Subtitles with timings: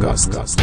[0.00, 0.56] Podcast.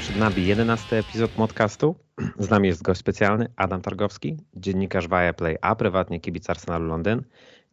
[0.00, 1.94] Przed nami 11 epizod podcastu.
[2.38, 7.22] Z nami jest gość specjalny Adam Targowski, dziennikarz Viaplay, a prywatnie kibic Arsenalu Londyn.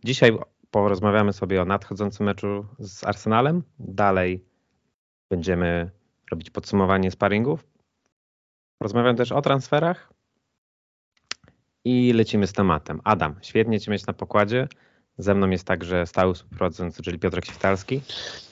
[0.04, 0.32] Dzisiaj
[0.72, 3.64] porozmawiamy sobie o nadchodzącym meczu z Arsenalem.
[3.80, 4.46] Dalej
[5.30, 5.90] będziemy
[6.32, 7.68] robić podsumowanie sparingów.
[8.78, 10.14] Porozmawiamy też o transferach
[11.86, 13.02] i lecimy z tematem.
[13.04, 14.68] Adam, świetnie Cię mieć na pokładzie.
[15.18, 18.02] Ze mną jest także stały współprowadzący, czyli Piotrek Świtalski.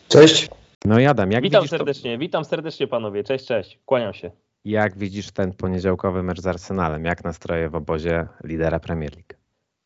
[0.08, 0.50] Cześć.
[0.86, 3.24] No i Adam, jak witam widzisz to- serdecznie, witam serdecznie panowie.
[3.24, 3.80] Cześć, cześć.
[3.86, 4.32] Kłaniam się.
[4.66, 7.06] Jak widzisz ten poniedziałkowy mecz z Arsenalem?
[7.06, 9.37] Jak nastroje w obozie lidera Premier League?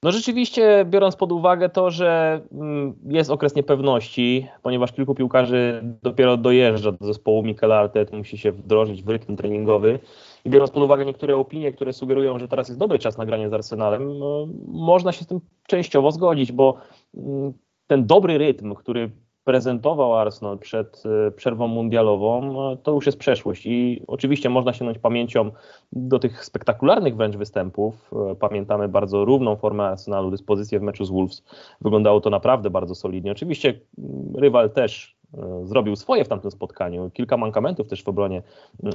[0.03, 6.38] No rzeczywiście, biorąc pod uwagę to, że mm, jest okres niepewności, ponieważ kilku piłkarzy dopiero
[6.38, 9.99] dojeżdża do zespołu Mikel Arteta, musi się wdrożyć w rytm treningowy.
[10.45, 13.49] I biorąc pod uwagę niektóre opinie, które sugerują, że teraz jest dobry czas na granie
[13.49, 16.77] z Arsenalem, no, można się z tym częściowo zgodzić, bo
[17.17, 17.53] mm,
[17.88, 19.11] ten dobry rytm, który
[19.44, 24.98] prezentował Arsenal przed e, przerwą mundialową, no, to już jest przeszłość i oczywiście można sięgnąć
[24.98, 25.52] pamięcią
[25.92, 28.11] do tych spektakularnych wręcz występów.
[28.31, 31.44] E, Pamiętamy bardzo równą formę Arsenalu, dyspozycję w meczu z Wolves.
[31.81, 33.31] Wyglądało to naprawdę bardzo solidnie.
[33.31, 35.20] Oczywiście mm, rywal też e,
[35.63, 37.09] zrobił swoje w tamtym spotkaniu.
[37.13, 38.41] Kilka mankamentów też w obronie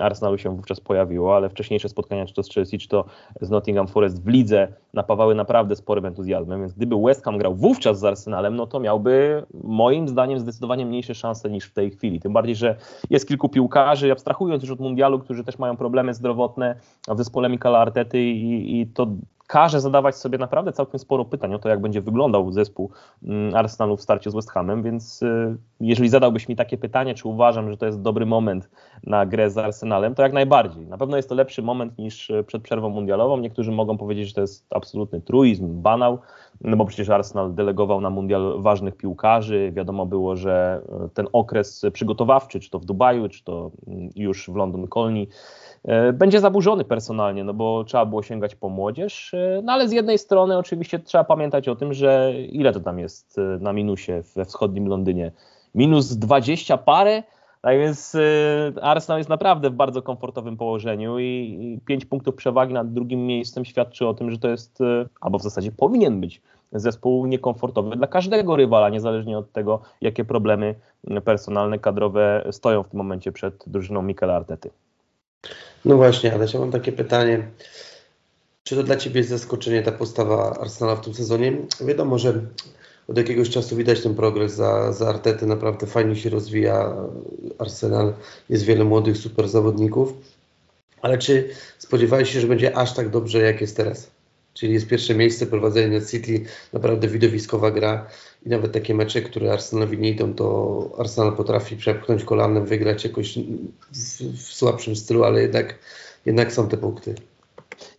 [0.00, 3.04] Arsenalu się wówczas pojawiło, ale wcześniejsze spotkania, czy to z Chelsea, czy to
[3.40, 7.98] z Nottingham Forest w lidze napawały naprawdę sporym entuzjazmem, więc gdyby West Ham grał wówczas
[7.98, 12.20] z Arsenalem, no to miałby moim zdaniem zdecydowanie mniejsze szanse niż w tej chwili.
[12.20, 12.76] Tym bardziej, że
[13.10, 16.74] jest kilku piłkarzy, abstrahując już od mundialu, którzy też mają problemy zdrowotne
[17.08, 19.06] w zespole Mikala Artety i, i to
[19.46, 22.90] każe zadawać sobie naprawdę całkiem sporo pytań o to, jak będzie wyglądał zespół
[23.22, 27.28] mm, Arsenalu w starciu z West Hamem, więc y, jeżeli zadałbyś mi takie pytanie, czy
[27.28, 28.70] uważam, że to jest dobry moment
[29.04, 30.86] na grę z Arsenalem, to jak najbardziej.
[30.86, 33.38] Na pewno jest to lepszy moment niż y, przed przerwą mundialową.
[33.38, 36.18] Niektórzy mogą powiedzieć, że to jest absolutny truizm, banał,
[36.60, 39.72] no bo przecież Arsenal delegował na mundial ważnych piłkarzy.
[39.74, 44.50] Wiadomo było, że y, ten okres przygotowawczy, czy to w Dubaju, czy to mm, już
[44.50, 45.28] w London Colney,
[46.12, 50.18] będzie zaburzony personalnie, no bo trzeba było sięgać po młodzież, e, no ale z jednej
[50.18, 54.44] strony oczywiście trzeba pamiętać o tym, że ile to tam jest e, na minusie we
[54.44, 55.32] wschodnim Londynie?
[55.74, 57.22] Minus 20 parę,
[57.62, 62.92] tak więc e, Arsenal jest naprawdę w bardzo komfortowym położeniu i 5 punktów przewagi nad
[62.92, 66.42] drugim miejscem świadczy o tym, że to jest, e, albo w zasadzie powinien być
[66.72, 70.74] zespół niekomfortowy dla każdego rywala, niezależnie od tego, jakie problemy
[71.24, 74.70] personalne, kadrowe stoją w tym momencie przed drużyną Mikela Artety.
[75.84, 77.48] No właśnie, ale ja mam takie pytanie.
[78.64, 81.52] Czy to dla Ciebie jest zaskoczenie ta postawa Arsenala w tym sezonie?
[81.80, 82.40] Wiadomo, że
[83.08, 86.96] od jakiegoś czasu widać ten progres za, za Artety, naprawdę fajnie się rozwija
[87.58, 88.14] Arsenal,
[88.48, 90.12] jest wiele młodych super zawodników,
[91.02, 94.15] ale czy spodziewałeś się, że będzie aż tak dobrze, jak jest teraz?
[94.56, 98.06] Czyli jest pierwsze miejsce, prowadzenie City, naprawdę widowiskowa gra
[98.46, 103.38] i nawet takie mecze, które Arsenalowi nie idą, to Arsenal potrafi przepchnąć kolanem, wygrać jakoś
[103.92, 105.78] w, w słabszym stylu, ale jednak,
[106.26, 107.14] jednak są te punkty.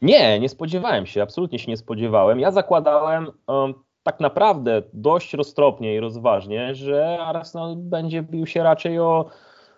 [0.02, 2.40] Nie, nie spodziewałem się, absolutnie się nie spodziewałem.
[2.40, 9.00] Ja zakładałem um, tak naprawdę dość roztropnie i rozważnie, że Arsenal będzie bił się raczej
[9.00, 9.30] o,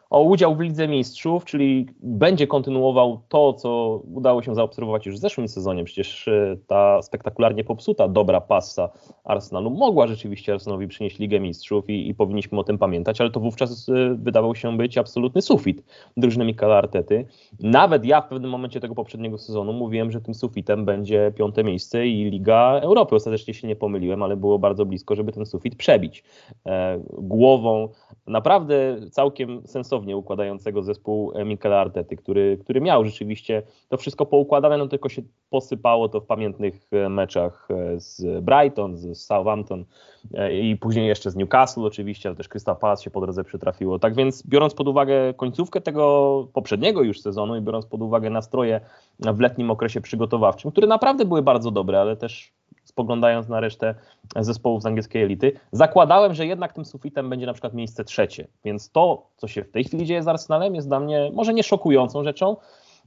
[0.10, 5.20] o udział w Lidze Mistrzów, czyli będzie kontynuował to, co udało się zaobserwować już w
[5.20, 5.84] zeszłym sezonie.
[5.84, 8.90] Przecież e, ta spektakularnie popsuta dobra pasa
[9.24, 13.40] Arsenalu mogła rzeczywiście Arsenalowi przynieść Ligę Mistrzów i, i powinniśmy o tym pamiętać, ale to
[13.40, 15.84] wówczas e, wydawał się być absolutny sufit
[16.18, 17.26] drużyny Mikala Artety.
[17.60, 22.08] Nawet ja w pewnym momencie tego poprzedniego sezonu mówiłem, że tym sufitem będzie piąte miejsce
[22.08, 23.16] i Liga Europy.
[23.16, 26.24] Ostatecznie się nie pomyliłem, ale było bardzo blisko, żeby ten sufit przebić.
[26.66, 27.90] E, głową
[28.28, 34.88] naprawdę całkiem sensownie układającego zespół Mikela Artety, który, który miał rzeczywiście to wszystko poukładane, no
[34.88, 39.86] tylko się posypało to w pamiętnych e, meczach e, z Brighton, z Southampton
[40.34, 44.00] e, i później jeszcze z Newcastle oczywiście, ale też Crystal Palace się po drodze przytrafiło.
[44.00, 48.82] Tak więc biorąc pod uwagę końcówkę tego poprzedniego już sezonu i biorąc pod uwagę nastroje
[49.20, 52.59] w letnim okresie przygotowawczym, które naprawdę były bardzo dobre, ale też
[53.00, 53.96] spoglądając na resztę
[54.36, 58.48] zespołów z angielskiej elity, zakładałem, że jednak tym sufitem będzie na przykład miejsce trzecie.
[58.66, 61.64] Więc to, co się w tej chwili dzieje z Arsenalem, jest dla mnie może nie
[61.64, 62.58] szokującą rzeczą,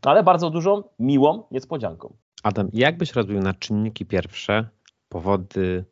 [0.02, 2.12] ale bardzo dużą, miłą niespodzianką.
[2.42, 4.68] Adam, jak byś rozbił na czynniki pierwsze
[5.08, 5.84] powody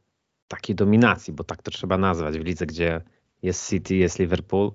[0.49, 3.01] takiej dominacji, bo tak to trzeba nazwać, w lidze, gdzie
[3.43, 4.73] jest City, jest Liverpool,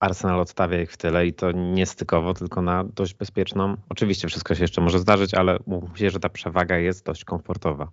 [0.00, 3.76] Arsenal odstawia ich w tyle i to nie stykowo, tylko na dość bezpieczną.
[3.88, 5.58] Oczywiście wszystko się jeszcze może zdarzyć, ale
[5.94, 7.88] się, że ta przewaga jest dość komfortowa.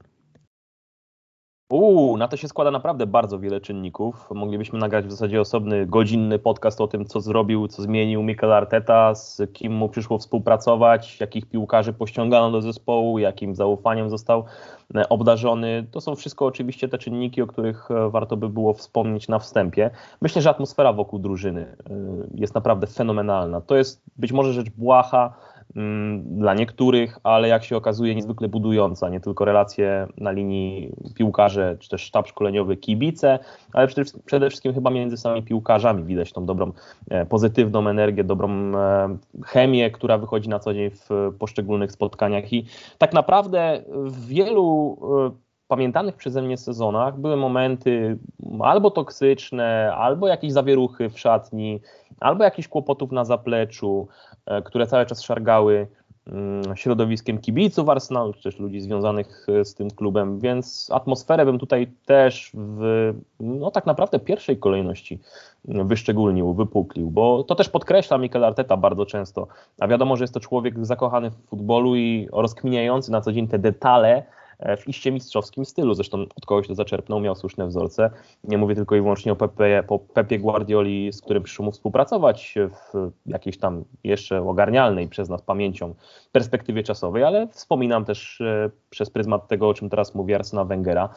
[1.72, 4.30] Uuu, na to się składa naprawdę bardzo wiele czynników.
[4.32, 9.16] Moglibyśmy nagrać w zasadzie osobny, godzinny podcast o tym, co zrobił, co zmienił Mikel Arteta,
[9.16, 14.44] z kim mu przyszło współpracować, jakich piłkarzy pościągano do zespołu, jakim zaufaniem został
[14.96, 15.88] e, obdarzony.
[15.92, 19.90] To są wszystko oczywiście te czynniki, o których e, warto by było wspomnieć na wstępie.
[20.22, 21.94] Myślę, że atmosfera wokół drużyny e,
[22.36, 23.62] jest naprawdę fenomenalna.
[23.62, 25.34] To jest być może rzecz błaha,
[26.24, 31.90] dla niektórych, ale jak się okazuje niezwykle budująca, nie tylko relacje na linii piłkarze, czy
[31.90, 33.40] też sztab szkoleniowy, kibice,
[33.74, 33.88] ale
[34.26, 36.72] przede wszystkim chyba między samymi piłkarzami widać tą dobrą,
[37.10, 41.10] e, pozytywną energię, dobrą e, chemię, która wychodzi na co dzień w
[41.40, 42.54] poszczególnych spotkaniach.
[42.54, 42.66] I
[42.98, 44.98] tak naprawdę w wielu
[45.38, 48.18] e, pamiętanych przeze mnie sezonach były momenty
[48.60, 51.80] albo toksyczne, albo jakieś zawieruchy w szatni,
[52.20, 54.08] albo jakichś kłopotów na zapleczu,
[54.46, 55.88] e, które cały czas szargały
[56.28, 61.60] mm, środowiskiem kibiców Arsenalu, czy też ludzi związanych e, z tym klubem, więc atmosferę bym
[61.60, 65.20] tutaj też w no tak naprawdę pierwszej kolejności
[65.66, 69.48] wyszczególnił, wypuklił, bo to też podkreśla Mikel Arteta bardzo często,
[69.80, 73.60] a wiadomo, że jest to człowiek zakochany w futbolu i rozkminiający na co dzień te
[73.60, 74.24] detale,
[74.78, 75.94] w iście mistrzowskim stylu.
[75.94, 78.10] Zresztą od kogoś to zaczerpnął, miał słuszne wzorce.
[78.44, 82.56] Nie mówię tylko i wyłącznie o Pepe, po Pepie Guardioli, z którym przyszło mu współpracować
[82.94, 85.94] w jakiejś tam jeszcze ogarnialnej przez nas pamięcią
[86.32, 91.10] perspektywie czasowej, ale wspominam też e, przez pryzmat tego, o czym teraz mówi Arsena Wengera,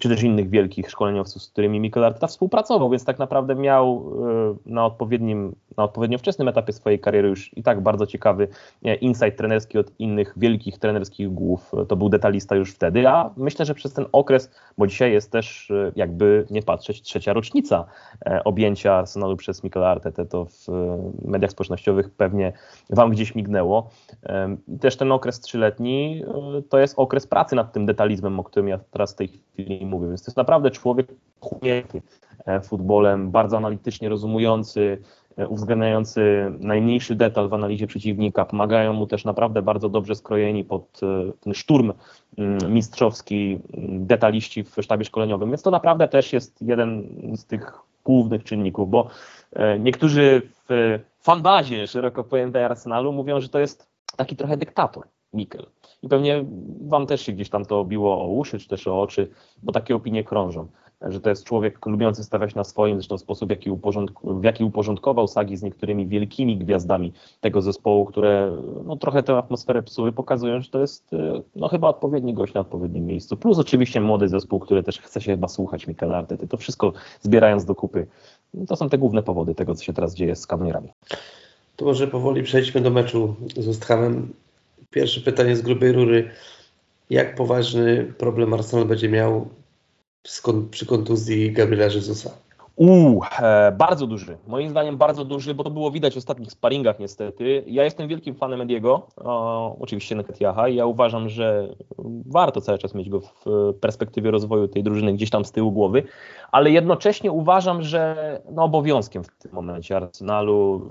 [0.00, 4.12] czy też innych wielkich szkoleniowców, z którymi Mikel Arteta współpracował, więc tak naprawdę miał
[4.66, 8.48] e, na odpowiednim, na odpowiednio wczesnym etapie swojej kariery już i tak bardzo ciekawy
[9.00, 11.72] insight trenerski od innych wielkich trenerskich głów.
[11.88, 15.70] To był detalista już wtedy, a myślę, że przez ten okres, bo dzisiaj jest też
[15.70, 17.84] e, jakby nie patrzeć trzecia rocznica
[18.44, 20.68] objęcia Arsenalu przez Mikel Arteta, to w
[21.24, 22.52] mediach społecznościowych pewnie
[22.90, 23.90] wam gdzieś mignęło.
[24.80, 26.24] Też ten okres trzyletni
[26.58, 29.86] e, to jest okres pracy nad tym detalizmem, o którym ja teraz w tej chwili
[29.86, 30.08] mówię.
[30.08, 31.06] Więc to jest naprawdę człowiek
[31.40, 32.02] chłonięty
[32.46, 38.44] e, futbolem, bardzo analitycznie rozumujący, e, uwzględniający najmniejszy detal w analizie przeciwnika.
[38.44, 41.00] Pomagają mu też naprawdę bardzo dobrze skrojeni pod
[41.40, 41.92] ten szturm
[42.38, 45.50] mm, mistrzowski mm, detaliści w sztabie szkoleniowym.
[45.50, 47.72] Więc to naprawdę też jest jeden z tych
[48.04, 49.08] głównych czynników, bo
[49.78, 55.66] niektórzy w fanbazie szeroko pojętej Arsenalu mówią, że to jest taki trochę dyktator, Mikel.
[56.02, 56.44] I pewnie
[56.80, 59.30] wam też się gdzieś tam to biło o uszy, czy też o oczy,
[59.62, 60.68] bo takie opinie krążą,
[61.08, 63.70] że to jest człowiek lubiący stawiać na swoim, zresztą sposób, jaki
[64.24, 69.82] w jaki uporządkował sagi z niektórymi wielkimi gwiazdami tego zespołu, które no, trochę tę atmosferę
[69.82, 71.10] psuły, pokazują, że to jest
[71.56, 73.36] no, chyba odpowiedni gość na odpowiednim miejscu.
[73.36, 76.48] Plus oczywiście młody zespół, który też chce się chyba słuchać Mikela Artety.
[76.48, 78.06] To wszystko zbierając do kupy.
[78.68, 80.88] To są te główne powody tego, co się teraz dzieje z kanonierami.
[81.76, 84.32] To może powoli przejdźmy do meczu z West Hamem.
[84.90, 86.30] Pierwsze pytanie z grubej rury.
[87.10, 89.48] Jak poważny problem Arsenal będzie miał
[90.70, 92.30] przy kontuzji Gabriela Jezusa?
[92.76, 93.22] Uuu,
[93.78, 94.36] bardzo duży.
[94.46, 97.64] Moim zdaniem bardzo duży, bo to było widać w ostatnich sparingach niestety.
[97.66, 99.06] Ja jestem wielkim fanem Ediego,
[99.80, 101.74] oczywiście Neketiaha i ja uważam, że
[102.26, 103.44] warto cały czas mieć go w
[103.80, 106.02] perspektywie rozwoju tej drużyny gdzieś tam z tyłu głowy,
[106.52, 110.90] ale jednocześnie uważam, że no, obowiązkiem w tym momencie Arsenalu,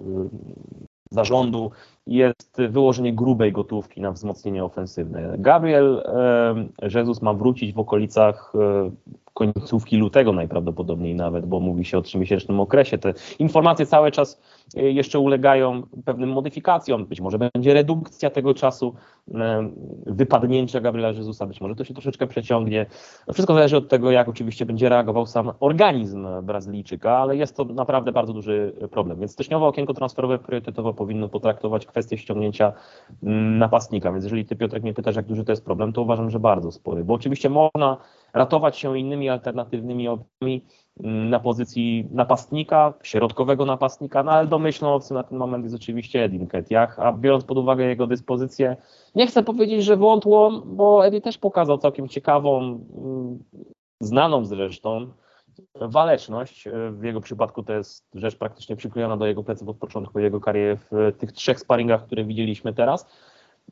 [0.81, 1.71] y, zarządu
[2.07, 5.35] jest wyłożenie grubej gotówki na wzmocnienie ofensywne.
[5.37, 8.91] Gabriel e, Jesus ma wrócić w okolicach e,
[9.33, 12.97] końcówki lutego najprawdopodobniej nawet, bo mówi się o trzymiesięcznym okresie.
[12.97, 14.41] Te informacje cały czas
[14.77, 17.05] e, jeszcze ulegają pewnym modyfikacjom.
[17.05, 18.93] Być może będzie redukcja tego czasu
[19.33, 19.69] e,
[20.05, 22.85] wypadnięcia Gabriela Jezusa, być może to się troszeczkę przeciągnie.
[23.27, 27.65] No wszystko zależy od tego, jak oczywiście będzie reagował sam organizm Brazylijczyka, ale jest to
[27.65, 29.19] naprawdę bardzo duży problem.
[29.19, 32.73] Więc styczniowe okienko transferowe priorytetowo powinno potraktować kwestię ściągnięcia
[33.23, 34.11] mm, napastnika.
[34.11, 36.71] Więc jeżeli ty Piotrek mnie pytasz, jak duży to jest problem, to uważam, że bardzo
[36.71, 37.97] spory, bo oczywiście można
[38.33, 40.65] ratować się innymi alternatywnymi opcjami
[41.03, 46.23] mm, na pozycji napastnika, środkowego napastnika, no ale domyślną opcją na ten moment jest oczywiście
[46.23, 48.77] Edin Ketiach, a biorąc pod uwagę jego dyspozycję,
[49.15, 53.43] nie chcę powiedzieć, że wątłą, bo Edi też pokazał całkiem ciekawą, mm,
[53.99, 55.07] znaną zresztą,
[55.75, 56.67] waleczność.
[56.91, 60.77] W jego przypadku to jest rzecz praktycznie przyklejona do jego pleców od początku jego kariery
[60.91, 63.07] w tych trzech sparingach, które widzieliśmy teraz.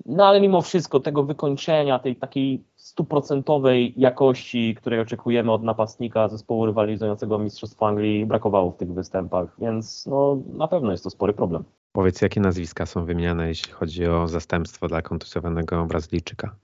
[0.05, 6.65] No ale mimo wszystko tego wykończenia, tej takiej stuprocentowej jakości, której oczekujemy od napastnika zespołu
[6.65, 11.63] rywalizującego Mistrzostwo Anglii, brakowało w tych występach, więc no, na pewno jest to spory problem.
[11.91, 16.55] Powiedz, jakie nazwiska są wymieniane, jeśli chodzi o zastępstwo dla kontuzjowanego Brazylijczyka?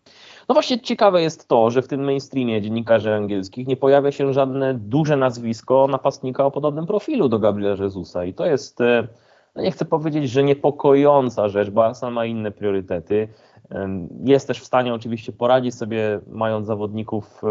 [0.50, 4.74] No właśnie ciekawe jest to, że w tym mainstreamie dziennikarzy angielskich nie pojawia się żadne
[4.74, 9.08] duże nazwisko napastnika o podobnym profilu do Gabriela Jezusa i to jest, e,
[9.58, 13.28] no nie chcę powiedzieć, że niepokojąca rzecz, bo Arsenal ma inne priorytety.
[14.24, 17.42] Jest też w stanie oczywiście poradzić sobie, mając zawodników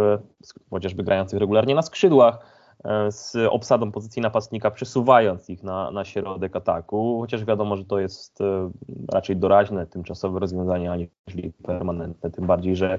[0.71, 6.57] chociażby grających regularnie na skrzydłach, E, z obsadą pozycji napastnika, przesuwając ich na, na środek
[6.57, 8.71] ataku, chociaż wiadomo, że to jest e,
[9.13, 12.99] raczej doraźne, tymczasowe rozwiązanie, aniżeli permanentne, tym bardziej, że e,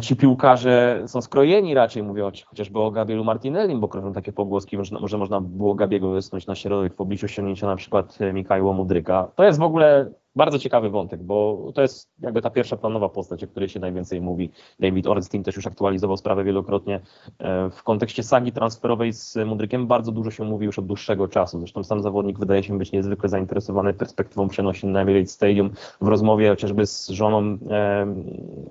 [0.00, 4.98] ci piłkarze są skrojeni raczej, mówię chociażby o Gabrielu Martinellim, bo krążą takie pogłoski, że
[5.00, 9.28] może można było Gabiego wysnuć na środek w obliczu osiągnięcia na przykład Mikajła Mudryka.
[9.34, 13.44] To jest w ogóle bardzo ciekawy wątek, bo to jest jakby ta pierwsza planowa postać,
[13.44, 14.50] o której się najwięcej mówi.
[14.80, 17.00] David Ornstein też już aktualizował sprawę wielokrotnie.
[17.38, 21.58] E, w kontekście sagi transferowej z Mudrykiem bardzo dużo się mówi już od dłuższego czasu.
[21.58, 25.70] Zresztą sam zawodnik wydaje się być niezwykle zainteresowany perspektywą przenosin na Emirates Stadium.
[26.00, 28.06] W rozmowie chociażby z żoną e,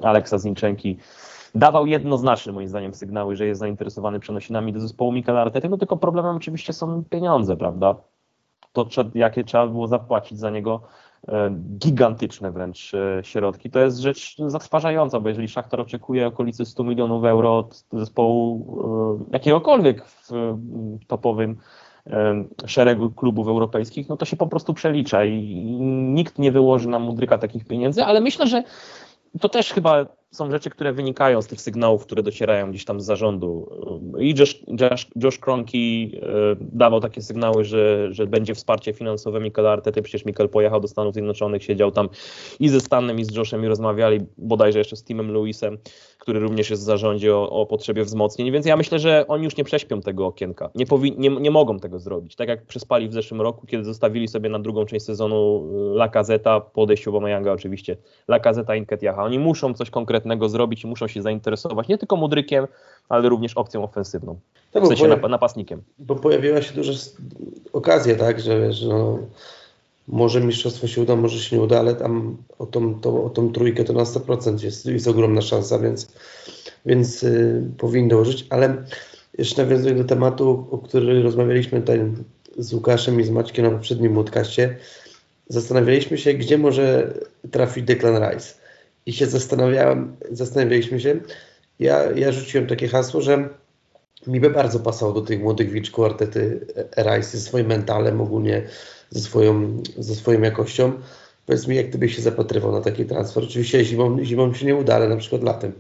[0.01, 0.98] Aleksa Zinczenki
[1.55, 5.98] dawał jednoznaczne moim zdaniem sygnały, że jest zainteresowany przenosinami do zespołu Mikel Artety, no tylko
[5.98, 7.96] problemem oczywiście są pieniądze, prawda?
[8.74, 10.82] To, jakie trzeba było zapłacić za niego
[11.77, 13.70] gigantyczne wręcz e, środki.
[13.70, 19.34] To jest rzecz zatrważająca, bo jeżeli Szachtar oczekuje okolicy 100 milionów euro od zespołu e,
[19.34, 20.30] jakiegokolwiek w
[21.08, 21.58] topowym
[22.65, 25.56] szeregu klubów europejskich, no to się po prostu przelicza i
[25.89, 28.63] nikt nie wyłoży na Mudryka takich pieniędzy, ale myślę, że
[29.42, 33.05] to też chyba są rzeczy, które wynikają z tych sygnałów, które docierają gdzieś tam z
[33.05, 33.69] zarządu.
[34.19, 39.67] I Josh, Josh, Josh Kronki e, dawał takie sygnały, że, że będzie wsparcie finansowe Mikel
[39.67, 40.01] Artety.
[40.01, 42.09] Przecież Mikel pojechał do Stanów Zjednoczonych, siedział tam
[42.59, 45.77] i ze Stanem, i z Joshem i rozmawiali bodajże jeszcze z Timem Lewisem,
[46.17, 48.51] który również jest w zarządzie o, o potrzebie wzmocnień.
[48.51, 50.69] Więc ja myślę, że oni już nie prześpią tego okienka.
[50.75, 52.35] Nie, powi- nie, nie mogą tego zrobić.
[52.35, 56.07] Tak jak przespali w zeszłym roku, kiedy zostawili sobie na drugą część sezonu e, La
[56.07, 57.97] Gazeta, po odejściu Obameyanga oczywiście,
[58.27, 59.23] La Gazeta i Nketiaha.
[59.23, 62.68] Oni muszą coś konkretnego konkretnego zrobić i muszą się zainteresować nie tylko Mudrykiem,
[63.10, 64.39] ale również opcją ofensywną.
[64.74, 65.82] No w sensie pojawi- napastnikiem.
[66.00, 66.94] Bo pojawiła się duża
[67.74, 69.20] okazja, tak, że wiesz, no,
[70.08, 73.51] może mistrzostwo się uda, może się nie uda, ale tam o tą, to, o tą
[73.51, 76.08] trójkę to na 100% jest, jest ogromna szansa, więc,
[76.86, 78.46] więc yy, powinien dołożyć.
[78.50, 78.84] Ale
[79.38, 82.01] jeszcze nawiązując do tematu, o którym rozmawialiśmy tutaj
[82.58, 84.77] z Łukaszem i z Maćkiem na poprzednim podcaście,
[85.48, 87.13] zastanawialiśmy się, gdzie może
[87.51, 88.62] trafić Declan Rice
[89.05, 91.19] i się zastanawiałem, zastanawialiśmy się.
[91.79, 93.50] Ja, ja rzuciłem takie hasło, że
[94.27, 96.65] mi by bardzo pasował do tych młodych wilczków Artety
[96.98, 98.62] Rice ze swoim mentalem ogólnie,
[99.10, 100.93] ze swoją, ze swoją jakością.
[101.45, 103.43] Powiedz mi, jak ty byś się zapatrywał na taki transfer?
[103.43, 105.72] Oczywiście zimą, zimą się nie uda, ale na przykład latem.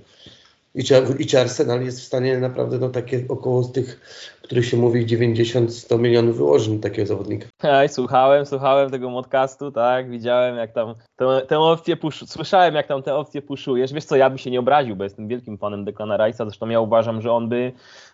[0.75, 3.99] I czy, I czy Arsenal jest w stanie naprawdę no, takie około tych,
[4.41, 7.47] których się mówi 90-100 milionów wyłożyć takiego zawodnika?
[7.59, 12.87] Aj, słuchałem, słuchałem tego podcastu, tak, widziałem jak tam tę, tę opcję pusz, słyszałem jak
[12.87, 13.93] tam tę opcję puszujesz.
[13.93, 16.79] Wiesz co, ja bym się nie obraził, bo jestem wielkim fanem Declana Rice'a, zresztą ja
[16.79, 17.71] uważam, że on by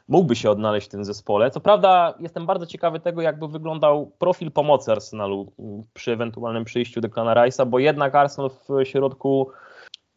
[0.08, 1.51] mógłby się odnaleźć w tym zespole.
[1.51, 5.51] Co prawda jestem bardzo ciekawy tego, jakby wyglądał profil pomocy Arsenalu
[5.94, 9.51] przy ewentualnym przyjściu Declana Rice'a, bo jednak Arsenal w środku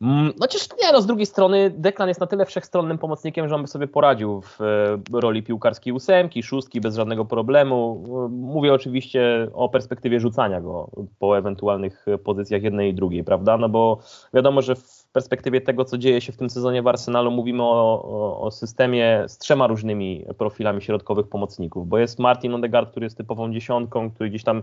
[0.02, 3.54] Mm, no chociaż nie, no z drugiej strony Deklan jest na tyle wszechstronnym pomocnikiem, że
[3.54, 8.04] on by sobie poradził w e, roli piłkarskiej ósemki, szóstki bez żadnego problemu.
[8.30, 13.56] Mówię oczywiście o perspektywie rzucania go po ewentualnych pozycjach jednej i drugiej, prawda?
[13.56, 13.98] No bo
[14.34, 18.02] wiadomo, że w perspektywie tego, co dzieje się w tym sezonie w Arsenalu, mówimy o,
[18.04, 23.16] o, o systemie z trzema różnymi profilami środkowych pomocników, bo jest Martin Odegaard, który jest
[23.16, 24.62] typową dziesiątką, który gdzieś tam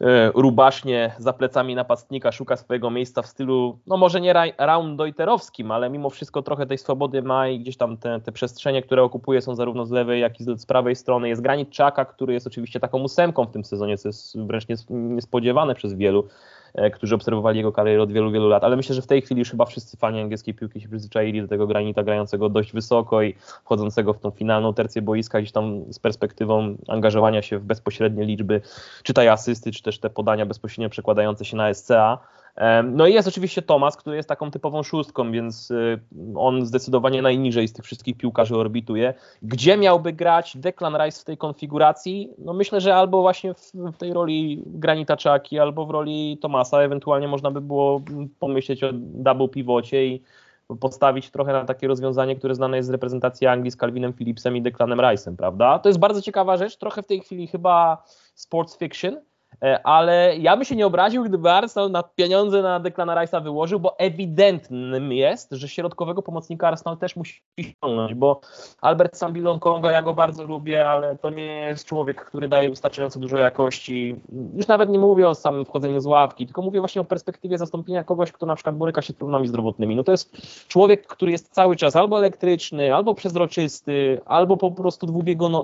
[0.00, 5.90] E, rubasznie za plecami napastnika szuka swojego miejsca w stylu, no może nie roundoiterowskim, ale
[5.90, 9.54] mimo wszystko trochę tej swobody ma i gdzieś tam te, te przestrzenie, które okupuje są
[9.54, 11.28] zarówno z lewej, jak i z prawej strony.
[11.28, 15.74] Jest Granit Czaka, który jest oczywiście taką ósemką w tym sezonie, co jest wręcz niespodziewane
[15.74, 16.28] przez wielu.
[16.74, 19.38] E, którzy obserwowali jego karierę od wielu, wielu lat, ale myślę, że w tej chwili
[19.38, 23.34] już chyba wszyscy fani angielskiej piłki się przyzwyczaili do tego granita grającego dość wysoko i
[23.64, 28.60] wchodzącego w tą finalną tercję boiska, gdzieś tam z perspektywą angażowania się w bezpośrednie liczby,
[29.02, 32.18] czy te asysty, czy też te podania bezpośrednio przekładające się na SCA.
[32.84, 36.00] No i jest oczywiście Tomas, który jest taką typową szóstką, więc y,
[36.36, 39.14] on zdecydowanie najniżej z tych wszystkich piłkarzy orbituje.
[39.42, 42.30] Gdzie miałby grać Declan Rice w tej konfiguracji?
[42.38, 46.80] No myślę, że albo właśnie w tej roli Granita Czaki, albo w roli Tomasa.
[46.80, 48.00] Ewentualnie można by było
[48.38, 50.22] pomyśleć o double pivocie i
[50.80, 54.62] postawić trochę na takie rozwiązanie, które znane jest z reprezentacji Anglii z Calvinem Phillipsem i
[54.62, 55.78] Declanem Rice'em, prawda?
[55.78, 58.02] To jest bardzo ciekawa rzecz, trochę w tej chwili chyba
[58.34, 59.16] sports fiction,
[59.84, 63.98] ale ja bym się nie obraził, gdyby Arsenal na pieniądze na Declana Rice'a wyłożył, bo
[63.98, 68.40] ewidentnym jest, że środkowego pomocnika Arsenal też musi ściągnąć, bo
[68.80, 73.20] Albert Sambilon Konga, ja go bardzo lubię, ale to nie jest człowiek, który daje wystarczająco
[73.20, 74.16] dużo jakości.
[74.56, 78.04] Już nawet nie mówię o samym wchodzeniu z ławki, tylko mówię właśnie o perspektywie zastąpienia
[78.04, 79.96] kogoś, kto na przykład boryka się z problemami zdrowotnymi.
[79.96, 80.36] No to jest
[80.68, 85.06] człowiek, który jest cały czas albo elektryczny, albo przezroczysty, albo po prostu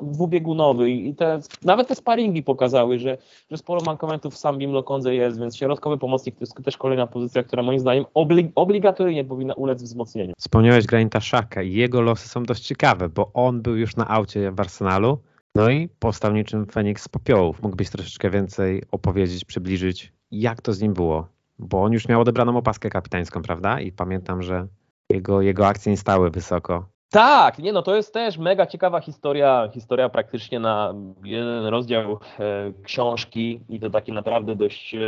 [0.02, 3.18] dwubiegunowy i te, nawet te sparingi pokazały, że,
[3.50, 7.06] że sporo ma mankamentów sam Bim Lokonze jest, więc środkowy pomocnik to jest też kolejna
[7.06, 10.34] pozycja, która moim zdaniem obli obligatoryjnie powinna ulec wzmocnieniu.
[10.38, 14.52] Wspomniałeś Granita Szaka i jego losy są dość ciekawe, bo on był już na aucie
[14.52, 15.18] w Arsenalu,
[15.54, 17.62] no i powstał niczym Feniks z popiołów.
[17.62, 21.28] Mógłbyś troszeczkę więcej opowiedzieć, przybliżyć, jak to z nim było?
[21.58, 23.80] Bo on już miał odebraną opaskę kapitańską, prawda?
[23.80, 24.66] I pamiętam, że
[25.10, 26.86] jego, jego akcje nie stały wysoko.
[27.10, 32.72] Tak, nie no, to jest też mega ciekawa historia, historia praktycznie na jeden rozdział e,
[32.82, 34.98] książki i to taki naprawdę dość e,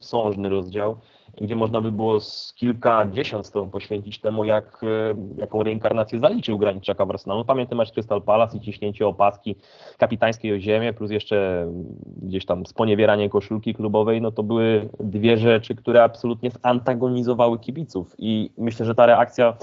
[0.00, 0.96] sążny rozdział,
[1.40, 7.06] gdzie można by było z kilkadziesiąt stron poświęcić temu, jak, e, jaką reinkarnację zaliczył Graniczaka
[7.06, 7.44] w Arsenalu.
[7.44, 9.56] Pamiętam mecz Crystal Palace i ciśnięcie opaski
[9.98, 11.66] kapitańskiej o ziemię, plus jeszcze
[12.22, 18.50] gdzieś tam sponiewieranie koszulki klubowej, no to były dwie rzeczy, które absolutnie zantagonizowały kibiców i
[18.58, 19.56] myślę, że ta reakcja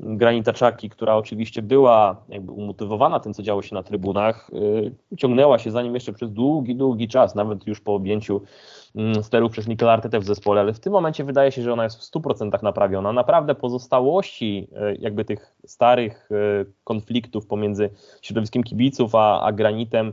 [0.00, 5.58] Granita Czaki, która oczywiście była jakby umotywowana tym, co działo się na trybunach, yy, ciągnęła
[5.58, 8.42] się za nim jeszcze przez długi, długi czas, nawet już po objęciu
[8.94, 11.84] yy, sterów przez Mikel Artetę w zespole, ale w tym momencie wydaje się, że ona
[11.84, 13.12] jest w 100% naprawiona.
[13.12, 17.90] Naprawdę pozostałości yy, jakby tych starych yy, konfliktów pomiędzy
[18.22, 20.12] środowiskiem kibiców a, a Granitem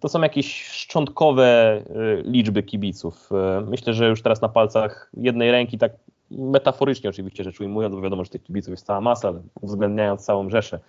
[0.00, 1.82] to są jakieś szczątkowe
[2.24, 3.30] liczby kibiców.
[3.66, 5.92] Myślę, że już teraz na palcach jednej ręki tak
[6.30, 10.50] metaforycznie oczywiście rzecz ujmując, bo wiadomo, że tych kibiców jest cała masa, ale uwzględniając całą
[10.50, 10.80] rzeszę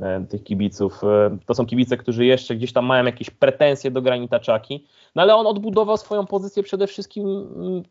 [0.00, 1.04] e, tych kibiców.
[1.04, 5.22] E, to są kibice, którzy jeszcze gdzieś tam mają jakieś pretensje do Granita Czaki, no
[5.22, 7.82] ale on odbudował swoją pozycję przede wszystkim mm,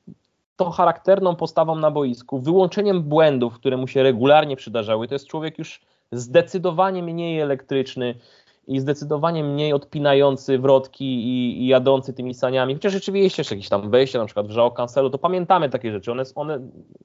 [0.56, 5.08] tą charakterną postawą na boisku, wyłączeniem błędów, które mu się regularnie przydarzały.
[5.08, 8.16] To jest człowiek już zdecydowanie mniej elektryczny,
[8.72, 12.74] i zdecydowanie mniej odpinający wrotki i, i jadący tymi saniami.
[12.74, 16.12] Chociaż rzeczywiście jeszcze jakieś tam wejścia, na przykład w Żao Cancelu, to pamiętamy takie rzeczy.
[16.12, 16.60] One, one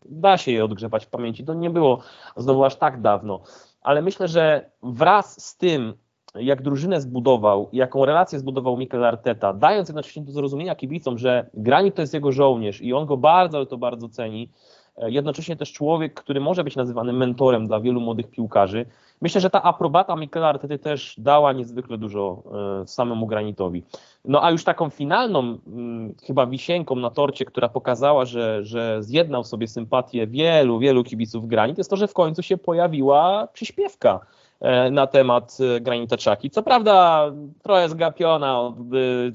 [0.05, 1.45] da się je odgrzebać w pamięci.
[1.45, 1.99] To nie było
[2.37, 3.41] znowu aż tak dawno.
[3.81, 5.95] Ale myślę, że wraz z tym,
[6.35, 11.95] jak drużynę zbudował, jaką relację zbudował Mikel Arteta, dając jednocześnie do zrozumienia kibicom, że Granit
[11.95, 14.51] to jest jego żołnierz i on go bardzo, ale to bardzo ceni,
[14.99, 18.87] jednocześnie też człowiek, który może być nazywany mentorem dla wielu młodych piłkarzy.
[19.21, 22.43] Myślę, że ta aprobata Mikela Artety też dała niezwykle dużo
[22.83, 23.83] e, samemu Granitowi.
[24.25, 29.45] No a już taką finalną mm, chyba wisienką na torcie, która pokazała, że, że zjednał
[29.45, 34.21] sobie sympatię wielu, wielu kibiców Granit, jest to, że w końcu się pojawiła przyśpiewka
[34.61, 36.51] e, na temat Granita Czaki.
[36.51, 37.27] Co prawda
[37.63, 38.77] trochę zgapiona od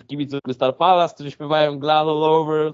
[0.07, 2.73] kibiców Crystal Palace, którzy śpiewają Glad all over,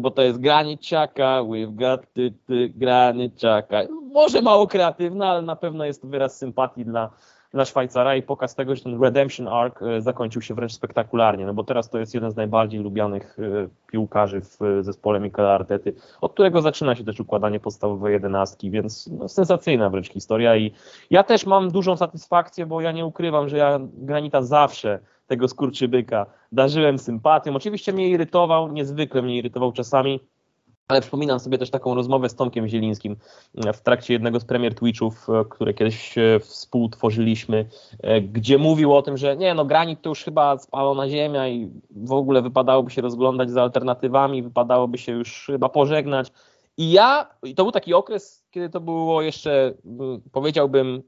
[0.00, 3.82] bo to jest graniczaka, we've got to, to graniczaka.
[4.12, 7.10] Może mało kreatywna, ale na pewno jest to wyraz sympatii dla,
[7.54, 11.54] dla Szwajcara i pokaz tego, że ten Redemption Arc e, zakończył się wręcz spektakularnie, no
[11.54, 16.32] bo teraz to jest jeden z najbardziej lubianych e, piłkarzy w zespole Mikela Artety, od
[16.32, 20.72] którego zaczyna się też układanie podstawowej jedenastki, więc no, sensacyjna wręcz historia i
[21.10, 26.26] ja też mam dużą satysfakcję, bo ja nie ukrywam, że ja Granita zawsze tego skurczybyka
[26.52, 27.56] darzyłem sympatią.
[27.56, 30.20] Oczywiście mnie irytował, niezwykle mnie irytował czasami,
[30.88, 33.16] ale przypominam sobie też taką rozmowę z Tomkiem Zielińskim
[33.74, 37.66] w trakcie jednego z premier Twitchów, e, które kiedyś e, współtworzyliśmy,
[38.02, 41.70] e, gdzie mówił o tym, że nie no, granit to już chyba spalona ziemia i
[41.90, 46.32] w ogóle wypadałoby się rozglądać za alternatywami, wypadałoby się już chyba pożegnać.
[46.78, 49.74] I ja, i to był taki okres, kiedy to było jeszcze,
[50.32, 51.02] powiedziałbym,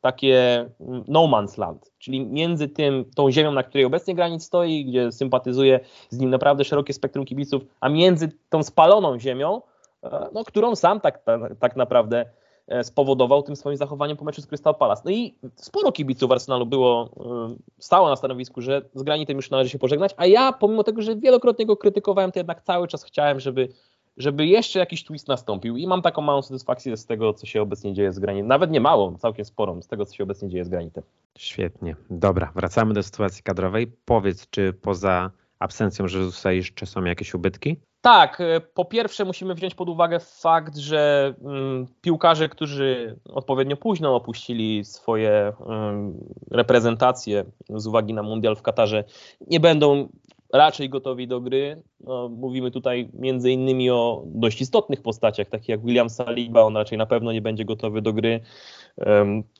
[0.00, 4.84] takie mm, no man's land, czyli między tym, tą ziemią, na której obecnie granic stoi,
[4.84, 5.80] gdzie sympatyzuje
[6.10, 9.62] z nim naprawdę szerokie spektrum kibiców, a między tą spaloną ziemią,
[10.02, 12.24] e, no, którą sam tak, tak, tak naprawdę
[12.66, 15.02] e, spowodował tym swoim zachowaniem po meczu z Crystal Palace.
[15.04, 17.10] No i sporo kibiców Arsenalu było,
[17.50, 21.02] e, stało na stanowisku, że z granitem już należy się pożegnać, a ja pomimo tego,
[21.02, 23.68] że wielokrotnie go krytykowałem, to jednak cały czas chciałem, żeby
[24.18, 27.94] żeby jeszcze jakiś twist nastąpił i mam taką małą satysfakcję z tego, co się obecnie
[27.94, 28.46] dzieje z granitem.
[28.46, 31.04] Nawet nie małą, całkiem sporą, z tego, co się obecnie dzieje z granitem.
[31.38, 31.96] Świetnie.
[32.10, 33.92] Dobra, wracamy do sytuacji kadrowej.
[34.04, 37.76] Powiedz, czy poza absencją Jezusa jeszcze są jakieś ubytki?
[38.00, 44.16] Tak, e, po pierwsze musimy wziąć pod uwagę fakt, że mm, piłkarze, którzy odpowiednio późno
[44.16, 46.14] opuścili swoje mm,
[46.50, 49.04] reprezentacje z uwagi na mundial w Katarze,
[49.46, 50.08] nie będą
[50.52, 51.82] raczej gotowi do gry.
[52.00, 56.98] No, mówimy tutaj między innymi o dość istotnych postaciach, takich jak William Saliba, on raczej
[56.98, 58.40] na pewno nie będzie gotowy do gry.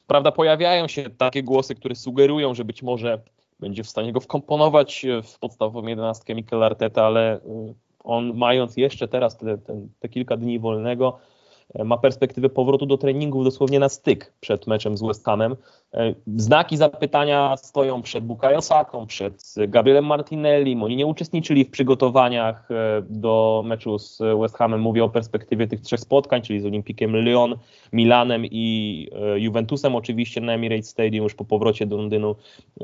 [0.07, 3.21] Prawda, pojawiają się takie głosy, które sugerują, że być może
[3.61, 7.75] będzie w stanie go wkomponować w podstawową jedenastkę Mikel Arteta, ale um,
[8.05, 11.19] on mając jeszcze teraz te, te, te kilka dni wolnego,
[11.85, 15.57] ma perspektywę powrotu do treningów dosłownie na styk przed meczem z West Hamem.
[16.37, 20.79] Znaki zapytania stoją przed Bukayo Saką, przed Gabrielem Martinelli.
[20.83, 22.69] Oni nie uczestniczyli w przygotowaniach
[23.11, 24.81] do meczu z West Hamem.
[24.81, 27.57] Mówię o perspektywie tych trzech spotkań, czyli z Olimpikiem Lyon,
[27.93, 32.37] Milanem i Juventusem oczywiście na Emirates Stadium już po powrocie do Londynu.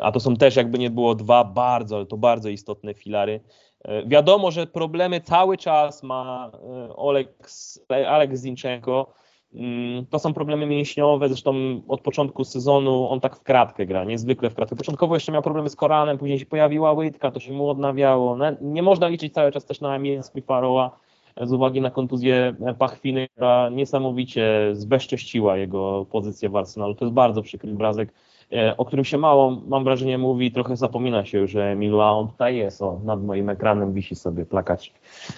[0.02, 3.40] A to są też jakby nie było dwa bardzo, ale to bardzo istotne filary.
[3.84, 9.14] E, wiadomo, że problemy cały czas ma e, Oleks, Aleks Zinchenko.
[9.54, 11.54] Mm, to są problemy mięśniowe, zresztą
[11.88, 14.76] od początku sezonu on tak w kratkę gra, niezwykle w kratkę.
[14.76, 18.38] Początkowo jeszcze miał problemy z koranem, później się pojawiła łydka, to się mu odnawiało.
[18.60, 20.98] Nie można liczyć cały czas też na Emil Faroa
[21.42, 26.94] z uwagi na kontuzję pachwiny, która niesamowicie zbezcześciła jego pozycję w Arsenalu.
[26.94, 28.33] To jest bardzo przykry obrazek E,
[28.76, 32.56] o którym się mało, mam wrażenie, mówi, trochę zapomina się, że Emilu, a on tutaj
[32.56, 34.92] jest, o, nad moim ekranem wisi sobie plakać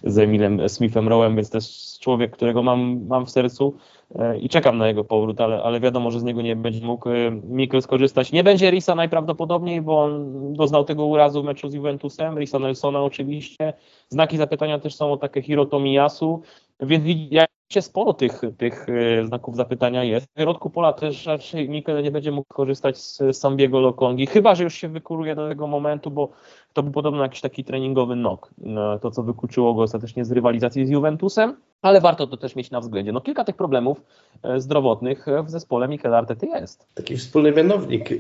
[0.05, 3.75] z Emilem Smithem Rowem, więc jest człowiek, którego mam, mam w sercu
[4.15, 7.09] e, i czekam na jego powrót, ale, ale wiadomo, że z niego nie będzie mógł
[7.09, 8.33] e, Mikkel skorzystać.
[8.33, 13.03] Nie będzie Risa najprawdopodobniej, bo on doznał tego urazu w meczu z Juventusem, Risa Nelsona
[13.03, 13.73] oczywiście.
[14.09, 16.43] Znaki zapytania też są o takie Hiro Tomiyasu,
[16.81, 17.47] więc się
[17.81, 20.27] sporo tych, tych e, znaków zapytania jest.
[20.37, 24.65] W środku pola też raczej Mikel nie będzie mógł korzystać z Sambiego Lokongi, chyba że
[24.65, 26.29] już się wykuruje do tego momentu, bo
[26.73, 28.51] to był podobno jakiś taki treningowy nok,
[29.03, 32.81] to co wykluczyło go ostatecznie z rywalizacji z Juventusem, ale warto to też mieć na
[32.81, 33.13] względzie.
[33.13, 34.03] No kilka tych problemów
[34.43, 36.87] e, zdrowotnych w zespole Mikel Artety jest.
[36.95, 38.17] Taki wspólny mianownik e,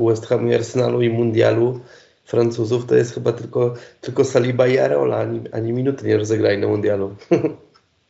[0.00, 1.80] West Hamu, Arsenalu i Mundialu
[2.24, 6.66] Francuzów to jest chyba tylko, tylko Saliba i Areola, ani, ani minuty nie rozegrali na
[6.66, 7.10] Mundialu.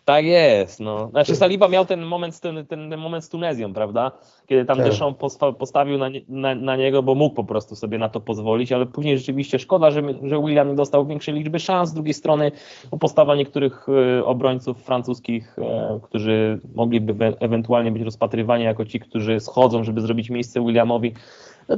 [0.06, 1.08] Tak jest, no.
[1.08, 4.12] Znaczy Saliba miał ten moment, ten, ten moment z Tunezją, prawda?
[4.46, 4.86] Kiedy tam tak.
[4.86, 8.86] Deschamps postawił na, na, na, niego, bo mógł po prostu sobie na to pozwolić, ale
[8.86, 11.90] później rzeczywiście szkoda, że, że William nie dostał większej liczby szans.
[11.90, 12.52] Z drugiej strony
[13.00, 19.84] postawa niektórych e, obrońców francuskich, e, którzy mogliby ewentualnie być rozpatrywani jako ci, którzy schodzą,
[19.84, 21.14] żeby zrobić miejsce Williamowi,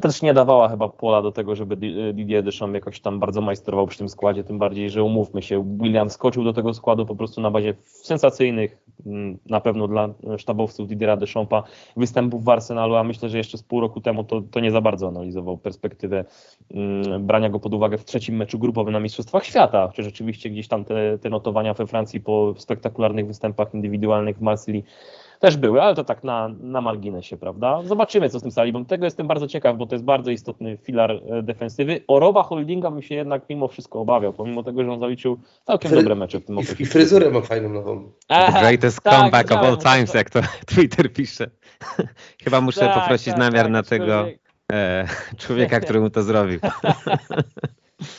[0.02, 1.76] też nie dawała chyba pola do tego, żeby
[2.14, 6.10] Didier Deschamps jakoś tam bardzo majstrował przy tym składzie, tym bardziej, że umówmy się, William
[6.10, 11.16] skoczył do tego składu po prostu na bazie sensacyjnych, mm, na pewno dla sztabowców Didiera
[11.16, 11.62] Deschampa
[11.96, 14.80] występów w Arsenalu, a myślę, że jeszcze z pół roku temu to, to nie za
[14.80, 16.24] bardzo analizował perspektywę
[16.70, 20.68] mm, brania go pod uwagę w trzecim meczu grupowym na Mistrzostwach Świata, chociaż rzeczywiście gdzieś
[20.68, 24.84] tam te, te notowania we Francji po spektakularnych występach indywidualnych w Marsylii
[25.38, 27.82] też były, ale to tak na, na marginesie, prawda?
[27.84, 28.84] Zobaczymy, co z tym Salibą.
[28.84, 32.00] Tego jestem bardzo ciekaw, bo to jest bardzo istotny filar e, defensywy.
[32.08, 35.90] O Roba Holdinga bym się jednak mimo wszystko obawiał, pomimo tego, że on zaliczył całkiem
[35.90, 36.00] Fry...
[36.00, 36.82] dobre mecze w tym okresie.
[36.82, 38.12] I, fryzurę ma fajną nową.
[38.28, 40.40] The greatest tak, comeback of all times, jak to
[40.74, 41.50] Twitter pisze.
[42.44, 44.26] Chyba muszę tak, poprosić tak, namiar tak, na tego
[44.72, 46.60] e, człowieka, który mu to zrobił.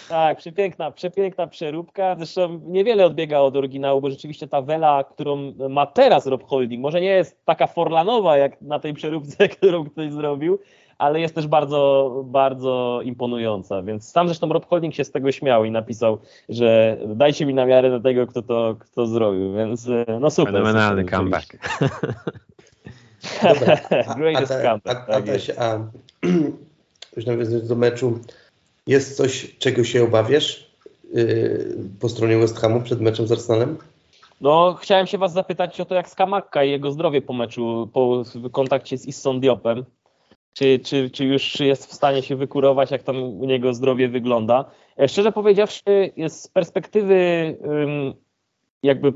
[0.10, 2.16] Tak, przepiękna, przepiękna przeróbka.
[2.16, 7.02] Zresztą niewiele odbiega od oryginału, bo rzeczywiście ta wela, którą ma teraz Rob Holding, może
[7.02, 10.60] nie jest taka forlanowa jak na tej przeróbce, którą ktoś zrobił,
[10.98, 13.82] ale jest też bardzo, bardzo imponująca.
[13.82, 16.18] Więc sam zresztą Rob Holding się z tego śmiał i napisał,
[16.50, 19.54] że dajcie mi na miarę do tego, kto to kto zrobił.
[19.54, 19.90] Więc
[20.20, 20.54] no super.
[20.54, 21.58] Fenomenalny comeback.
[23.44, 25.10] Dobra, a, Greatest a, a, comeback.
[25.10, 25.80] A, a, a,
[27.16, 28.20] już nawiązując do meczu,
[28.90, 30.70] jest coś, czego się obawiasz
[31.14, 33.78] yy, po stronie West Hamu przed meczem z Arsenalem?
[34.42, 38.24] No, chciałem się Was zapytać o to, jak Skamakka i jego zdrowie po meczu, po
[38.52, 39.86] kontakcie z Issą Diopem.
[40.54, 44.66] Czy, czy, czy już jest w stanie się wykurować, jak tam u niego zdrowie wygląda?
[45.00, 47.16] E, szczerze powiedziawszy, z perspektywy
[48.84, 49.14] jakby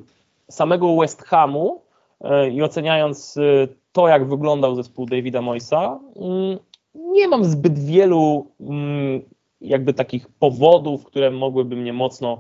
[0.50, 1.82] samego West Hamu
[2.22, 6.58] e, i oceniając e, to, jak wyglądał zespół Davida Moisa, mm,
[6.96, 8.48] nie mam zbyt wielu
[9.64, 12.40] jakby takich powodów, które mogłyby mnie mocno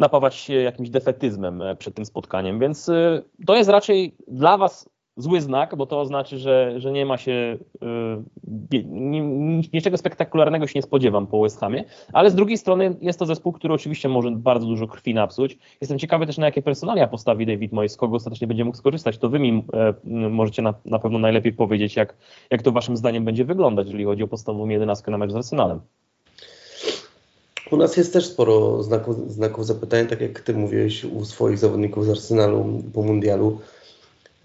[0.00, 2.58] napawać się jakimś defetyzmem e, przed tym spotkaniem.
[2.58, 7.06] Więc e, to jest raczej dla Was zły znak, bo to oznacza, że, że nie
[7.06, 8.22] ma się e,
[9.72, 13.52] niczego spektakularnego się nie spodziewam po West Hamie, ale z drugiej strony jest to zespół,
[13.52, 15.58] który oczywiście może bardzo dużo krwi napsuć.
[15.80, 19.18] Jestem ciekawy też na jakie personalia postawi David Moyes, kogo ostatecznie będzie mógł skorzystać.
[19.18, 19.64] To wy mi
[20.30, 22.16] możecie na, na pewno najlepiej powiedzieć, jak,
[22.50, 25.80] jak to waszym zdaniem będzie wyglądać, jeżeli chodzi o podstawową jedenastkę na mecz z Arsenalem.
[27.70, 32.06] U nas jest też sporo znaków, znaków zapytania, tak jak Ty mówiłeś u swoich zawodników
[32.06, 33.60] z Arsenalu po mundialu.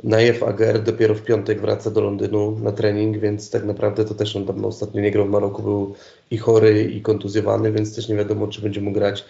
[0.04, 4.36] Najew Ager dopiero w piątek wraca do Londynu na trening, więc tak naprawdę to też
[4.36, 5.96] on tam ostatnio nie grał w Maroku, był
[6.32, 9.26] i chory, i kontuzjowany, więc też nie wiadomo, czy będzie mógł grać.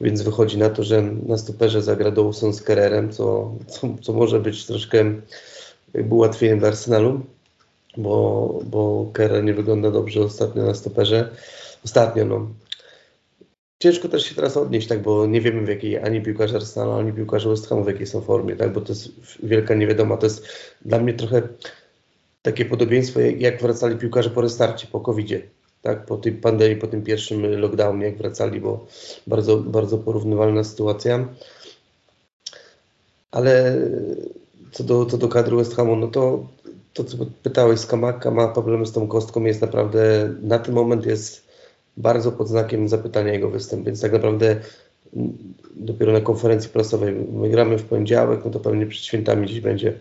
[0.00, 4.40] Więc wychodzi na to, że na stoperze zagra Dawson z Kererem, co, co, co może
[4.40, 5.04] być troszkę
[6.10, 7.20] ułatwieniem dla Arsenalu,
[7.96, 11.30] bo, bo Kerrer nie wygląda dobrze ostatnio na stoperze.
[11.84, 12.46] Ostatnio, no,
[13.78, 17.12] ciężko też się teraz odnieść, tak, bo nie wiemy w jakiej ani piłkarze Arsenalu, ani
[17.12, 19.08] piłkarze West Hamu w jakiej są formie, tak, bo to jest
[19.42, 20.16] wielka niewiadoma.
[20.16, 20.48] To jest
[20.84, 21.42] dla mnie trochę
[22.42, 25.28] takie podobieństwo, jak wracali piłkarze po restarcie, po covid
[25.82, 28.86] tak, po tej pandemii, po tym pierwszym lockdownie, jak wracali, bo
[29.26, 31.28] bardzo, bardzo porównywalna sytuacja.
[33.30, 33.76] Ale
[34.72, 36.46] co do, co do kadry West Hamu, no to
[36.92, 41.47] to, co pytałeś, Skamaka ma problemy z tą kostką, jest naprawdę, na ten moment jest
[41.98, 44.56] bardzo pod znakiem zapytania jego występ, więc tak naprawdę
[45.76, 49.92] dopiero na konferencji prasowej, my gramy w poniedziałek, no to pewnie przed świętami dziś będzie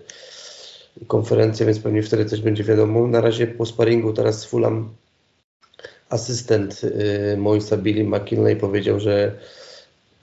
[1.08, 3.08] konferencja, więc pewnie wtedy coś będzie wiadomo.
[3.08, 4.90] Na razie po sparingu teraz Fulham
[6.10, 9.40] asystent y, Moisa Billy McKinley powiedział, że,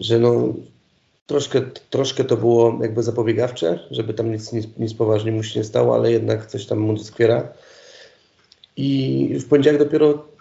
[0.01, 0.55] że no,
[1.27, 5.65] troszkę, troszkę to było jakby zapobiegawcze, żeby tam nic, nic, nic poważnie mu się nie
[5.65, 7.49] stało, ale jednak coś tam mu doskwiera.
[8.77, 10.34] I w poniedziałek dopiero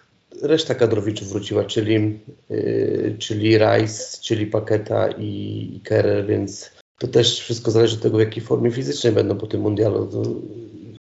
[0.43, 7.39] reszta kadrowiczów wróciła, czyli, yy, czyli Rice, czyli Paketa i, i Kerr, więc to też
[7.39, 10.07] wszystko zależy od tego, w jakiej formie fizycznej będą po tym mundialu.
[10.07, 10.23] To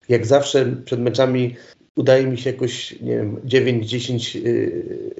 [0.09, 1.55] jak zawsze przed meczami
[1.95, 5.11] udaje mi się jakoś, nie wiem, 9-10 yy,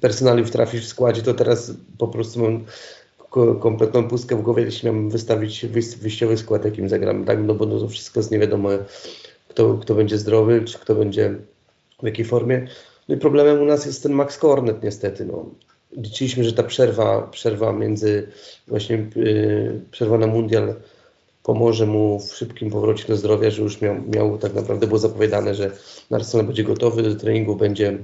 [0.00, 2.64] personaliów trafić w składzie, to teraz po prostu mam
[3.60, 5.66] kompletną pustkę w głowie, jeśli miałem wystawić
[6.00, 7.38] wyjściowy skład, jakim zagram, tak?
[7.42, 8.68] No bo no to wszystko jest nie wiadomo,
[9.48, 11.34] kto, kto będzie zdrowy, czy kto będzie
[12.02, 12.66] w jakiej formie.
[13.10, 15.24] No i problemem u nas jest ten Max Cornet niestety.
[15.24, 15.46] No.
[15.96, 18.28] Liczyliśmy, że ta przerwa, przerwa między
[18.68, 20.74] właśnie yy, przerwa na mundial
[21.42, 25.54] pomoże mu w szybkim powrocie do zdrowia, że już miał, miał tak naprawdę było zapowiadane,
[25.54, 25.70] że
[26.10, 27.98] Arsenal będzie gotowy do treningu, będzie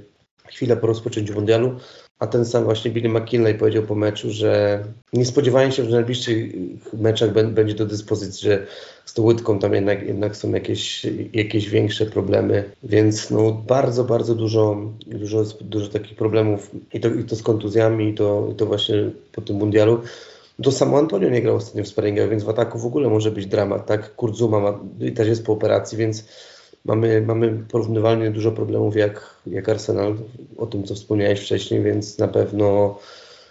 [0.48, 1.76] chwilę po rozpoczęciu mundialu.
[2.18, 5.92] A ten sam właśnie Billy McKinley powiedział po meczu, że nie spodziewają się, że w
[5.92, 6.52] najbliższych
[6.92, 8.66] meczach będzie do dyspozycji, że
[9.04, 14.34] z tą łydką tam jednak, jednak są jakieś, jakieś większe problemy, więc no bardzo, bardzo
[14.34, 18.66] dużo, dużo, dużo takich problemów i to, i to z kontuzjami, i to, i to
[18.66, 20.00] właśnie po tym mundialu.
[20.62, 23.46] To samo Antonio nie grał ostatnio w sparingach, więc w ataku w ogóle może być
[23.46, 24.14] dramat, tak?
[24.14, 24.80] Kurzuma ma,
[25.14, 26.24] też jest po operacji, więc
[26.86, 30.16] mamy, mamy porównywalnie dużo problemów jak, jak Arsenal,
[30.56, 32.98] o tym co wspomniałeś wcześniej, więc na pewno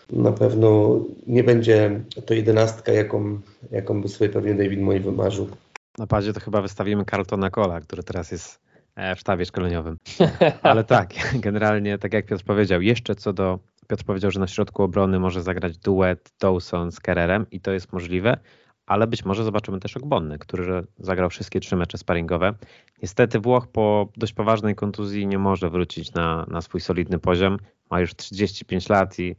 [0.09, 3.39] na pewno nie będzie to jedenastka, jaką,
[3.71, 5.49] jaką by sobie pewnie David Moy wymarzył.
[5.97, 8.61] Na padzie to chyba wystawimy Carltona Cola, który teraz jest
[8.95, 9.97] e, w sztabie szkoleniowym.
[10.61, 14.83] Ale tak, generalnie, tak jak Piotr powiedział, jeszcze co do, Piotr powiedział, że na środku
[14.83, 18.37] obrony może zagrać duet Dawson z Kererem i to jest możliwe
[18.85, 22.53] ale być może zobaczymy też Ogbonny, który zagrał wszystkie trzy mecze sparingowe.
[23.01, 27.57] Niestety Włoch po dość poważnej kontuzji nie może wrócić na, na swój solidny poziom.
[27.89, 29.35] Ma już 35 lat i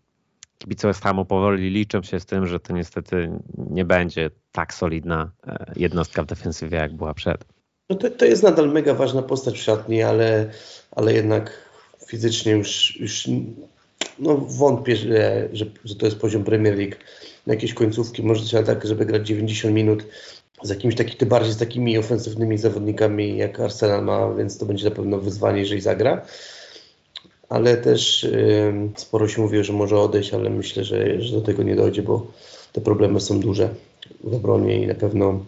[0.58, 3.30] kibice West Hamu powoli liczą się z tym, że to niestety
[3.70, 7.44] nie będzie tak solidna e, jednostka w defensywie, jak była przed.
[7.90, 10.50] No to, to jest nadal mega ważna postać w szatni, ale,
[10.90, 11.52] ale jednak
[12.06, 13.28] fizycznie już, już
[14.18, 16.96] no wątpię, że, że, że to jest poziom Premier League
[17.46, 20.04] na jakieś końcówki, może trzeba tak, żeby grać 90 minut
[20.62, 24.84] z jakimś takim, tym bardziej z takimi ofensywnymi zawodnikami jak Arsenal ma, więc to będzie
[24.84, 26.22] na pewno wyzwanie, jeżeli zagra.
[27.48, 31.62] Ale też yy, sporo się mówi, że może odejść, ale myślę, że, że do tego
[31.62, 32.26] nie dojdzie, bo
[32.72, 33.68] te problemy są duże
[34.24, 35.44] w obronie i na pewno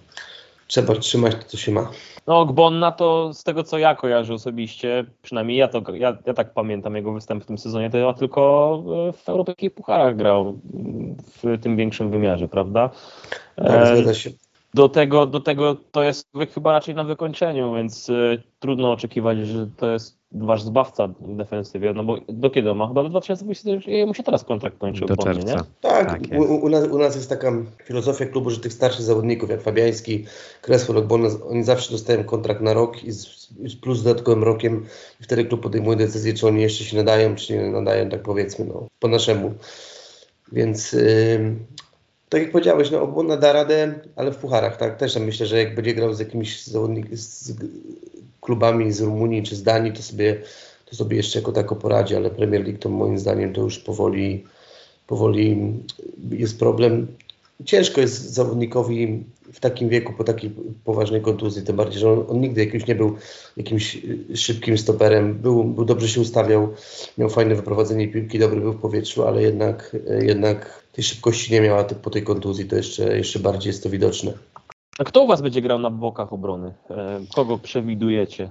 [0.69, 1.91] trzeba trzymać to, co się ma.
[2.27, 6.53] No, Gbonna to z tego, co ja kojarzę osobiście, przynajmniej ja, to, ja, ja tak
[6.53, 10.59] pamiętam jego występ w tym sezonie, to ja tylko w europejskich pucharach grał
[11.43, 12.91] w tym większym wymiarze, prawda?
[13.57, 14.31] Tak, zgadza się.
[14.75, 19.67] Do tego, do tego to jest chyba raczej na wykończeniu, więc y, trudno oczekiwać, że
[19.77, 22.89] to jest wasz zbawca w defensywie, no bo do kiedy ma?
[22.89, 23.71] Chyba do 2020
[24.07, 25.07] mu się teraz kontrakt kończy.
[25.07, 25.55] Do czerwca.
[25.55, 25.63] Nie?
[25.81, 27.53] Tak, tak u, u, nas, u nas jest taka
[27.85, 30.25] filozofia klubu, że tych starszych zawodników jak Fabiański,
[30.63, 31.19] Crespo, bo
[31.51, 34.87] oni zawsze dostają kontrakt na rok i z, z plus dodatkowym rokiem
[35.21, 38.65] i wtedy klub podejmuje decyzję, czy oni jeszcze się nadają, czy nie nadają, tak powiedzmy,
[38.65, 39.55] no, po naszemu.
[40.53, 41.57] Więc yy,
[42.29, 44.97] tak jak powiedziałeś, no obłona da radę, ale w pucharach, tak?
[44.97, 47.53] Też myślę, że jak będzie grał z jakimś zawodnikiem, z
[48.49, 50.43] klubami z Rumunii czy z Danii, to sobie,
[50.85, 54.45] to sobie jeszcze jako tako poradzi, ale Premier League to moim zdaniem to już powoli,
[55.07, 55.75] powoli
[56.31, 57.07] jest problem.
[57.65, 60.51] Ciężko jest zawodnikowi w takim wieku, po takiej
[60.85, 63.17] poważnej kontuzji, tym bardziej, że on, on nigdy jakimś nie był
[63.57, 63.99] jakimś
[64.35, 66.69] szybkim stoperem, był, był dobrze się ustawiał,
[67.19, 71.79] miał fajne wyprowadzenie piłki, dobry był w powietrzu, ale jednak, jednak tej szybkości nie miał,
[71.79, 74.33] a po tej kontuzji to jeszcze, jeszcze bardziej jest to widoczne.
[74.99, 76.75] A kto u Was będzie grał na bokach obrony?
[76.91, 78.51] E, kogo przewidujecie?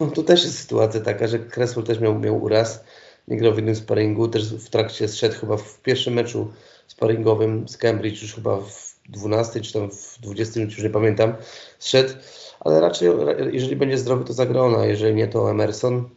[0.00, 2.84] No to też jest sytuacja taka, że Cresswell też miał, miał uraz.
[3.28, 6.52] Nie grał w jednym sparingu, też w trakcie zszedł chyba w pierwszym meczu
[6.86, 11.34] sparingowym z Cambridge, już chyba w 12 czy tam w 20, już nie pamiętam,
[11.78, 12.14] zszedł,
[12.60, 13.08] ale raczej
[13.52, 16.08] jeżeli będzie zdrowy to zagrona, jeżeli nie to Emerson.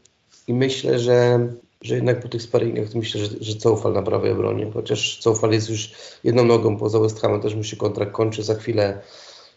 [0.48, 1.48] I myślę, że
[1.82, 5.92] że jednak po tych sparingach myślę, że, że na prawej obronie, chociaż Coufal jest już
[6.24, 9.02] jedną nogą poza West Hamem, też mu się kontrakt kończy, za chwilę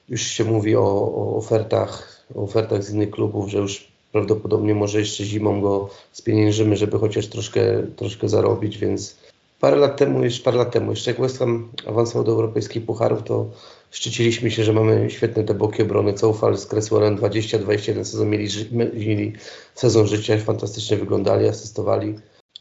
[0.08, 0.82] już się mówi o,
[1.14, 6.98] o ofertach, ofertach z innych klubów, że już prawdopodobnie może jeszcze zimą go spieniężymy, żeby
[6.98, 9.16] chociaż troszkę, troszkę zarobić, więc
[9.60, 13.22] parę lat temu, jeszcze parę lat temu, jeszcze jak West Ham awansował do europejskich pucharów,
[13.22, 13.46] to
[13.90, 16.12] szczyciliśmy się, że mamy świetne te boki obrony.
[16.12, 19.32] Coufal z Cresswellem 20-21 sezon mieli, mieli
[19.74, 22.14] sezon życia, fantastycznie wyglądali, asystowali.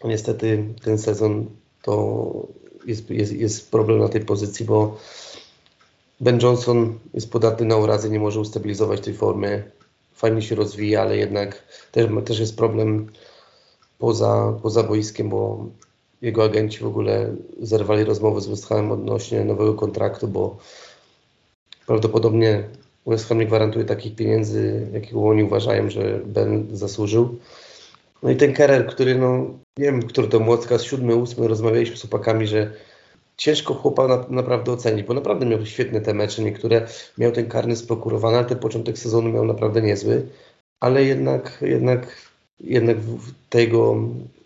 [0.03, 1.45] Niestety ten sezon
[1.81, 2.47] to
[2.85, 4.97] jest, jest, jest problem na tej pozycji, bo
[6.19, 9.71] Ben Johnson jest podatny na urazy, nie może ustabilizować tej formy.
[10.13, 13.11] Fajnie się rozwija, ale jednak też, też jest problem
[13.99, 15.65] poza, poza boiskiem, bo
[16.21, 20.57] jego agenci w ogóle zerwali rozmowy z West Hamem odnośnie nowego kontraktu, bo
[21.87, 22.63] prawdopodobnie
[23.07, 27.37] West Ham nie gwarantuje takich pieniędzy, jakiego oni uważają, że Ben zasłużył.
[28.23, 29.45] No i ten Kerer, który no,
[29.77, 32.73] nie wiem, który to młotka, z siódmy, ósmy, rozmawialiśmy z chłopakami, że
[33.37, 37.75] ciężko chłopa na, naprawdę ocenić, bo naprawdę miał świetne te mecze, niektóre miał ten karny
[37.75, 40.27] sprokurowany, ale ten początek sezonu miał naprawdę niezły,
[40.79, 42.97] ale jednak, jednak, jednak
[43.49, 43.95] tego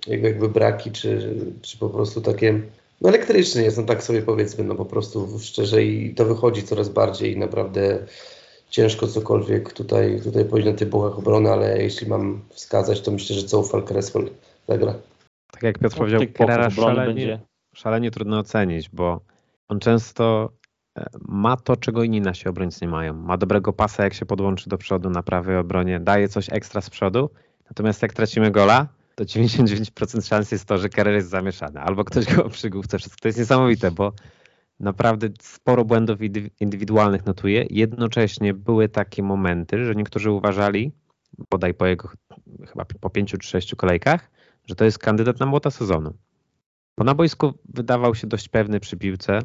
[0.07, 2.61] jego jakby braki, czy, czy po prostu takie
[3.01, 6.89] no elektryczny jest, no tak sobie powiedzmy, no po prostu szczerze i to wychodzi coraz
[6.89, 8.05] bardziej i naprawdę
[8.69, 13.35] ciężko cokolwiek tutaj, tutaj powiedzieć na tych buchach obrony, ale jeśli mam wskazać, to myślę,
[13.35, 14.29] że Coufal Cresswell
[14.67, 14.95] zagra.
[15.51, 17.39] Tak jak Piotr no, powiedział, Kerara szalenie, będzie.
[17.77, 19.21] Szalenie trudno ocenić, bo
[19.67, 20.51] on często
[20.97, 23.13] e, ma to, czego inni nasi obrońcy nie mają.
[23.13, 26.89] Ma dobrego pasa, jak się podłączy do przodu na prawej obronie, daje coś ekstra z
[26.89, 27.29] przodu,
[27.65, 32.35] natomiast jak tracimy gola, to 99% szans jest to, że Kerrer jest zamieszany, albo ktoś
[32.35, 33.21] go przy główce wszystko.
[33.21, 34.13] To jest niesamowite, bo
[34.79, 36.19] naprawdę sporo błędów
[36.59, 37.65] indywidualnych notuje.
[37.69, 40.91] Jednocześnie były takie momenty, że niektórzy uważali,
[41.49, 42.09] bodaj po jego
[42.67, 44.31] chyba po pięciu czy sześciu kolejkach,
[44.65, 46.13] że to jest kandydat na młota sezonu.
[46.97, 49.39] Bo na boisku wydawał się dość pewny przy piłce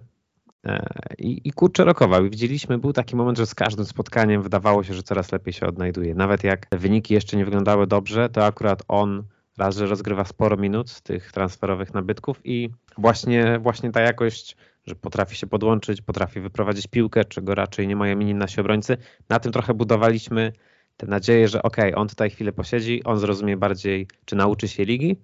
[0.64, 0.86] e,
[1.18, 2.24] i, i kurczę rokował.
[2.24, 5.66] I widzieliśmy, był taki moment, że z każdym spotkaniem wydawało się, że coraz lepiej się
[5.66, 6.14] odnajduje.
[6.14, 9.24] Nawet jak wyniki jeszcze nie wyglądały dobrze, to akurat on
[9.58, 14.94] raz, że rozgrywa sporo minut z tych transferowych nabytków i właśnie, właśnie ta jakość, że
[14.94, 18.96] potrafi się podłączyć, potrafi wyprowadzić piłkę, czego raczej nie mają inni nasi obrońcy.
[19.28, 20.52] Na tym trochę budowaliśmy
[20.96, 25.16] tę nadzieję, że ok, on tutaj chwilę posiedzi, on zrozumie bardziej, czy nauczy się ligi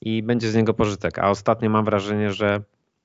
[0.00, 1.18] i będzie z niego pożytek.
[1.18, 2.62] A ostatnio mam wrażenie, że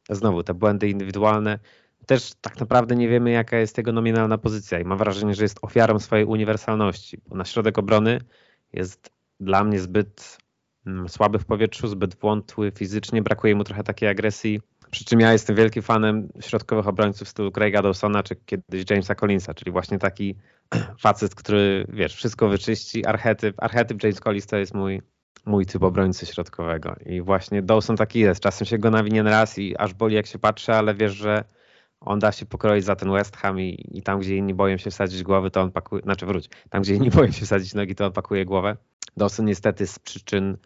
[0.09, 1.59] znowu te błędy indywidualne,
[2.05, 5.59] też tak naprawdę nie wiemy, jaka jest jego nominalna pozycja i mam wrażenie, że jest
[5.61, 8.19] ofiarą swojej uniwersalności, bo na środek obrony
[8.73, 10.37] jest dla mnie zbyt
[10.85, 14.61] Mm, słaby w powietrzu, zbyt wątły fizycznie, brakuje mu trochę takiej agresji.
[14.91, 19.15] Przy czym ja jestem wielkim fanem środkowych obrońców w stylu Craiga Dawsona czy kiedyś Jamesa
[19.15, 20.35] Collinsa, czyli właśnie taki
[21.03, 23.55] facet, który wiesz, wszystko wyczyści, archetyp.
[23.57, 25.01] Archetyp James Collins to jest mój,
[25.45, 28.41] mój typ obrońcy środkowego i właśnie Dawson taki jest.
[28.41, 31.43] Czasem się go nawinien raz i aż boli jak się patrzy, ale wiesz, że
[32.01, 34.91] on da się pokroić za ten West Ham i, i tam, gdzie inni boją się
[34.91, 38.05] wsadzić głowy, to on pakuje, znaczy wróć, tam, gdzie inni boją się wsadzić nogi, to
[38.05, 38.77] on pakuje głowę.
[39.17, 40.57] Dawson niestety z przyczyn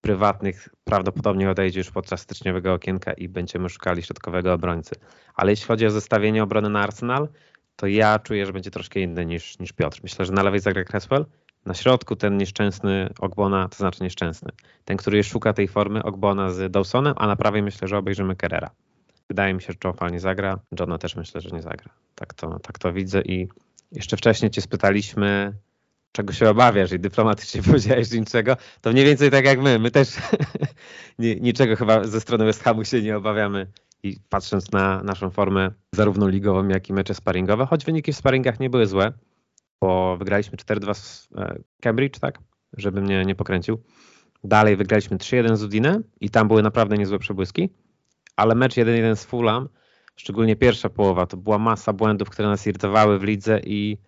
[0.00, 4.94] prywatnych prawdopodobnie odejdzie już podczas styczniowego okienka i będziemy szukali środkowego obrońcy.
[5.34, 7.28] Ale jeśli chodzi o zestawienie obrony na Arsenal,
[7.76, 10.00] to ja czuję, że będzie troszkę inny niż, niż Piotr.
[10.02, 11.26] Myślę, że na lewej zagra Cresswell,
[11.68, 14.50] na środku ten nieszczęsny Ogbona, to znaczy nieszczęsny,
[14.84, 18.70] ten, który szuka tej formy Ogbona z Dawsonem, a na prawej myślę, że obejrzymy Kerrera.
[19.28, 21.90] Wydaje mi się, że Czofal nie zagra, Johna też myślę, że nie zagra.
[22.14, 23.48] Tak to, tak to widzę i
[23.92, 25.52] jeszcze wcześniej cię spytaliśmy,
[26.12, 29.78] czego się obawiasz i dyplomatycznie powiedziałeś, niczego, to mniej więcej tak jak my.
[29.78, 30.08] My też
[31.18, 33.66] niczego chyba ze strony West Hamu się nie obawiamy
[34.02, 38.60] i patrząc na naszą formę zarówno ligową, jak i mecze sparingowe, choć wyniki w sparingach
[38.60, 39.12] nie były złe,
[39.80, 42.38] bo wygraliśmy 4-2 z e, Cambridge, tak?
[42.76, 43.82] Żeby mnie nie pokręcił.
[44.44, 47.68] Dalej wygraliśmy 3-1 z Udine i tam były naprawdę niezłe przebłyski,
[48.36, 49.68] ale mecz 1-1 z Fulham,
[50.16, 53.98] szczególnie pierwsza połowa, to była masa błędów, które nas irytowały w lidze i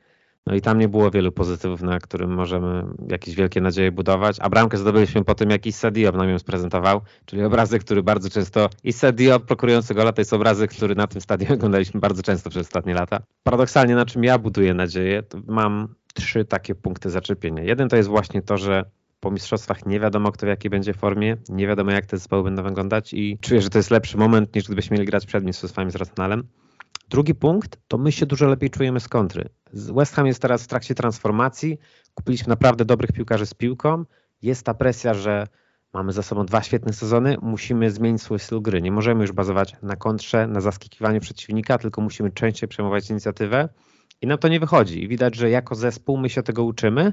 [0.46, 4.36] no i tam nie było wielu pozytywów, na którym możemy jakieś wielkie nadzieje budować.
[4.40, 8.30] A bramkę zdobyliśmy po tym, jak Issa Diop nam ją sprezentował, czyli obrazek, który bardzo
[8.30, 8.68] często...
[8.84, 12.66] Issa Diop prokurujący gola to jest obrazek, który na tym stadionie oglądaliśmy bardzo często przez
[12.66, 13.22] ostatnie lata.
[13.42, 17.62] Paradoksalnie, na czym ja buduję nadzieję, mam trzy takie punkty zaczepienia.
[17.62, 18.84] Jeden to jest właśnie to, że
[19.20, 22.62] po mistrzostwach nie wiadomo, kto w jakiej będzie formie, nie wiadomo, jak te zespoły będą
[22.62, 25.96] wyglądać i czuję, że to jest lepszy moment, niż gdybyśmy mieli grać przed mistrzostwami z
[25.96, 26.44] Arsenalem.
[27.08, 29.48] Drugi punkt, to my się dużo lepiej czujemy z kontry.
[29.72, 31.78] West Ham jest teraz w trakcie transformacji,
[32.14, 34.04] kupiliśmy naprawdę dobrych piłkarzy z piłką,
[34.42, 35.46] jest ta presja, że
[35.92, 38.82] mamy za sobą dwa świetne sezony, musimy zmienić swój styl gry.
[38.82, 43.68] Nie możemy już bazować na kontrze, na zaskakiwaniu przeciwnika, tylko musimy częściej przejmować inicjatywę
[44.20, 45.02] i nam to nie wychodzi.
[45.02, 47.12] I widać, że jako zespół my się tego uczymy,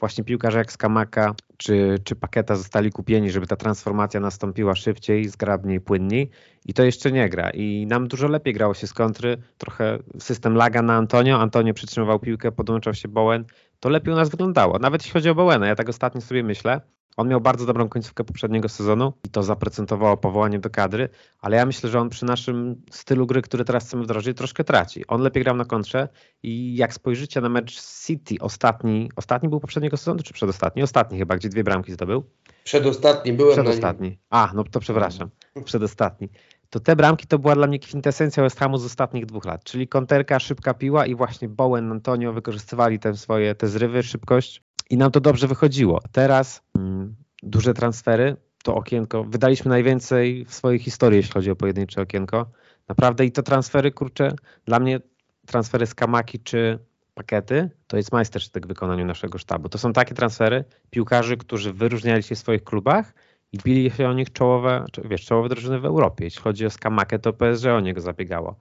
[0.00, 5.80] właśnie piłkarze jak Skamaka czy, czy Paketa zostali kupieni, żeby ta transformacja nastąpiła szybciej, zgrabniej,
[5.80, 6.30] płynniej.
[6.66, 7.50] I to jeszcze nie gra.
[7.50, 12.18] I nam dużo lepiej grało się z kontry, trochę system laga na Antonio, Antonio przytrzymywał
[12.18, 13.44] piłkę, podłączał się Bowen,
[13.84, 14.78] to lepiej u nas wyglądało.
[14.78, 16.80] Nawet jeśli chodzi o Bowena, ja tak ostatnio sobie myślę,
[17.16, 21.08] on miał bardzo dobrą końcówkę poprzedniego sezonu i to zaprocentowało powołanie do kadry,
[21.40, 25.06] ale ja myślę, że on przy naszym stylu gry, który teraz chcemy wdrożyć, troszkę traci.
[25.06, 26.08] On lepiej grał na kontrze
[26.42, 30.82] i jak spojrzycie na mecz City ostatni, ostatni był poprzedniego sezonu czy przedostatni?
[30.82, 32.24] Ostatni chyba, gdzie dwie bramki zdobył.
[32.64, 34.18] Przedostatni byłem Przedostatni.
[34.30, 35.30] A, no to przepraszam.
[35.64, 36.28] Przedostatni.
[36.74, 39.88] To te bramki to była dla mnie kwintesencja West Hamu z ostatnich dwóch lat, czyli
[39.88, 45.10] konterka, szybka piła i właśnie Bowen, Antonio wykorzystywali te swoje te zrywy, szybkość i nam
[45.10, 46.00] to dobrze wychodziło.
[46.12, 52.02] Teraz mm, duże transfery, to okienko, wydaliśmy najwięcej w swojej historii, jeśli chodzi o pojedyncze
[52.02, 52.46] okienko.
[52.88, 54.32] Naprawdę i to transfery, kurczę,
[54.64, 55.00] dla mnie
[55.46, 56.78] transfery z Kamaki czy
[57.14, 59.68] Pakety to jest majstersztyk w wykonaniu naszego sztabu.
[59.68, 63.14] To są takie transfery piłkarzy, którzy wyróżniali się w swoich klubach
[63.54, 66.24] i bili się o nich czołowe, wiesz, czołowe drużyny w Europie.
[66.24, 68.56] Jeśli chodzi o Skamakę, to PSG o niego zabiegało.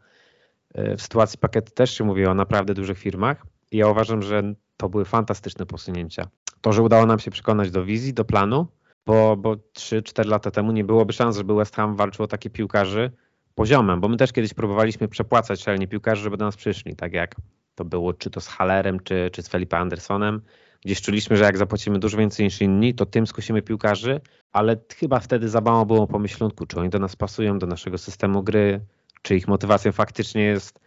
[0.75, 4.89] W sytuacji Pakety też się mówi o naprawdę dużych firmach i ja uważam, że to
[4.89, 6.27] były fantastyczne posunięcia.
[6.61, 8.67] To, że udało nam się przekonać do wizji, do planu,
[9.05, 13.11] bo, bo 3-4 lata temu nie byłoby szans, żeby West Ham walczył o takie piłkarzy
[13.55, 17.35] poziomem, bo my też kiedyś próbowaliśmy przepłacać szalenie piłkarzy, żeby do nas przyszli, tak jak
[17.75, 20.41] to było czy to z Hallerem, czy, czy z Felipe Andersonem,
[20.85, 24.21] gdzieś czuliśmy, że jak zapłacimy dużo więcej niż inni, to tym skusimy piłkarzy,
[24.51, 28.43] ale chyba wtedy za mało było pomyślunku, czy oni do nas pasują, do naszego systemu
[28.43, 28.81] gry,
[29.21, 30.83] czy ich motywacją faktycznie jest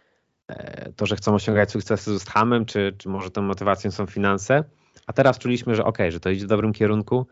[0.47, 4.63] E, to, że chcą osiągać sukcesy z Hamem, czy, czy może tą motywacją są finanse.
[5.07, 7.27] A teraz czuliśmy, że ok, że to idzie w dobrym kierunku.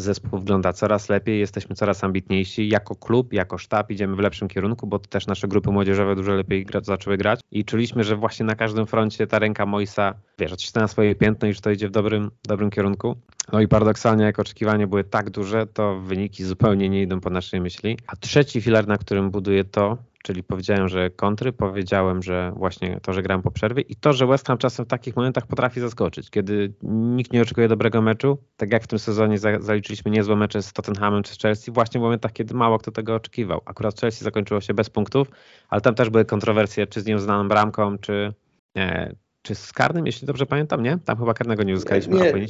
[0.00, 2.68] Zespół wygląda coraz lepiej, jesteśmy coraz ambitniejsi.
[2.68, 6.64] Jako klub, jako sztab idziemy w lepszym kierunku, bo też nasze grupy młodzieżowe dużo lepiej
[6.64, 7.40] gra, zaczęły grać.
[7.50, 11.48] I czuliśmy, że właśnie na każdym froncie ta ręka Moisa, wiesz, odcisnęła na swoje piętno
[11.48, 13.16] i że to idzie w dobrym, dobrym kierunku.
[13.52, 17.60] No i paradoksalnie, jak oczekiwania były tak duże, to wyniki zupełnie nie idą po naszej
[17.60, 17.98] myśli.
[18.06, 23.12] A trzeci filar, na którym buduję to, czyli powiedziałem, że kontry, powiedziałem, że właśnie to,
[23.12, 26.30] że gram po przerwie i to, że West Ham czasem w takich momentach potrafi zaskoczyć,
[26.30, 30.72] kiedy nikt nie oczekuje dobrego meczu, tak jak w tym sezonie zaliczyliśmy niezłe mecze z
[30.72, 33.60] Tottenhamem czy z Chelsea, właśnie w momentach, kiedy mało kto tego oczekiwał.
[33.64, 35.28] Akurat Chelsea zakończyło się bez punktów,
[35.68, 38.32] ale tam też były kontrowersje, czy z nieuznaną bramką, czy,
[38.74, 40.98] nie, czy z karnym, jeśli dobrze pamiętam, nie?
[41.04, 42.16] Tam chyba karnego nie uzyskaliśmy.
[42.16, 42.46] Nie, nie,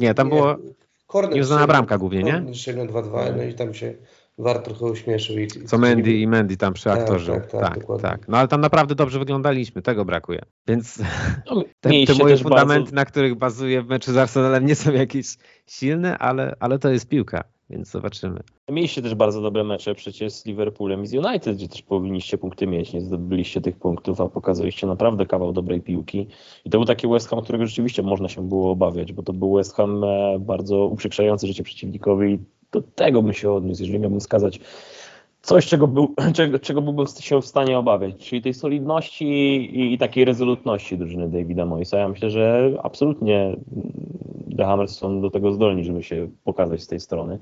[0.00, 0.56] nie tam nie, było
[1.34, 2.44] nieuznana bramka głównie, nie?
[2.86, 3.94] 2-2, no i tam się
[4.42, 5.38] War trochę uśmieszył.
[5.38, 7.32] I, Co Mendy i Mendy tam przy tak, aktorze.
[7.32, 10.42] Tak, tak, tak, tak, No ale tam naprawdę dobrze wyglądaliśmy, tego brakuje.
[10.66, 10.98] Więc
[11.50, 12.96] no, te, te moje fundamenty, bardzo...
[12.96, 15.26] na których bazuję w meczu z Arsenalem nie są jakieś
[15.66, 18.40] silne, ale, ale to jest piłka więc zobaczymy.
[18.70, 22.66] Mieliście też bardzo dobre mecze przecież z Liverpoolem i z United, gdzie też powinniście punkty
[22.66, 26.26] mieć, nie zdobyliście tych punktów, a pokazaliście naprawdę kawał dobrej piłki.
[26.64, 29.54] I to był taki West Ham, którego rzeczywiście można się było obawiać, bo to był
[29.54, 32.38] West Ham e, bardzo uprzykrzający życie przeciwnikowi
[32.72, 34.60] do tego bym się odniósł, jeżeli miałbym wskazać
[35.42, 39.98] coś, czego, był, czego, czego byłbym się w stanie obawiać, czyli tej solidności i, i
[39.98, 41.98] takiej rezolutności drużyny Davida Moisa.
[41.98, 43.56] Ja myślę, że absolutnie
[44.56, 47.38] The Hammers są do tego zdolni, żeby się pokazać z tej strony.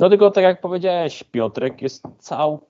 [0.00, 2.60] No tylko tak jak powiedziałeś, Piotrek, jest cał,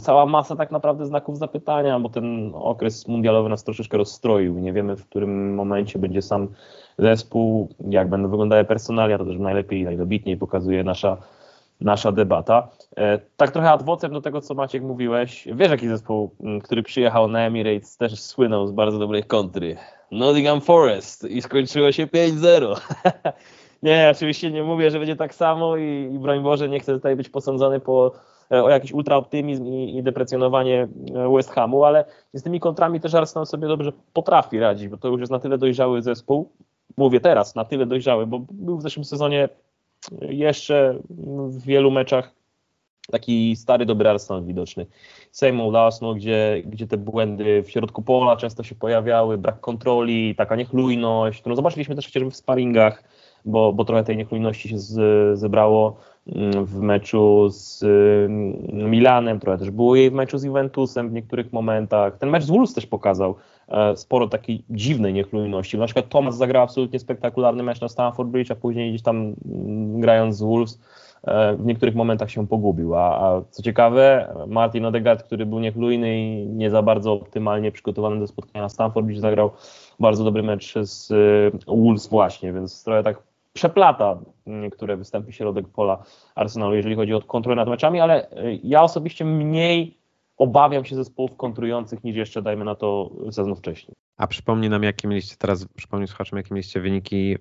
[0.00, 4.58] cała masa tak naprawdę znaków zapytania, bo ten okres mundialowy nas troszeczkę rozstroił.
[4.58, 6.48] Nie wiemy, w którym momencie będzie sam
[6.98, 11.16] zespół, jak będą wyglądały personalia, to też najlepiej, najdobitniej pokazuje nasza
[11.80, 12.68] nasza debata.
[12.96, 15.48] E, tak trochę adwocem do tego, co Maciek mówiłeś.
[15.52, 16.30] Wiesz, jaki zespół,
[16.64, 19.76] który przyjechał na Emirates, też słynął z bardzo dobrej kontry.
[20.10, 22.80] Nottingham Forest i skończyło się 5-0.
[23.82, 27.16] nie, oczywiście nie mówię, że będzie tak samo i, i broń Boże, nie chcę tutaj
[27.16, 28.12] być posądzony po,
[28.52, 33.14] e, o jakiś ultraoptymizm i, i deprecjonowanie e, West Hamu, ale z tymi kontrami też
[33.14, 36.50] Arsenal sobie dobrze potrafi radzić, bo to już jest na tyle dojrzały zespół.
[36.96, 39.48] Mówię teraz, na tyle dojrzały, bo był w zeszłym sezonie
[40.20, 40.98] jeszcze
[41.48, 42.36] w wielu meczach
[43.10, 44.86] taki stary, dobry Arsenal widoczny.
[45.30, 50.34] Same old Arsenal, gdzie, gdzie te błędy w środku pola często się pojawiały, brak kontroli,
[50.34, 53.04] taka niechlujność, którą zobaczyliśmy też chociażby w sparingach,
[53.44, 55.96] bo, bo trochę tej niechlujności się z, zebrało
[56.26, 61.12] mm, w meczu z mm, Milanem, trochę też było jej w meczu z Juventusem w
[61.12, 62.18] niektórych momentach.
[62.18, 63.34] Ten mecz z Wolves też pokazał
[63.96, 65.78] sporo takiej dziwnej niechlujności.
[65.78, 70.00] Na przykład Thomas zagrał absolutnie spektakularny mecz na Stamford Bridge, a później gdzieś tam mm,
[70.00, 70.80] grając z Wolves
[71.24, 72.94] e, w niektórych momentach się pogubił.
[72.94, 78.20] A, a co ciekawe, Martin Odegaard, który był niechlujny i nie za bardzo optymalnie przygotowany
[78.20, 79.50] do spotkania na Stamford Bridge, zagrał
[80.00, 86.02] bardzo dobry mecz z e, Wolves właśnie, więc trochę tak przeplata niektóre występy środek pola
[86.34, 88.26] Arsenalu, jeżeli chodzi o kontrolę nad meczami, ale
[88.62, 90.05] ja osobiście mniej
[90.36, 93.94] obawiam się zespołów kontrujących niż jeszcze, dajmy na to, sezon wcześniej.
[94.16, 97.36] A przypomnij nam, jakie mieliście teraz, przypomnij słuchaczom, jakie mieliście wyniki e,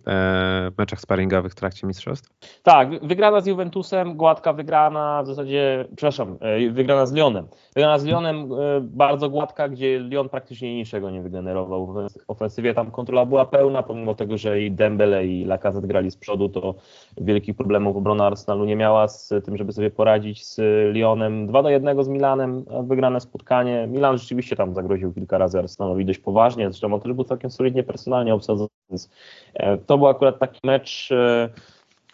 [0.71, 2.29] w meczach sparingowych w trakcie mistrzostw?
[2.63, 7.47] Tak, wygrana z Juventusem, gładka wygrana, w zasadzie, przepraszam, e, wygrana z Lyonem.
[7.75, 12.73] Wygrana z Lyonem e, bardzo gładka, gdzie Lyon praktycznie niczego nie wygenerował w ofensywie.
[12.73, 16.75] Tam kontrola była pełna, pomimo tego, że i Dembele i Lacazette grali z przodu, to
[17.17, 20.57] wielkich problemów obrona Arsenalu nie miała z tym, żeby sobie poradzić z
[20.93, 21.47] Lyonem.
[21.47, 23.87] 2 do 1 z Milanem, wygrane spotkanie.
[23.87, 27.83] Milan rzeczywiście tam zagroził kilka razy Arsenalowi dość poważnie, zresztą on też był całkiem solidnie
[27.83, 29.09] personalnie obsadzony, więc
[29.53, 31.49] e, to był akurat taki mecz, e,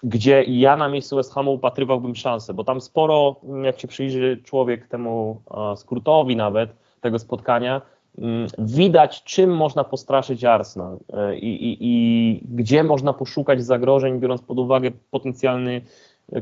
[0.04, 4.88] gdzie ja na miejscu West Hamu upatrywałbym szansę, bo tam sporo, jak się przyjrzy człowiek
[4.88, 5.42] temu
[5.76, 7.82] skrótowi nawet tego spotkania,
[8.18, 14.42] mm, widać, czym można postraszyć Arsenal e, i, i, i gdzie można poszukać zagrożeń, biorąc
[14.42, 15.82] pod uwagę potencjalny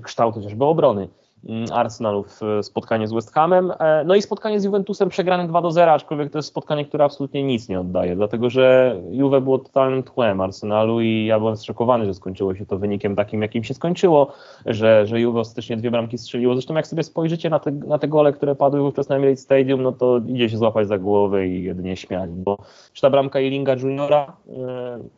[0.01, 1.07] kształt chociażby obrony.
[1.47, 3.71] Mm, Arsenalu w spotkanie z West Hamem.
[3.79, 7.03] E, no i spotkanie z Juventusem przegrane 2 do 0, aczkolwiek to jest spotkanie, które
[7.03, 12.05] absolutnie nic nie oddaje, dlatego że Juve było totalnym tłem Arsenalu i ja byłem zszokowany,
[12.05, 14.33] że skończyło się to wynikiem takim, jakim się skończyło,
[14.65, 16.53] że, że Juve ostatecznie dwie bramki strzeliło.
[16.53, 19.83] Zresztą jak sobie spojrzycie na te, na te gole, które padły wówczas na Emirates Stadium,
[19.83, 22.57] no to idzie się złapać za głowę i jedynie śmiać, bo
[22.93, 24.55] czy ta bramka Ilinga Juniora, yy,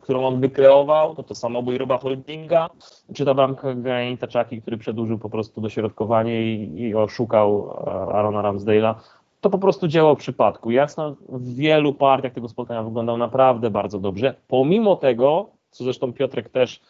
[0.00, 2.70] którą on wykreował, to to samobój Roba Holdinga,
[3.14, 5.60] czy ta bramka Granita Czaki, który przedłużył po prostu
[6.24, 8.94] i, i oszukał e, Arona Ramsdale'a,
[9.40, 10.70] to po prostu działał przypadku.
[10.70, 14.34] Jasno, w wielu partiach tego spotkania wyglądał naprawdę bardzo dobrze.
[14.48, 16.80] Pomimo tego, co zresztą Piotrek też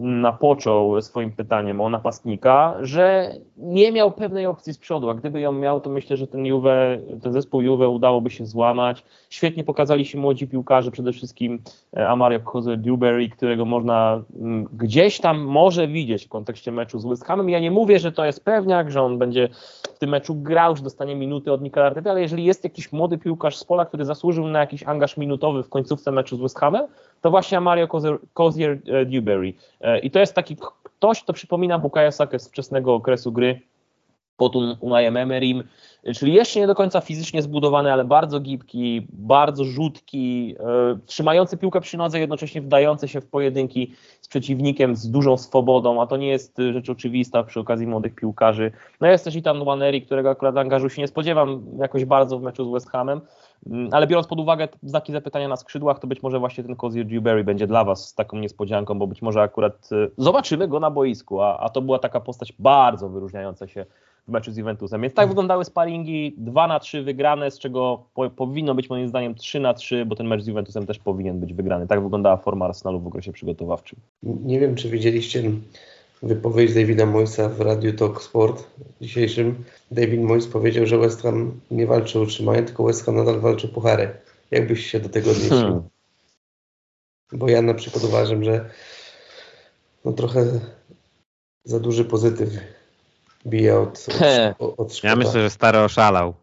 [0.00, 5.52] napoczął swoim pytaniem o napastnika, że nie miał pewnej opcji z przodu, a gdyby ją
[5.52, 9.04] miał, to myślę, że ten Juve, ten zespół Juve udałoby się złamać.
[9.30, 11.62] Świetnie pokazali się młodzi piłkarze, przede wszystkim
[11.96, 17.24] e, Amario Koze-Dewberry, którego można mm, gdzieś tam może widzieć w kontekście meczu z West
[17.24, 17.50] Hamem.
[17.50, 19.48] Ja nie mówię, że to jest pewniak, że on będzie
[19.94, 23.18] w tym meczu grał, że dostanie minuty od Nikola Arteta, ale jeżeli jest jakiś młody
[23.18, 26.86] piłkarz z pola, który zasłużył na jakiś angaż minutowy w końcówce meczu z West Hamem,
[27.20, 27.86] to właśnie Mario
[28.34, 29.52] Cozier-Dewberry.
[29.80, 33.60] E, I to jest taki ktoś, kto przypomina Bukayo Saka z wczesnego okresu gry
[34.38, 35.64] pod Unajem Emerim,
[36.14, 41.80] czyli jeszcze nie do końca fizycznie zbudowany, ale bardzo gibki, bardzo rzutki, e, trzymający piłkę
[41.80, 46.28] przy nodze, jednocześnie wdający się w pojedynki z przeciwnikiem z dużą swobodą, a to nie
[46.28, 48.72] jest rzecz oczywista przy okazji młodych piłkarzy.
[49.00, 52.64] No jest też Itan Waneri, którego akurat angażu się nie spodziewam jakoś bardzo w meczu
[52.64, 53.20] z West Hamem,
[53.90, 57.44] ale biorąc pod uwagę znaki zapytania na skrzydłach, to być może właśnie ten Cozier Dewberry
[57.44, 61.58] będzie dla Was taką niespodzianką, bo być może akurat e, zobaczymy go na boisku, a,
[61.58, 63.86] a to była taka postać bardzo wyróżniająca się
[64.28, 65.02] w meczu z Juventusem.
[65.02, 65.28] Więc tak mhm.
[65.28, 69.74] wyglądały sparingi, 2 na 3 wygrane, z czego po, powinno być moim zdaniem 3 na
[69.74, 71.86] 3, bo ten mecz z Juventusem też powinien być wygrany.
[71.86, 73.98] Tak wyglądała forma Arsenalu w okresie przygotowawczym.
[74.22, 75.42] Nie wiem, czy widzieliście
[76.22, 78.64] wypowiedź Davida Moysa w Radiu Talk Sport
[79.00, 79.64] dzisiejszym.
[79.90, 83.66] David Moyes powiedział, że West Ham nie walczy o utrzymanie, tylko West Ham nadal walczy
[83.66, 84.16] o puchary.
[84.50, 85.58] Jakbyś się do tego odnieśli?
[85.58, 85.88] Hmm.
[87.32, 88.70] Bo ja na przykład uważam, że
[90.04, 90.60] no trochę
[91.64, 92.50] za duży pozytyw
[93.46, 94.06] bije od,
[94.58, 96.34] od, od Ja myślę, że stary oszalał.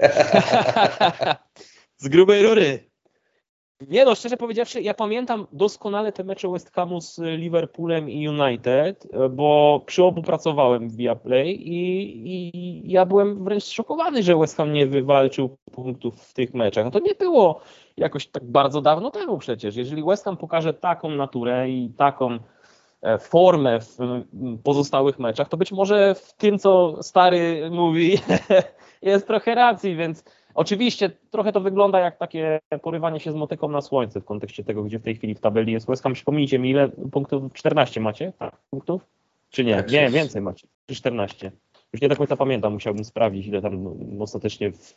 [2.02, 2.89] Z grubej rury.
[3.88, 9.06] Nie no, szczerze powiedziawszy, ja pamiętam doskonale te mecze West Hamu z Liverpoolem i United,
[9.30, 14.72] bo przy obu pracowałem w Viaplay i, i ja byłem wręcz zszokowany, że West Ham
[14.72, 16.84] nie wywalczył punktów w tych meczach.
[16.84, 17.60] No to nie było
[17.96, 19.76] jakoś tak bardzo dawno temu przecież.
[19.76, 22.38] Jeżeli West Ham pokaże taką naturę i taką
[23.02, 23.96] E, formę w
[24.64, 28.18] pozostałych meczach, to być może w tym, co stary mówi,
[29.02, 30.24] jest trochę racji, więc
[30.60, 34.82] oczywiście trochę to wygląda jak takie porywanie się z motyką na słońce w kontekście tego,
[34.82, 36.12] gdzie w tej chwili w tabeli jest West Ham.
[36.12, 37.52] Przypomnijcie mi, ile punktów?
[37.52, 38.32] 14 macie?
[38.38, 39.06] Tak, punktów?
[39.50, 39.76] Czy nie?
[39.76, 40.66] Tak, nie, więcej macie.
[40.90, 41.52] 14
[41.92, 43.86] już nie do końca pamiętam, musiałbym sprawdzić, ile tam
[44.20, 44.94] ostatecznie w,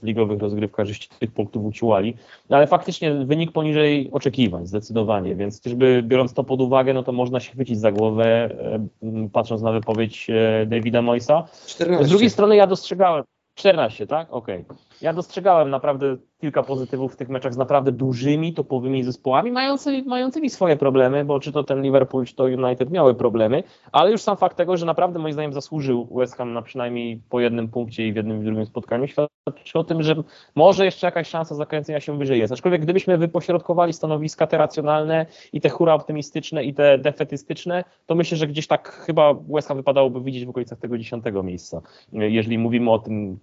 [0.00, 2.16] w ligowych rozgrywkach żeście tych punktów uciłali,
[2.50, 7.12] no, ale faktycznie wynik poniżej oczekiwań, zdecydowanie, więc czyżby biorąc to pod uwagę, no to
[7.12, 11.48] można się chwycić za głowę, e, patrząc na wypowiedź e, Davida Moisa.
[11.66, 12.04] 14.
[12.04, 13.24] Z drugiej strony ja dostrzegałem,
[13.54, 14.32] 14, tak?
[14.32, 14.64] Okej.
[14.68, 14.76] Okay.
[15.02, 20.50] Ja dostrzegałem naprawdę kilka pozytywów w tych meczach z naprawdę dużymi, topowymi zespołami, mający, mającymi
[20.50, 24.36] swoje problemy, bo czy to ten Liverpool, czy to United miały problemy, ale już sam
[24.36, 28.12] fakt tego, że naprawdę moim zdaniem zasłużył West Ham na przynajmniej po jednym punkcie i
[28.12, 30.14] w jednym i drugim spotkaniu, świadczy o tym, że
[30.54, 32.52] może jeszcze jakaś szansa zakręcenia się wyżej jest.
[32.52, 38.36] Aczkolwiek gdybyśmy wypośrodkowali stanowiska te racjonalne i te hura optymistyczne i te defetystyczne, to myślę,
[38.36, 41.80] że gdzieś tak chyba West Ham wypadałoby widzieć w okolicach tego dziesiątego miejsca,
[42.12, 43.38] jeżeli mówimy o tym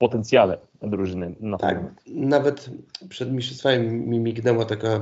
[0.00, 1.34] potencjale drużyny.
[1.40, 2.70] Na tak, nawet
[3.08, 5.00] przed mistrzostwami mi mignęła taka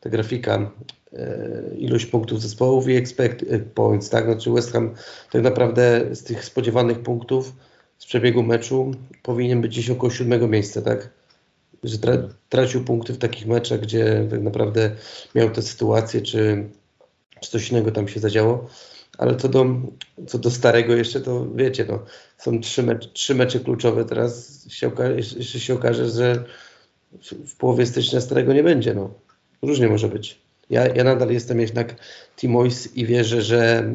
[0.00, 0.70] ta grafika
[1.12, 4.24] e, ilość punktów zespołów i expect points, tak?
[4.24, 4.94] Znaczy West Ham
[5.32, 7.52] tak naprawdę z tych spodziewanych punktów
[7.98, 8.90] z przebiegu meczu
[9.22, 11.10] powinien być gdzieś około siódmego miejsca, tak?
[11.82, 12.12] że tra
[12.48, 14.90] tracił punkty w takich meczach, gdzie tak naprawdę
[15.34, 16.68] miał te sytuacje, czy,
[17.40, 18.68] czy coś innego tam się zadziało.
[19.22, 19.66] Ale co do,
[20.26, 21.98] co do starego jeszcze, to wiecie, no,
[22.38, 24.04] są trzy, mecze, trzy mecze kluczowe.
[24.04, 26.44] Teraz się okaże, jeszcze się okaże, że
[27.46, 28.94] w połowie stycznia starego nie będzie.
[28.94, 29.10] No.
[29.62, 30.38] Różnie może być.
[30.70, 31.94] Ja, ja nadal jestem jednak
[32.36, 33.94] Team Ois i wierzę, że,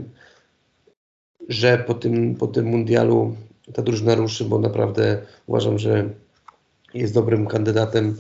[1.50, 3.36] że po, tym, po tym mundialu
[3.74, 6.10] ta drużyna ruszy, bo naprawdę uważam, że
[6.94, 8.18] jest dobrym kandydatem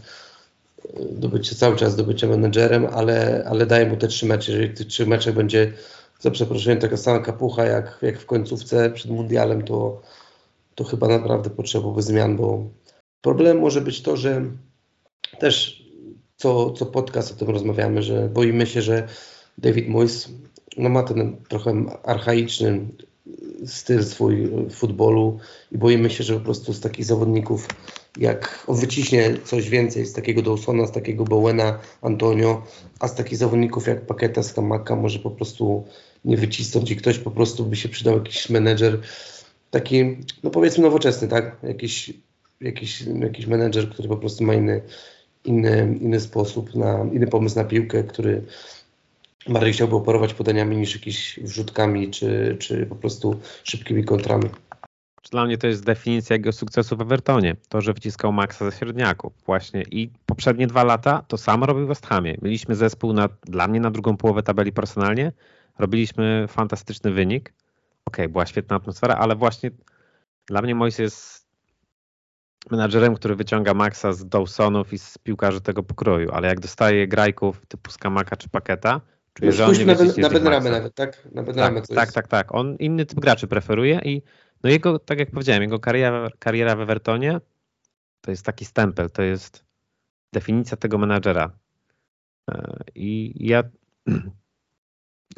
[1.12, 4.52] do bycia, cały czas do bycia menedżerem, ale, ale daję mu te trzy mecze.
[4.52, 5.74] Jeżeli w tych trzech meczach będzie
[6.20, 10.02] za przeproszeniem taka sama kapucha jak, jak w końcówce przed mundialem, to,
[10.76, 12.64] to chyba naprawdę potrzebowałby zmian, bo
[13.22, 14.42] problem może być to, że
[15.40, 15.84] też
[16.36, 19.08] co, co podcast o tym rozmawiamy, że boimy się, że
[19.58, 20.30] David Moyes
[20.78, 22.88] no ma ten trochę archaiczny
[23.66, 25.40] styl swój futbolu
[25.72, 27.68] i boimy się, że po prostu z takich zawodników
[28.18, 32.64] jak on wyciśnie coś więcej z takiego Dawsona, z takiego Bowena, Antonio,
[33.00, 35.86] a z takich zawodników jak Paketa, Skamaka może po prostu
[36.36, 39.00] wycisnąć i ktoś po prostu by się przydał jakiś menedżer
[39.72, 41.58] taki, no powiedzmy nowoczesny, tak?
[41.64, 42.14] Jakiś,
[42.62, 44.82] jakiś, jakiś menedżer, który po prostu ma inny,
[45.46, 48.42] inny, inny sposób, na, inny pomysł na piłkę, który
[49.50, 54.50] bardziej chciałby operować podaniami niż jakimiś wrzutkami, czy, czy po prostu szybkimi kontrami.
[55.32, 57.56] Dla mnie to jest definicja jego sukcesu w Evertonie.
[57.70, 59.84] To, że wciskał Maxa ze średniaków właśnie.
[59.92, 62.38] I poprzednie dwa lata to samo robił w West Hamie.
[62.42, 65.32] Mieliśmy zespół na, dla mnie na drugą połowę tabeli personalnie.
[65.80, 67.50] Robiliśmy fantastyczny wynik.
[68.06, 69.72] Okej, okay, była świetna atmosfera, ale właśnie
[70.46, 71.48] dla mnie Mois jest
[72.72, 77.66] menadżerem, który wyciąga Maxa z Dawsonów i z piłkarzy tego pokroju, ale jak dostaje grajków
[77.66, 79.02] typu Skamaka czy Paketa,
[79.34, 81.28] czuję, że on nie na, na Benramę nawet, tak?
[81.32, 82.56] Na Benramę tak, tak, tak, tak.
[82.56, 84.22] On inny typ graczy preferuje i
[84.64, 87.40] no jego, tak jak powiedziałem, jego kariera, kariera w Evertonie
[88.22, 89.66] to jest taki stempel, to jest
[90.34, 91.52] definicja tego menadżera.
[92.52, 93.64] E, I ja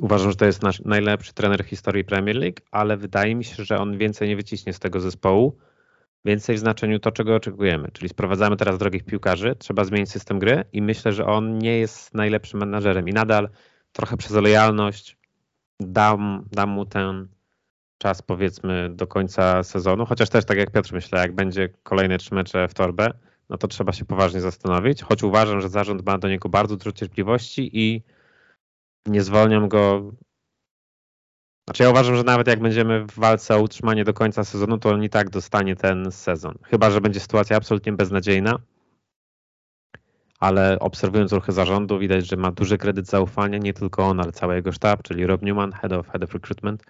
[0.02, 3.64] uważam, że to jest nasz najlepszy trener w historii Premier League, ale wydaje mi się,
[3.64, 5.58] że on więcej nie wyciśnie z tego zespołu.
[6.26, 7.90] Więcej w znaczeniu to, czego oczekujemy.
[7.94, 12.14] Czyli sprowadzamy teraz drogich piłkarzy, trzeba zmienić system gry i myślę, że on nie jest
[12.14, 13.50] najlepszym menadżerem i nadal
[13.92, 15.18] trochę przez lojalność
[15.80, 17.28] dam, dam mu ten
[17.98, 22.36] czas powiedzmy do końca sezonu, chociaż też tak jak Piotr myślę, jak będzie kolejne trzy
[22.36, 23.12] mecze w torbę,
[23.50, 26.92] no to trzeba się poważnie zastanowić, choć uważam, że zarząd ma do niego bardzo dużo
[26.92, 28.04] cierpliwości i
[29.10, 30.12] nie zwolnią go.
[31.68, 34.90] Znaczy ja uważam, że nawet jak będziemy w walce o utrzymanie do końca sezonu, to
[34.90, 36.56] on i tak dostanie ten sezon.
[36.64, 38.60] Chyba, że będzie sytuacja absolutnie beznadziejna,
[40.40, 44.56] ale obserwując ruchy zarządu widać, że ma duży kredyt zaufania, nie tylko on, ale cały
[44.56, 46.84] jego sztab, czyli Rob Newman, Head of, head of Recruitment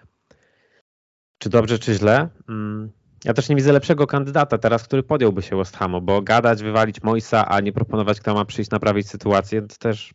[1.40, 2.28] czy dobrze, czy źle.
[2.48, 2.90] Mm,
[3.24, 7.02] ja też nie widzę lepszego kandydata teraz, który podjąłby się West Hamu, bo gadać, wywalić
[7.02, 10.14] Moisa, a nie proponować, kto ma przyjść naprawić sytuację, to też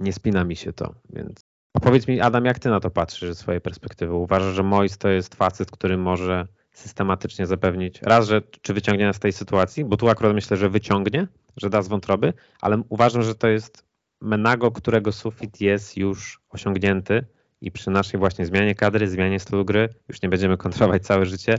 [0.00, 1.44] nie spina mi się to, więc
[1.82, 4.14] powiedz mi Adam, jak ty na to patrzysz ze swojej perspektywy?
[4.14, 9.16] Uważasz, że Mois to jest facet, który może systematycznie zapewnić, raz, że czy wyciągnie nas
[9.16, 11.26] z tej sytuacji, bo tu akurat myślę, że wyciągnie,
[11.56, 13.84] że da z wątroby, ale uważam, że to jest
[14.20, 17.24] Menago, którego sufit jest już osiągnięty
[17.60, 21.58] i przy naszej właśnie zmianie kadry, zmianie stylu gry, już nie będziemy kontrolować całe życie,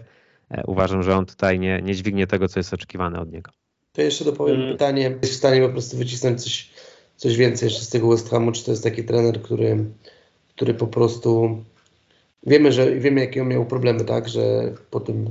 [0.50, 3.52] e, uważam, że on tutaj nie, nie dźwignie tego, co jest oczekiwane od niego.
[3.92, 4.74] To jeszcze dopowiem hmm.
[4.74, 6.70] pytanie, jest w stanie po prostu wycisnąć coś,
[7.18, 9.86] coś więcej jeszcze z tego West Hamu, czy to jest taki trener, który,
[10.56, 11.64] który po prostu
[12.44, 15.30] wiemy, że wiemy jakie on miał problemy, tak, że po tym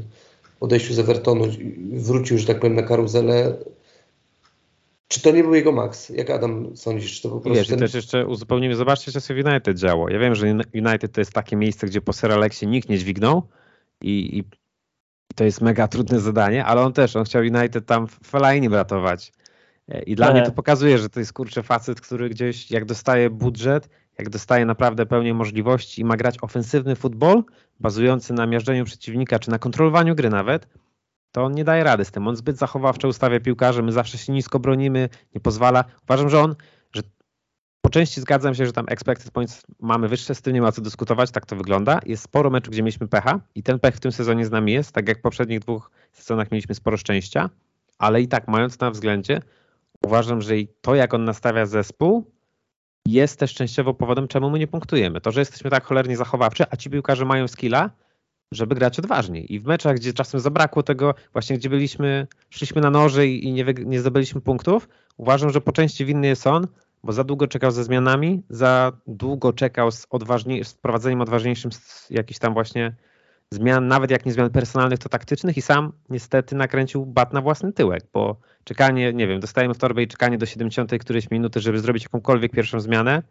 [0.61, 1.45] odejściu z Evertonu
[1.93, 3.57] wrócił, że tak powiem, na karuzelę
[5.09, 6.09] czy to nie był jego maks?
[6.09, 7.16] Jak Adam sądzisz?
[7.16, 7.78] Czy to po prostu Wiesz, ten...
[7.78, 10.11] też jeszcze uzupełnimy, zobaczcie, co się w United działo.
[10.11, 13.43] Ja wiem, że United to jest takie miejsce, gdzie po Sir Alexie nikt nie dźwignął
[14.03, 14.45] i, i
[15.35, 19.32] to jest mega trudne zadanie, ale on też, on chciał United tam w Fellaini ratować.
[19.89, 23.30] E, I dla mnie to pokazuje, że to jest kurczę facet, który gdzieś jak dostaje
[23.30, 27.45] budżet, jak dostaje naprawdę pełnię możliwości i ma grać ofensywny futbol,
[27.80, 30.68] bazujący na miażdżeniu przeciwnika, czy na kontrolowaniu gry nawet,
[31.32, 32.28] to on nie daje rady z tym.
[32.28, 35.85] On zbyt zachowawczo ustawia piłkarzy, my zawsze się nisko bronimy, nie pozwala.
[36.05, 36.55] Uważam, że on,
[36.93, 37.03] że
[37.80, 40.82] po części zgadzam się, że tam expected points mamy wyższe, z tym nie ma co
[40.82, 42.01] dyskutować, tak to wygląda.
[42.07, 44.93] Jest sporo meczów, gdzie mieliśmy pecha i ten pech w tym sezonie z nami jest,
[44.93, 47.51] tak jak w poprzednich dwóch sezonach mieliśmy sporo szczęścia,
[47.99, 49.41] ale i tak mając na względzie,
[50.05, 52.31] uważam, że i to jak on nastawia zespół
[53.07, 55.21] jest też częściowo powodem, czemu my nie punktujemy.
[55.21, 57.91] To, że jesteśmy tak cholernie zachowawczy, a ci piłkarze mają skilla,
[58.53, 59.55] żeby grać odważniej.
[59.55, 63.65] I w meczach, gdzie czasem zabrakło tego, właśnie gdzie byliśmy, szliśmy na noże i nie,
[63.85, 66.67] nie zdobyliśmy punktów, uważam, że po części winny jest on,
[67.05, 71.71] bo za długo czekał ze zmianami, za długo czekał z, odważniej, z wprowadzeniem odważniejszym
[72.11, 72.97] jakichś tam właśnie
[73.55, 77.73] zmian, nawet jak nie zmian personalnych, to taktycznych i sam niestety nakręcił bat na własny
[77.73, 81.79] tyłek, bo czekanie, nie wiem, dostajemy w torbę i czekanie do 70 którejś minuty, żeby
[81.79, 83.23] zrobić jakąkolwiek pierwszą zmianę,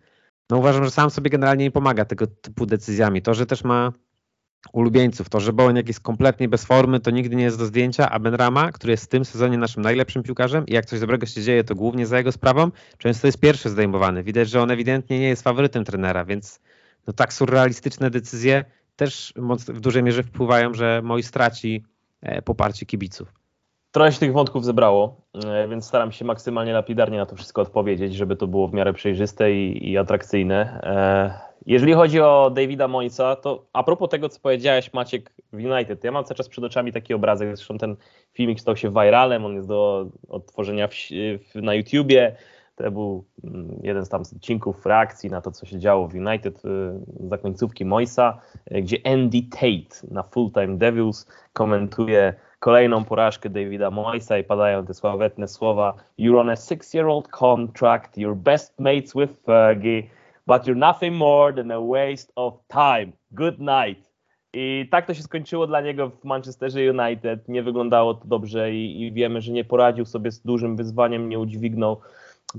[0.50, 3.22] no uważam, że sam sobie generalnie nie pomaga tego typu decyzjami.
[3.22, 3.92] To, że też ma
[4.74, 8.20] ulubieńców, to, że Bowen jest kompletnie bez formy, to nigdy nie jest do zdjęcia, a
[8.20, 11.42] Ben Rama, który jest w tym sezonie naszym najlepszym piłkarzem i jak coś dobrego się
[11.42, 14.24] dzieje, to głównie za jego sprawą, często jest pierwszy zdejmowany.
[14.24, 16.60] Widać, że on ewidentnie nie jest faworytem trenera, więc
[17.08, 18.66] no tak surrealistyczne decyzje
[18.96, 19.34] też
[19.68, 21.84] w dużej mierze wpływają, że Moi straci
[22.22, 23.34] e, poparcie kibiców.
[23.92, 28.16] Trochę się tych wątków zebrało, e, więc staram się maksymalnie lapidarnie na to wszystko odpowiedzieć,
[28.16, 30.82] żeby to było w miarę przejrzyste i, i atrakcyjne.
[30.84, 36.04] E, jeżeli chodzi o Davida Moisa, to a propos tego, co powiedziałeś Maciek w United,
[36.04, 37.96] ja mam cały czas przed oczami taki obrazek, zresztą ten
[38.34, 40.94] filmik stał się viralem, on jest do odtworzenia w,
[41.54, 42.36] w, na YouTubie,
[42.76, 46.66] to był mm, jeden z tam odcinków reakcji na to, co się działo w United
[46.66, 46.70] y,
[47.30, 53.92] za końcówki Moisa, y, gdzie Andy Tate na Full Time Devils komentuje kolejną porażkę Davida
[53.92, 59.44] Moisa i padają te sławetne słowa You're on a six-year-old contract, you're best mates with
[59.46, 60.04] Fergie,
[60.48, 63.12] but you're nothing more than a waste of time.
[63.32, 64.14] Good night.
[64.54, 67.50] I tak to się skończyło dla niego w Manchesterze United.
[67.50, 71.40] Nie wyglądało to dobrze i, i wiemy, że nie poradził sobie z dużym wyzwaniem, nie
[71.40, 72.02] udźwignął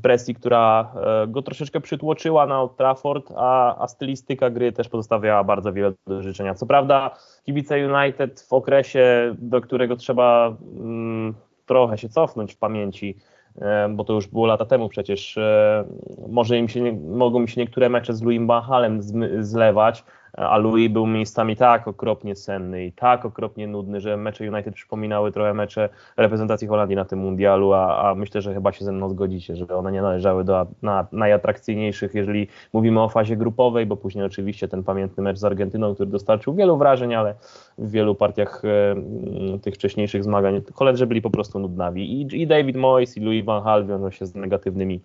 [0.00, 5.44] presji, która e, go troszeczkę przytłoczyła na Old Trafford, a, a stylistyka gry też pozostawiała
[5.44, 6.54] bardzo wiele do życzenia.
[6.54, 7.10] Co prawda
[7.44, 11.34] kibice United w okresie, do którego trzeba mm,
[11.66, 13.16] trochę się cofnąć w pamięci,
[13.58, 15.84] e, bo to już było lata temu przecież, e,
[16.28, 19.00] może im się, mogą mi się niektóre mecze z Louis Bachalem
[19.40, 20.04] zlewać,
[20.36, 25.32] a Louis był miejscami tak okropnie senny i tak okropnie nudny, że mecze United przypominały
[25.32, 29.08] trochę mecze reprezentacji Holandii na tym mundialu, a, a myślę, że chyba się ze mną
[29.08, 34.24] zgodzicie, że one nie należały do na, najatrakcyjniejszych, jeżeli mówimy o fazie grupowej, bo później
[34.24, 37.34] oczywiście ten pamiętny mecz z Argentyną, który dostarczył wielu wrażeń, ale
[37.78, 42.20] w wielu partiach e, tych wcześniejszych zmagań koledzy byli po prostu nudnawi.
[42.20, 45.00] I, i David Moyes i Louis van Gaal wiążą się z negatywnymi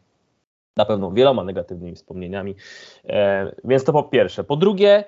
[0.78, 2.56] na pewno wieloma negatywnymi wspomnieniami.
[3.10, 4.44] E, więc to po pierwsze.
[4.44, 5.04] Po drugie,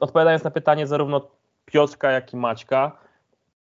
[0.00, 1.28] odpowiadając na pytanie zarówno
[1.64, 2.98] Piotrka, jak i Maćka,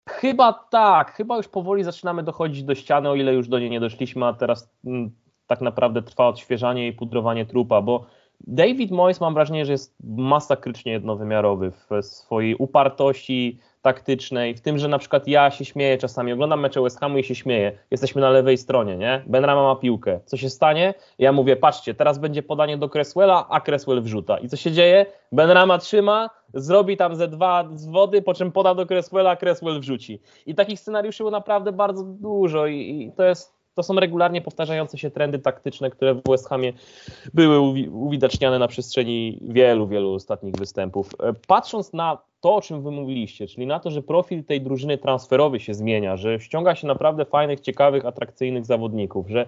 [0.09, 3.81] chyba tak, chyba już powoli zaczynamy dochodzić do ściany, o ile już do niej nie
[3.81, 5.11] doszliśmy, a teraz m, mm,
[5.47, 8.07] tak naprawdę trwa odświeżanie i pudrowanie trupa, bo
[8.41, 14.89] David Moyes mam wrażenie, że jest masakrycznie jednowymiarowy w swojej upartości, taktycznej, w tym, że
[14.89, 17.79] na przykład ja się śmieję czasami, oglądam mecze West Hamu i się śmieję.
[17.91, 19.23] Jesteśmy na lewej stronie, nie?
[19.27, 20.21] Benrama ma piłkę.
[20.25, 20.95] Co się stanie?
[21.19, 24.39] Ja mówię, patrzcie, teraz będzie podanie do Cresswella, a Cresswell wrzuta.
[24.39, 25.07] I co się dzieje?
[25.33, 30.21] Benrama trzyma, zrobi tam ze dwa z wody, po czym poda do Cresswella, Cresswell wrzuci.
[30.47, 34.99] I takich scenariuszy było naprawdę bardzo dużo i, i to jest to są regularnie powtarzające
[34.99, 36.73] się trendy taktyczne, które w West Hamie
[37.35, 37.61] były
[37.91, 41.11] uwidaczniane na przestrzeni wielu, wielu ostatnich występów.
[41.21, 44.99] E, patrząc na to, o czym wy mówiliście, czyli na to, że profil tej drużyny
[44.99, 49.47] transferowy się zmienia, że ściąga się naprawdę fajnych, ciekawych, atrakcyjnych zawodników, że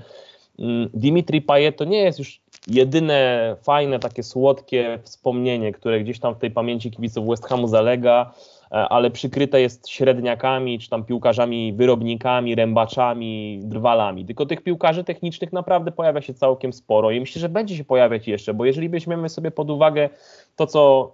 [0.59, 6.35] mm, Dimitri Payet to nie jest już jedyne fajne, takie słodkie wspomnienie, które gdzieś tam
[6.35, 8.35] w tej pamięci kibiców West Hamu zalega,
[8.75, 14.27] ale przykryte jest średniakami, czy tam piłkarzami, wyrobnikami, rębaczami, drwalami.
[14.27, 18.29] Tylko tych piłkarzy technicznych naprawdę pojawia się całkiem sporo i myślę, że będzie się pojawiać
[18.29, 20.09] jeszcze, bo jeżeli weźmiemy sobie pod uwagę
[20.57, 21.13] to, co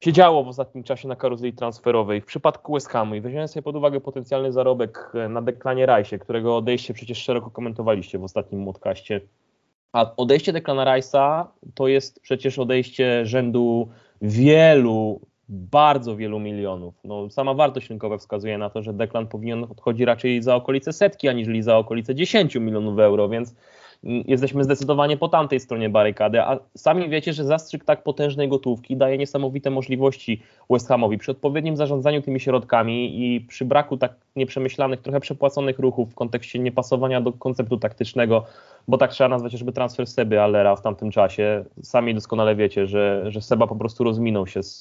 [0.00, 2.20] się działo w ostatnim czasie na karuzeli transferowej.
[2.20, 6.18] W przypadku West Hamu i weźmiemy sobie pod uwagę potencjalny zarobek e, na Deklanie Rajsie,
[6.18, 9.20] którego odejście przecież szeroko komentowaliście w ostatnim podcaście.
[9.92, 11.44] A odejście Declana Rice'a
[11.74, 13.88] to jest przecież odejście rzędu
[14.22, 16.94] wielu, bardzo wielu milionów.
[17.04, 21.28] No, sama wartość rynkowa wskazuje na to, że Declan powinien odchodzić raczej za okolice setki,
[21.28, 23.54] aniżeli za okolice 10 milionów euro, więc
[24.02, 29.18] jesteśmy zdecydowanie po tamtej stronie barykady, a sami wiecie, że zastrzyk tak potężnej gotówki daje
[29.18, 35.20] niesamowite możliwości West Hamowi przy odpowiednim zarządzaniu tymi środkami i przy braku tak nieprzemyślanych, trochę
[35.20, 38.44] przepłaconych ruchów w kontekście niepasowania do konceptu taktycznego,
[38.88, 41.64] bo tak trzeba nazwać żeby transfer Seby Allera w tamtym czasie.
[41.82, 44.80] Sami doskonale wiecie, że, że Seba po prostu rozminął się z,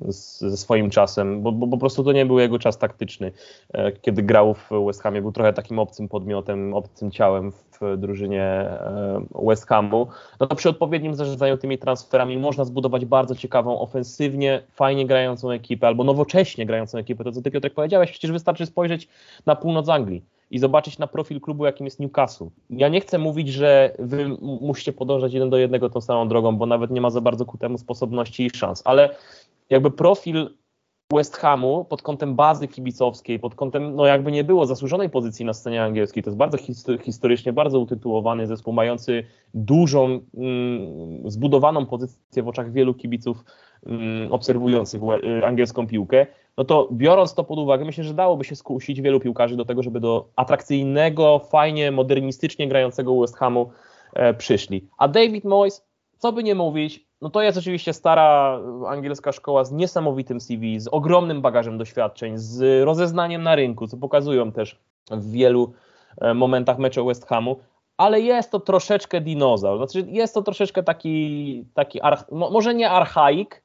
[0.00, 3.32] z, ze swoim czasem, bo, bo po prostu to nie był jego czas taktyczny.
[3.72, 8.42] E, kiedy grał w West Hamie, był trochę takim obcym podmiotem, obcym ciałem w drużynie
[8.42, 10.06] e, West Hamu,
[10.40, 15.86] no to przy odpowiednim zarządzaniu tymi transferami można zbudować bardzo ciekawą, ofensywnie, fajnie grającą ekipę,
[15.86, 17.24] albo nowocześnie grającą ekipę.
[17.24, 19.08] To co ty Piotrek powiedziałeś, przecież wystarczy spojrzeć
[19.46, 20.22] na północ Anglii
[20.54, 22.46] i zobaczyć na profil klubu, jakim jest Newcastle.
[22.70, 26.66] Ja nie chcę mówić, że wy musicie podążać jeden do jednego tą samą drogą, bo
[26.66, 29.16] nawet nie ma za bardzo ku temu sposobności i szans, ale
[29.70, 30.50] jakby profil
[31.12, 35.52] West Hamu pod kątem bazy kibicowskiej, pod kątem, no jakby nie było, zasłużonej pozycji na
[35.52, 36.22] scenie angielskiej.
[36.22, 36.58] To jest bardzo
[37.02, 39.24] historycznie, bardzo utytułowany zespół, mający
[39.54, 43.44] dużą, mm, zbudowaną pozycję w oczach wielu kibiców
[43.86, 46.26] mm, obserwujących y, angielską piłkę.
[46.56, 49.82] No to biorąc to pod uwagę, myślę, że dałoby się skusić wielu piłkarzy do tego,
[49.82, 53.70] żeby do atrakcyjnego, fajnie, modernistycznie grającego West Hamu
[54.12, 54.88] e, przyszli.
[54.98, 55.86] A David Moyes,
[56.18, 60.88] co by nie mówić, no to jest oczywiście stara angielska szkoła z niesamowitym CV, z
[60.88, 64.78] ogromnym bagażem doświadczeń, z rozeznaniem na rynku, co pokazują też
[65.10, 65.72] w wielu
[66.20, 67.56] e, momentach mecze West Hamu,
[67.96, 69.78] ale jest to troszeczkę dinozaur.
[69.78, 72.00] Znaczy jest to troszeczkę taki, taki
[72.30, 73.62] może nie archaik,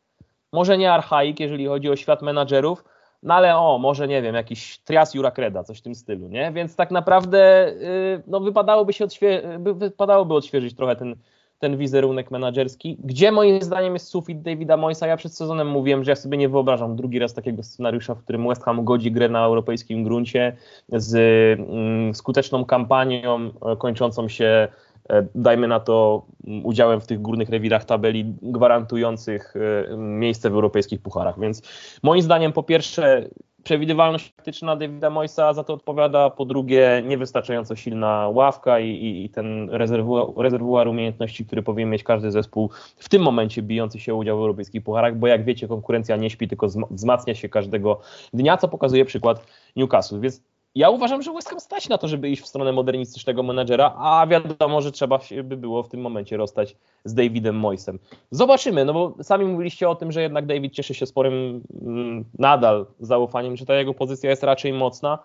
[0.53, 2.83] może nie archaik, jeżeli chodzi o świat menadżerów,
[3.23, 6.51] no ale o, może nie wiem, jakiś trias Jurakreda, coś w tym stylu, nie?
[6.51, 11.15] Więc tak naprawdę yy, no wypadałoby się odświe- wypadałoby odświeżyć trochę ten
[11.59, 12.97] ten wizerunek menadżerski.
[13.03, 15.07] Gdzie moim zdaniem jest sufit Davida Moysa?
[15.07, 18.47] Ja przed sezonem mówiłem, że ja sobie nie wyobrażam drugi raz takiego scenariusza, w którym
[18.47, 20.55] West Ham godzi grę na europejskim gruncie
[20.89, 21.15] z
[21.59, 24.67] mm, skuteczną kampanią e, kończącą się
[25.09, 30.53] e, dajmy na to mm, udziałem w tych górnych rewirach tabeli gwarantujących e, miejsce w
[30.53, 31.39] europejskich pucharach.
[31.39, 31.61] Więc
[32.03, 33.29] moim zdaniem po pierwsze
[33.63, 39.29] przewidywalność taktyczna Davida Moisa za to odpowiada, po drugie niewystarczająco silna ławka i, i, i
[39.29, 44.37] ten rezerwuar, rezerwuar umiejętności, który powinien mieć każdy zespół w tym momencie bijący się udział
[44.37, 47.99] w europejskich pucharach, bo jak wiecie konkurencja nie śpi, tylko wzmacnia się każdego
[48.33, 49.45] dnia, co pokazuje przykład
[49.75, 50.41] Newcastle, więc
[50.75, 54.27] ja uważam, że West Ham stać na to, żeby iść w stronę modernistycznego menedżera, a
[54.27, 57.99] wiadomo, że trzeba by było w tym momencie rozstać z Davidem Moisem.
[58.31, 62.85] Zobaczymy, no bo sami mówiliście o tym, że jednak David cieszy się sporym mm, nadal
[62.99, 65.19] zaufaniem, że ta jego pozycja jest raczej mocna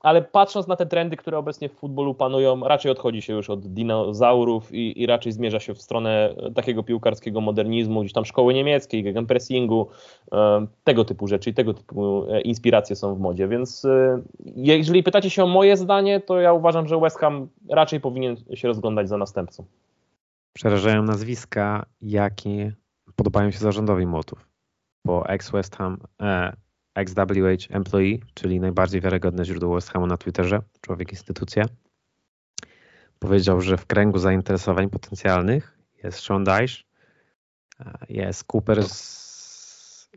[0.00, 3.66] ale patrząc na te trendy, które obecnie w futbolu panują, raczej odchodzi się już od
[3.66, 9.02] dinozaurów i, i raczej zmierza się w stronę takiego piłkarskiego modernizmu, gdzieś tam szkoły niemieckiej,
[9.02, 9.88] gegenpressingu,
[10.32, 13.48] e, tego typu rzeczy i tego typu e, inspiracje są w modzie.
[13.48, 14.22] Więc e,
[14.56, 18.68] jeżeli pytacie się o moje zdanie, to ja uważam, że West Ham raczej powinien się
[18.68, 19.64] rozglądać za następcą.
[20.52, 22.72] Przerażają nazwiska, jakie
[23.16, 24.48] podobają się zarządowi Młotów.
[25.04, 25.98] Bo ex-West Ham,
[26.94, 31.64] XWH Employee, czyli najbardziej wiarygodne źródło West Hamu na Twitterze, człowiek instytucja,
[33.18, 36.84] powiedział, że w kręgu zainteresowań potencjalnych jest Sean Dyche,
[38.08, 40.10] jest Cooper z,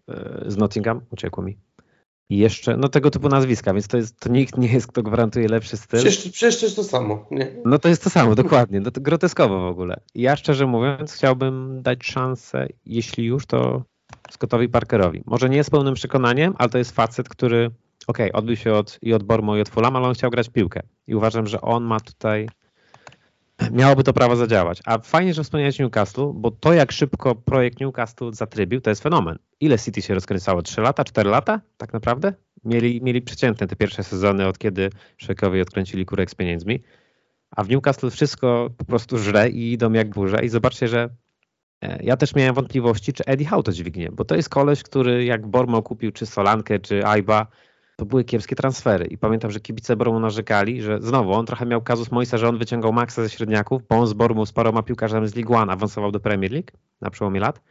[0.46, 1.58] z Nottingham, uciekło mi.
[2.30, 5.48] I jeszcze, no tego typu nazwiska, więc to, jest, to nikt nie jest, kto gwarantuje
[5.48, 6.00] lepszy styl.
[6.00, 7.28] Przecież, przecież to jest to samo.
[7.32, 7.56] Nie?
[7.66, 8.80] No to jest to samo, dokładnie.
[8.80, 10.00] No to groteskowo w ogóle.
[10.16, 13.84] Ja szczerze mówiąc chciałbym dać szansę, jeśli już, to
[14.32, 15.24] Scottowi Parkerowi.
[15.26, 17.72] Może nie z pełnym przekonaniem, ale to jest facet, który
[18.08, 20.50] okej, okay, odbił się od, i od Bormo i od Fulham, ale on chciał grać
[20.50, 20.82] piłkę.
[21.08, 22.48] I uważam, że on ma tutaj
[23.72, 24.82] miałoby to prawo zadziałać.
[24.86, 29.40] A fajnie, że wspomniałeś Newcastle, bo to jak szybko projekt Newcastle zatrybił, to jest fenomen.
[29.60, 30.62] Ile City się rozkręcało?
[30.62, 31.04] 3 lata?
[31.04, 31.62] 4 lata?
[31.78, 32.34] Tak naprawdę?
[32.66, 36.84] Mieli, mieli przeciętne te pierwsze sezony, od kiedy Szwekowie odkręcili kurek z pieniędzmi.
[37.52, 40.42] A w Newcastle wszystko po prostu żre i idą jak burza.
[40.42, 41.10] I zobaczcie, że
[42.04, 45.48] ja też miałem wątpliwości, czy Eddie Howe to dźwignie, bo to jest koleś, który jak
[45.48, 47.48] Bormo kupił czy Solankę, czy Aiba,
[47.96, 49.06] to były kiepskie transfery.
[49.06, 52.58] I pamiętam, że kibice Bormu narzekali, że znowu on trochę miał kazus Moisa, że on
[52.58, 56.12] wyciągał maksa ze średniaków, bo on z Bormu z paroma piłkarzami z League One awansował
[56.12, 56.72] do Premier League
[57.02, 57.62] na przełomie lat.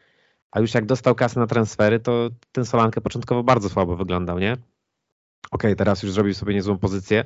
[0.50, 4.52] A już jak dostał kasę na transfery, to ten Solankę początkowo bardzo słabo wyglądał, nie?
[4.52, 4.62] Okej,
[5.50, 7.24] okay, teraz już zrobił sobie niezłą pozycję,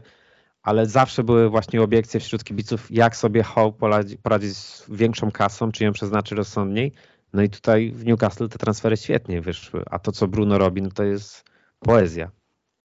[0.66, 5.72] ale zawsze były właśnie obiekcje wśród kibiców, jak sobie Howe poradzi, poradzić z większą kasą,
[5.72, 6.92] czy ją przeznaczy rozsądniej.
[7.32, 10.90] No i tutaj w Newcastle te transfery świetnie wyszły, a to co Bruno robi, no
[10.90, 11.44] to jest
[11.80, 12.30] poezja.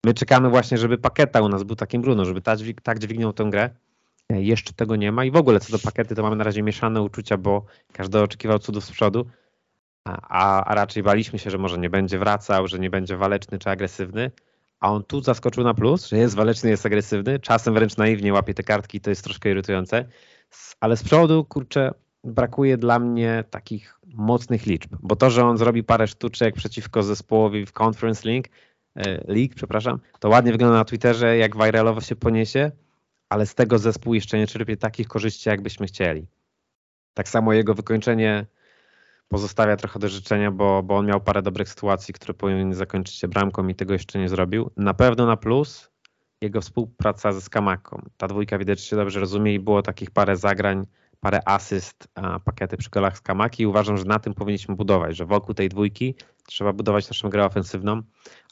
[0.06, 3.44] My czekamy właśnie, żeby Paketa u nas był takim Bruno, żeby tak, tak dźwignął tę
[3.44, 3.70] grę.
[4.30, 6.64] E, jeszcze tego nie ma i w ogóle co do Pakety to mamy na razie
[6.64, 9.26] mieszane uczucia, bo każdy oczekiwał cudów z przodu,
[10.06, 13.70] a, a raczej baliśmy się, że może nie będzie wracał, że nie będzie waleczny czy
[13.70, 14.32] agresywny
[14.82, 18.54] a on tu zaskoczył na plus, że jest waleczny, jest agresywny, czasem wręcz naiwnie łapie
[18.54, 20.06] te kartki, to jest troszkę irytujące,
[20.80, 25.84] ale z przodu, kurczę, brakuje dla mnie takich mocnych liczb, bo to, że on zrobi
[25.84, 28.48] parę sztuczek przeciwko zespołowi w Conference League,
[28.96, 32.72] e, League, przepraszam, to ładnie wygląda na Twitterze, jak viralowo się poniesie,
[33.30, 36.28] ale z tego zespół jeszcze nie czerpie takich korzyści, jakbyśmy chcieli.
[37.14, 38.46] Tak samo jego wykończenie
[39.32, 43.28] pozostawia trochę do życzenia, bo, bo on miał parę dobrych sytuacji, które powinny zakończyć się
[43.28, 44.72] bramką i tego jeszcze nie zrobił.
[44.78, 45.92] Na pewno na plus
[46.42, 48.02] jego współpraca ze Skamaką.
[48.18, 50.88] Ta dwójka widać się dobrze rozumie i było takich parę zagrań,
[51.20, 52.08] parę asyst,
[52.46, 56.16] pakiety przy golach Skamaki uważam, że na tym powinniśmy budować, że wokół tej dwójki
[56.46, 58.02] trzeba budować naszą grę ofensywną,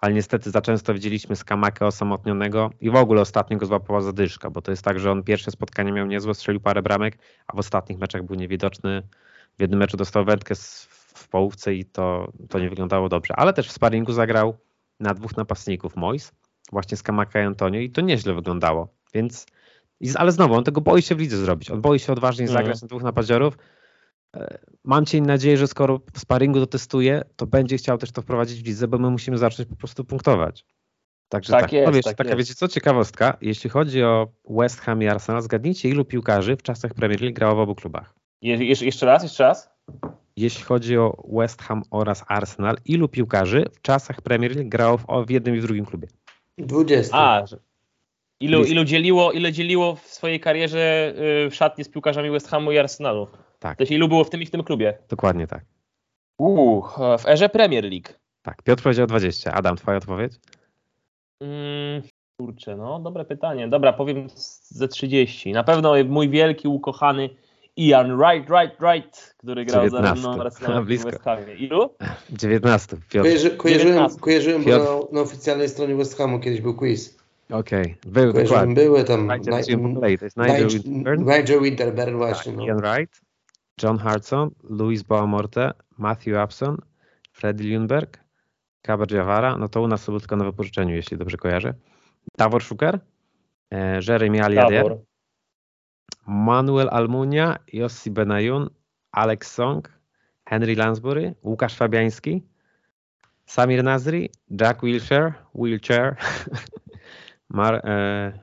[0.01, 4.61] ale niestety za często widzieliśmy Skamakę osamotnionego i w ogóle ostatnio go złapała zadyszka, bo
[4.61, 7.17] to jest tak, że on pierwsze spotkanie miał niezłe, strzelił parę bramek,
[7.47, 9.03] a w ostatnich meczach był niewidoczny,
[9.59, 13.35] w jednym meczu dostał wędkę w połówce i to, to nie wyglądało dobrze.
[13.35, 14.57] Ale też w sparingu zagrał
[14.99, 16.31] na dwóch napastników Mois,
[16.71, 19.45] właśnie z Kamaka i Antonio i to nieźle wyglądało, więc
[20.15, 21.71] ale znowu, on tego boi się w lidze zrobić.
[21.71, 22.59] On boi się odważnie mhm.
[22.59, 23.57] zagrać na dwóch napadziorów.
[24.35, 28.21] E, mam cień nadzieję, że skoro w sparingu to testuje, to będzie chciał też to
[28.21, 30.65] wprowadzić w lidze, bo my musimy zacząć po prostu punktować.
[31.29, 31.73] Także tak, tak.
[31.73, 32.39] Jest, no wiesz, tak taka, jest.
[32.39, 36.93] wiecie co, ciekawostka, jeśli chodzi o West Ham i Arsenal, zgadnijcie ilu piłkarzy w czasach
[36.93, 38.18] Premier League grało w obu klubach.
[38.41, 39.69] Je, jeszcze raz, jeszcze raz?
[40.37, 45.05] Jeśli chodzi o West Ham oraz Arsenal, ilu piłkarzy w czasach Premier League grało w,
[45.25, 46.07] w jednym i w drugim klubie?
[46.57, 47.17] 20.
[47.17, 47.45] A,
[48.39, 51.13] ilu, ilu, dzieliło, ile dzieliło w swojej karierze
[51.45, 53.27] y, w szatni z piłkarzami West Hamu i Arsenalu?
[53.59, 53.77] Tak.
[53.77, 54.97] To ilu było w tym i w tym klubie?
[55.09, 55.65] Dokładnie tak.
[56.37, 56.81] Uuu,
[57.19, 58.09] w erze Premier League.
[58.41, 59.53] Tak, Piotr powiedział 20.
[59.53, 60.33] Adam, twoja odpowiedź?
[61.41, 62.01] Mm,
[62.37, 63.67] kurczę, no dobre pytanie.
[63.67, 64.27] Dobra, powiem
[64.63, 65.51] ze 30.
[65.51, 67.29] Na pewno mój wielki, ukochany
[67.79, 70.21] Ian Wright, Wright, Wright, który grał 19.
[70.21, 71.55] za mną Arsenal w West Hamie.
[71.55, 71.95] Ilu?
[72.29, 72.97] 19.
[73.09, 73.27] Piotr.
[73.27, 74.19] Kojarzy, kojarzyłem, 19.
[74.19, 74.77] kojarzyłem bo na,
[75.11, 77.19] na, oficjalnej stronie West Hamu kiedyś był quiz.
[77.49, 78.11] Okej, okay.
[78.11, 78.75] był dokładnie.
[78.75, 79.31] Były tam
[81.17, 82.53] Nigel Winterburn właśnie.
[82.53, 82.65] No.
[82.65, 83.21] Ian Wright,
[83.83, 86.77] John Hartson, Louis Boamorte, Matthew Upson,
[87.31, 88.19] Freddy Lundberg,
[88.81, 91.73] Kaber Javara, no to u nas to był tylko na wypożyczeniu, jeśli dobrze kojarzę.
[92.37, 92.99] Davor Szuker,
[93.71, 94.97] e, Jeremy Aliadier,
[96.27, 98.69] Manuel Almunia, Jossi Benayun,
[99.11, 99.89] Alex Song,
[100.45, 102.43] Henry Lansbury, Łukasz Fabiański,
[103.45, 104.29] Samir Nazri,
[104.61, 106.15] Jack Wilshire, Wheelchair,
[107.49, 108.33] Mar, e,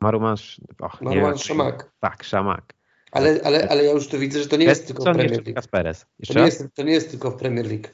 [0.00, 0.36] Maruman,
[0.80, 1.90] och, Maruman Szamak.
[2.00, 2.74] Tak, Szamak.
[3.12, 5.30] Ale, ale, ale ja już tu widzę, że to nie jest, jest tylko w Premier
[5.30, 5.54] League.
[5.54, 6.06] Kasperes.
[6.26, 7.88] To nie, jest, to nie jest tylko w Premier League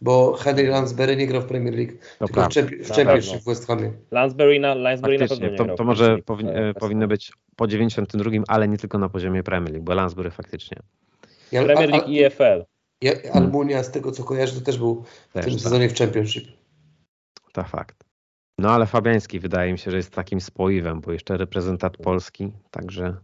[0.00, 2.62] bo Henry Lansbury nie grał w Premier League, to tylko prawda.
[2.62, 3.92] w, w Championship w West Hamie.
[4.10, 8.30] Lansbury na, Lansbury na pewno nie to, to może powin, e, powinno być po 92,
[8.48, 10.76] ale nie tylko na poziomie Premier League, bo Lansbury faktycznie.
[11.52, 12.64] Ja, Premier League i EFL.
[13.02, 15.62] Ja, Almunia, z tego co kojarzę, to też był też, w tym tak.
[15.62, 16.48] sezonie w Championship.
[17.52, 18.04] To fakt.
[18.58, 23.16] No ale Fabiański wydaje mi się, że jest takim spoiwem, bo jeszcze reprezentant Polski, także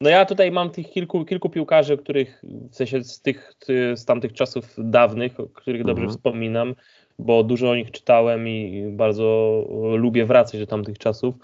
[0.00, 3.54] no ja tutaj mam tych kilku, kilku piłkarzy, których w sensie z tych
[3.94, 6.16] z tamtych czasów dawnych, o których dobrze mhm.
[6.18, 6.74] wspominam,
[7.18, 9.64] bo dużo o nich czytałem i bardzo
[9.96, 11.34] lubię wracać do tamtych czasów.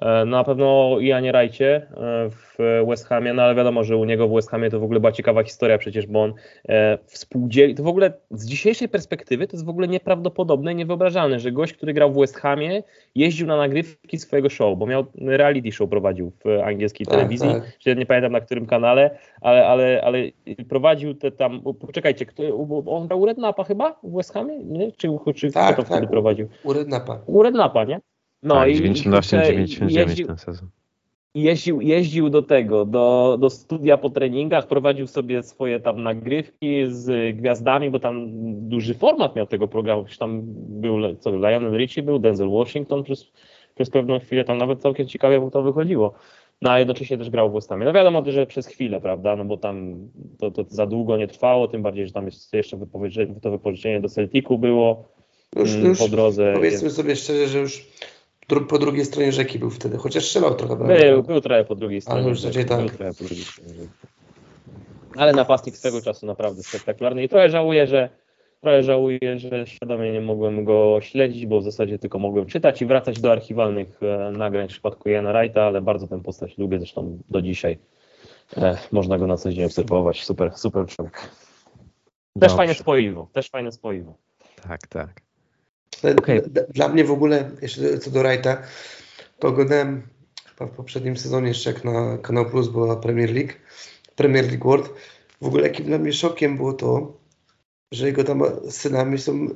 [0.00, 4.28] E, na pewno Ianie Rajcie e, w West Hamie, no ale wiadomo, że u niego
[4.28, 6.34] w West Hamie to w ogóle była ciekawa historia przecież, bo on
[6.68, 11.40] e, współdzieli, to w ogóle z dzisiejszej perspektywy to jest w ogóle nieprawdopodobne i niewyobrażalne,
[11.40, 12.82] że gość, który grał w West Hamie
[13.14, 17.48] jeździł na nagrywki swojego show, bo miał reality show prowadził w angielskiej tak, telewizji,
[17.84, 17.98] tak.
[17.98, 20.18] nie pamiętam na którym kanale, ale, ale, ale
[20.68, 22.42] prowadził te tam, poczekajcie, kto,
[22.86, 24.92] on grał u Rednapa chyba w West Hamie, nie?
[24.92, 26.48] Czy, czy tak, kto to tak, wtedy prowadził?
[26.64, 27.18] U Rednapa.
[27.26, 28.00] U Rednapa, nie?
[28.44, 30.68] No tak, i 98, 99 ten sezon.
[31.34, 37.36] Jeździł, jeździł do tego, do, do studia po treningach, prowadził sobie swoje tam nagrywki z
[37.36, 38.28] gwiazdami, bo tam
[38.68, 40.04] duży format miał tego programu.
[40.18, 40.40] Tam
[40.80, 43.32] był, co, Lionel Richie był, Denzel Washington przez,
[43.74, 46.14] przez pewną chwilę, tam nawet całkiem ciekawie mu to wychodziło.
[46.62, 47.84] No a jednocześnie też grał w Westhamie.
[47.84, 49.96] No wiadomo, że przez chwilę, prawda, no bo tam
[50.38, 54.08] to, to za długo nie trwało, tym bardziej, że tam jeszcze wypożyczenie, to wypożyczenie do
[54.08, 55.08] Celticu było
[55.56, 56.52] już, mm, po drodze.
[56.54, 57.86] Powiedzmy sobie szczerze, że już
[58.68, 60.76] po drugiej stronie rzeki był wtedy, chociaż strzelał trochę.
[60.76, 62.20] Był, był trochę po drugiej stronie.
[62.20, 62.80] Ale już rzeki, tak.
[65.16, 68.08] Ale napastnik swego czasu naprawdę spektakularny i trochę żałuję, że
[68.60, 72.86] trochę żałuję, że świadomie nie mogłem go śledzić, bo w zasadzie tylko mogłem czytać i
[72.86, 77.18] wracać do archiwalnych e, nagrań w przypadku Jana Wrighta, ale bardzo tę postać lubię, zresztą
[77.30, 77.78] do dzisiaj
[78.56, 80.24] e, można go na co dzień obserwować.
[80.24, 81.20] Super, super człowiek.
[81.20, 81.30] Też
[82.36, 82.56] Dobrze.
[82.56, 84.14] fajne spoiwo, też fajne spoiwo.
[84.68, 85.20] Tak, tak.
[86.18, 86.42] Okay.
[86.68, 88.62] Dla mnie w ogóle, jeszcze co do Wrighta,
[89.38, 90.02] to oglądałem
[90.44, 93.52] chyba w poprzednim sezonie jeszcze jak na Kanał Plus była Premier League,
[94.16, 94.90] Premier League World.
[95.40, 97.12] W ogóle jakim dla mnie szokiem było to,
[97.92, 99.48] że jego tam synami są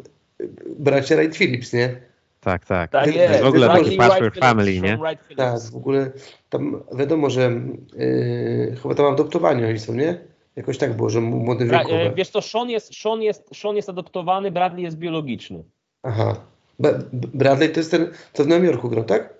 [0.78, 2.00] bracia Wright Phillips, nie?
[2.40, 2.90] Tak, tak.
[2.90, 3.42] tak jest.
[3.42, 4.98] W ogóle taki patchwork family, nie?
[5.36, 6.10] Tak, w ogóle
[6.48, 7.60] tam wiadomo, że
[7.96, 10.18] yy, chyba tam adoptowani oni są, nie?
[10.56, 11.88] Jakoś tak było, że młody wieku.
[11.88, 15.64] Bra- wiesz to Sean jest, Sean, jest, Sean jest adoptowany, Bradley jest biologiczny.
[16.02, 16.36] Aha.
[17.34, 19.34] Bradley to jest ten, co w Nowym Jorku grał, tak?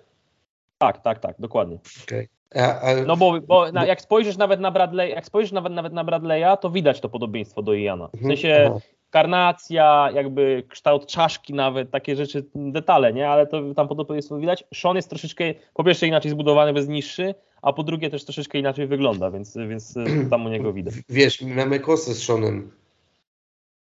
[0.78, 1.78] Tak, tak, tak, dokładnie.
[2.04, 2.28] Okay.
[2.54, 5.92] A, a, no bo, bo na, jak spojrzysz nawet na Bradley, jak spojrzysz nawet, nawet
[5.92, 8.08] na Bradley'a, to widać to podobieństwo do Iana.
[8.08, 8.78] W mhm, sensie aha.
[9.10, 13.28] karnacja, jakby kształt czaszki nawet, takie rzeczy, detale, nie?
[13.28, 14.64] Ale to tam podobieństwo widać.
[14.74, 15.44] Sean jest troszeczkę,
[15.74, 19.94] po pierwsze inaczej zbudowany, bez niższy, a po drugie też troszeczkę inaczej wygląda, więc, więc
[20.30, 20.94] tam u niego widać.
[21.08, 22.70] Wiesz, mamy kosę z Seanem.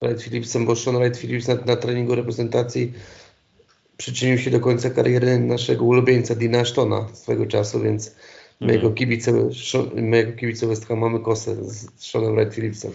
[0.03, 2.93] Wright Phillipsem, bo Sean Wright Phillips na, na treningu reprezentacji
[3.97, 8.15] przyczynił się do końca kariery naszego ulubieńca Dina Ashtona swego czasu, więc
[8.61, 8.77] my, mm.
[8.77, 9.33] jako kibice,
[9.95, 12.93] my jako kibice West Ham mamy kosę z Seanem Wright Phillipsem.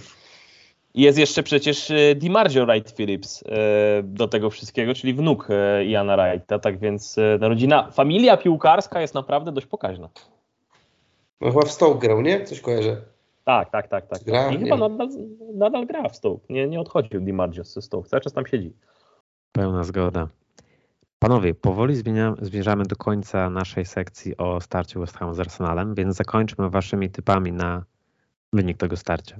[0.96, 6.18] Jest jeszcze przecież e, DiMarzio Wright Phillips e, do tego wszystkiego, czyli wnuk e, Iana
[6.18, 10.10] Wrighta, tak więc ta rodzina, familia piłkarska jest naprawdę dość pokaźna.
[11.42, 12.46] No chyba w Stoke grał, nie?
[12.46, 13.13] Coś kojarzę.
[13.44, 14.08] Tak, tak, tak.
[14.08, 14.24] tak.
[14.24, 14.52] Gra?
[14.52, 15.08] I chyba nadal,
[15.54, 16.46] nadal, gra w Stoke.
[16.50, 18.10] Nie, nie odchodził DiMarzio ze Stoke.
[18.10, 18.74] Cały czas tam siedzi.
[19.52, 20.28] Pełna zgoda.
[21.20, 21.96] Panowie, powoli
[22.42, 27.52] zmierzamy do końca naszej sekcji o starciu West Ham z Arsenalem, więc zakończmy waszymi typami
[27.52, 27.84] na
[28.54, 29.38] wynik tego starcia.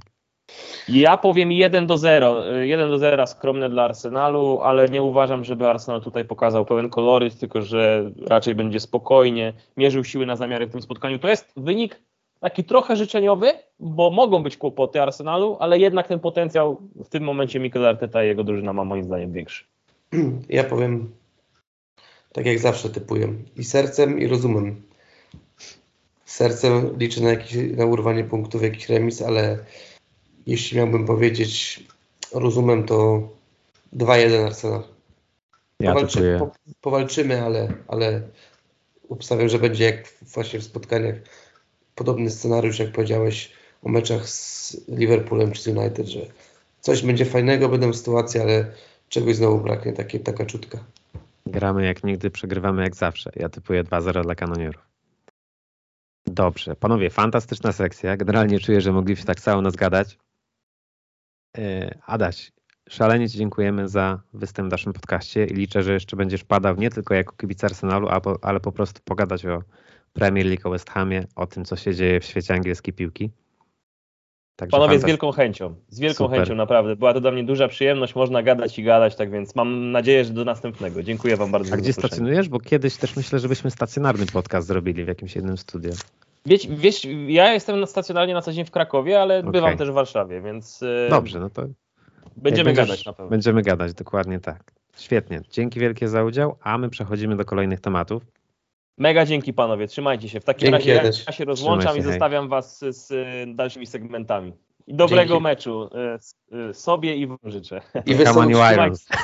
[0.88, 2.44] Ja powiem 1 do 0.
[2.60, 7.38] 1 do 0 skromne dla Arsenalu, ale nie uważam, żeby Arsenal tutaj pokazał pełen koloryt,
[7.38, 11.18] tylko że raczej będzie spokojnie mierzył siły na zamiary w tym spotkaniu.
[11.18, 12.02] To jest wynik
[12.44, 17.60] taki trochę życzeniowy, bo mogą być kłopoty Arsenalu, ale jednak ten potencjał w tym momencie
[17.60, 19.64] Mikel Arteta i jego drużyna ma moim zdaniem większy.
[20.48, 21.10] Ja powiem
[22.32, 24.82] tak jak zawsze typuję i sercem i rozumem.
[26.24, 29.58] Sercem liczę na, jakieś, na urwanie punktów, jakiś remis, ale
[30.46, 31.84] jeśli miałbym powiedzieć
[32.34, 33.28] rozumem, to
[33.96, 34.82] 2-1 Arsenal.
[35.80, 38.22] Ja Powalczy, po, powalczymy, ale, ale
[39.08, 41.14] obstawiam, że będzie jak właśnie w spotkaniach
[41.94, 46.20] podobny scenariusz, jak powiedziałeś o meczach z Liverpoolem czy z United, że
[46.80, 48.72] coś będzie fajnego, będą sytuacje, ale
[49.08, 50.78] czegoś znowu braknie, takie, taka czutka.
[51.46, 53.30] Gramy jak nigdy, przegrywamy jak zawsze.
[53.36, 54.82] Ja typuję 2-0 dla kanonierów.
[56.26, 56.76] Dobrze.
[56.76, 58.16] Panowie, fantastyczna sekcja.
[58.16, 60.18] Generalnie czuję, że mogliście tak całą nas gadać.
[61.58, 62.52] E, Adaś,
[62.88, 66.90] szalenie Ci dziękujemy za występ w naszym podcaście i liczę, że jeszcze będziesz padał nie
[66.90, 68.08] tylko jako kibic Arsenalu,
[68.42, 69.62] ale po prostu pogadać o
[70.14, 73.30] Premier League, o West Hamie, o tym, co się dzieje w świecie angielskiej piłki.
[74.56, 76.38] Także Panowie, z wielką chęcią, z wielką Super.
[76.38, 76.96] chęcią naprawdę.
[76.96, 80.32] Była to dla mnie duża przyjemność, można gadać i gadać, tak więc mam nadzieję, że
[80.32, 81.02] do następnego.
[81.02, 81.74] Dziękuję Wam bardzo.
[81.74, 82.48] A gdzie stacjonujesz?
[82.48, 85.90] Bo kiedyś też myślę, żebyśmy stacjonarny podcast zrobili w jakimś jednym studiu.
[86.46, 89.52] Wiesz, wiesz ja jestem stacjonarnie na co dzień w Krakowie, ale okay.
[89.52, 90.82] bywam też w Warszawie, więc...
[90.82, 91.66] E, Dobrze, no to...
[92.36, 93.30] Będziemy będziesz, gadać na pewno.
[93.30, 94.72] Będziemy gadać, dokładnie tak.
[94.96, 95.40] Świetnie.
[95.50, 98.22] Dzięki wielkie za udział, a my przechodzimy do kolejnych tematów.
[98.98, 100.40] Mega dzięki panowie, trzymajcie się.
[100.40, 102.10] W takim dzięki razie ja się rozłączam się, i hej.
[102.10, 104.52] zostawiam was z, z dalszymi segmentami.
[104.86, 105.42] I dobrego Dzięki.
[105.42, 106.18] meczu e,
[106.70, 107.80] e, sobie i wam życzę.
[108.06, 108.56] I wesołych,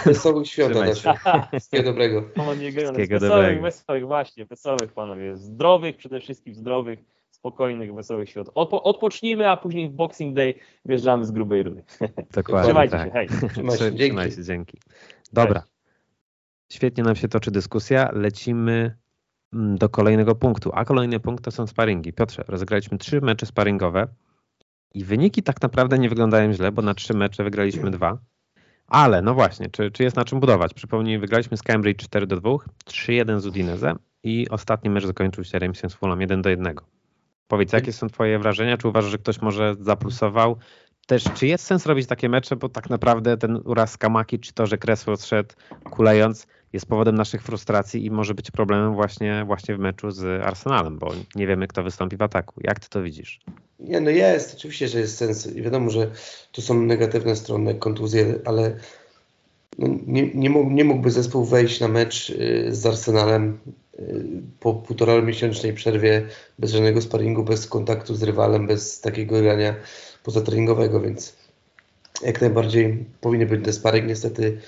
[0.04, 0.76] wesołych świąt.
[1.50, 2.22] Wszystkiego dobrego.
[2.22, 5.36] Wszystkiego wesołych, wesołych, właśnie, wesołych panowie.
[5.36, 6.98] Zdrowych, przede wszystkim zdrowych,
[7.30, 8.50] spokojnych, wesołych świąt.
[8.54, 10.54] Odpo odpocznijmy, a później w Boxing Day
[10.84, 11.84] wjeżdżamy z grubej rury.
[12.34, 13.06] Dokładnie Trzymajcie tak.
[13.06, 13.28] się, hej.
[13.50, 14.04] Trzymaj się, dzięki.
[14.04, 14.78] Trzymaj się, dzięki.
[15.32, 15.62] Dobra.
[16.72, 18.10] Świetnie nam się toczy dyskusja.
[18.12, 18.96] Lecimy
[19.52, 20.70] do kolejnego punktu.
[20.74, 22.12] A kolejny punkt to są sparingi.
[22.12, 24.08] Piotrze, rozegraliśmy trzy mecze sparingowe.
[24.94, 28.18] I wyniki tak naprawdę nie wyglądają źle, bo na trzy mecze wygraliśmy dwa.
[28.86, 30.74] Ale no właśnie, czy, czy jest na czym budować?
[30.74, 32.50] Przypomnij, wygraliśmy z Cambridge 4 do 2,
[32.86, 36.74] 3-1 z Udinese i ostatni mecz zakończył się remisem z Fulham 1 do 1.
[37.48, 38.76] Powiedz, jakie są twoje wrażenia?
[38.76, 40.56] Czy uważasz, że ktoś może zaplusował?
[41.06, 44.66] Też, czy jest sens robić takie mecze, bo tak naprawdę ten uraz Kamaki, czy to,
[44.66, 45.54] że Kresło odszedł
[45.90, 50.98] kulejąc, jest powodem naszych frustracji i może być problemem właśnie, właśnie w meczu z Arsenalem,
[50.98, 52.60] bo nie wiemy, kto wystąpi w ataku.
[52.64, 53.40] Jak ty to widzisz?
[53.80, 56.10] Nie, no jest, oczywiście, że jest sens i wiadomo, że
[56.52, 58.76] tu są negatywne strony, kontuzje, ale
[59.78, 63.58] no nie, nie, mógł, nie mógłby zespół wejść na mecz y, z Arsenalem
[63.98, 64.24] y,
[64.60, 66.26] po półtora miesięcznej przerwie,
[66.58, 69.74] bez żadnego sparingu, bez kontaktu z rywalem, bez takiego grania
[70.24, 71.36] pozatreningowego, więc
[72.22, 74.08] jak najbardziej powinien być ten sparing.
[74.08, 74.60] Niestety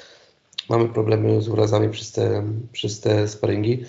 [0.69, 3.85] mamy problemy z urazami przez te, przez te sparingi,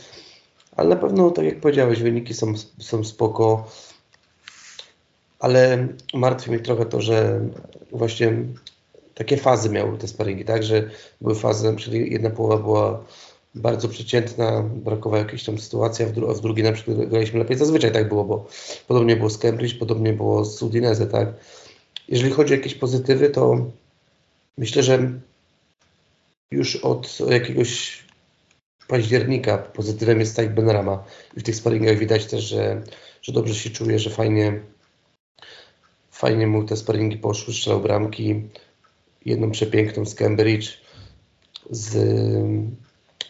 [0.75, 3.67] ale na pewno, tak jak powiedziałeś, wyniki są, są spoko,
[5.39, 7.39] ale martwi mnie trochę to, że
[7.91, 8.33] właśnie
[9.15, 10.89] takie fazy miały te sparingi, tak, że
[11.21, 13.03] były fazy, czyli jedna połowa była
[13.55, 17.39] bardzo przeciętna, brakowała jakiejś tam sytuacji, a w, dru a w drugiej na przykład graliśmy
[17.39, 17.57] lepiej.
[17.57, 18.47] Zazwyczaj tak było, bo
[18.87, 21.33] podobnie było z Cambridge, podobnie było z Udinese, tak.
[22.07, 23.65] Jeżeli chodzi o jakieś pozytywy, to
[24.57, 25.11] myślę, że
[26.53, 28.03] już od jakiegoś
[28.87, 31.03] października pozytywem jest Taik Benrama
[31.37, 32.81] i w tych sparingach widać też, że,
[33.21, 34.59] że dobrze się czuje, że fajnie
[36.11, 38.41] fajnie mu te sparingi poszły, strzelał bramki,
[39.25, 40.77] jedną przepiękną z Cambridge,
[41.69, 41.95] z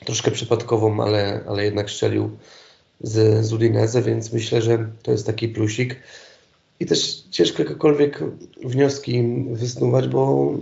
[0.05, 2.37] troszkę przypadkową, ale, ale jednak strzelił
[3.01, 5.99] z, z Udinese, więc myślę, że to jest taki plusik.
[6.79, 8.23] I też ciężko jakiekolwiek
[8.63, 10.53] wnioski wysnuwać, bo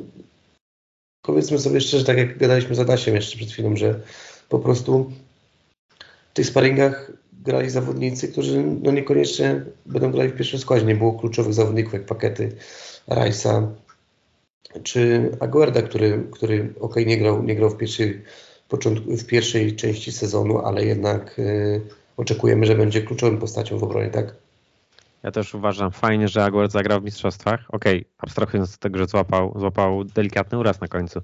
[1.21, 3.99] powiedzmy sobie szczerze, tak jak gadaliśmy z Adasiem jeszcze przed chwilą, że
[4.49, 5.11] po prostu
[6.31, 10.85] w tych sparingach grali zawodnicy, którzy no niekoniecznie będą grali w pierwszym składzie.
[10.85, 12.55] Nie było kluczowych zawodników jak Pakety,
[13.07, 13.67] Rajsa
[14.83, 18.21] czy Aguerda, który, który ok, nie grał, nie grał w, pierwszej,
[18.69, 21.81] początku, w pierwszej części sezonu, ale jednak y,
[22.17, 24.35] oczekujemy, że będzie kluczową postacią w obronie, tak?
[25.23, 27.65] Ja też uważam fajnie, że Aguerd zagrał w mistrzostwach.
[27.69, 31.21] Okej, okay, abstrahując od tego, że złapał, złapał delikatny uraz na końcu,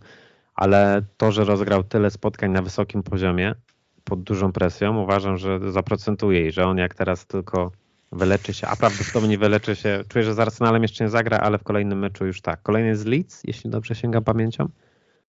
[0.56, 3.56] ale to, że rozegrał tyle spotkań na wysokim poziomie,
[4.03, 7.72] pod dużą presją, uważam, że zaprocentuje i że on jak teraz tylko
[8.11, 11.64] wyleczy się, a prawdopodobnie wyleczy się, czuję, że z Arsenalem jeszcze nie zagra, ale w
[11.64, 12.61] kolejnym meczu już tak.
[12.61, 14.69] Kolejny z Leeds, jeśli dobrze sięgam pamięcią.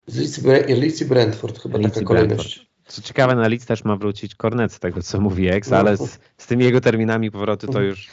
[0.06, 2.66] Z Leeds, i Brentford chyba Leeds taka kolejność.
[2.86, 5.76] Co ciekawe, na Leeds też ma wrócić Kornet z tego, co mówi Ex, no.
[5.76, 8.08] ale z, z tymi jego terminami powrotu to już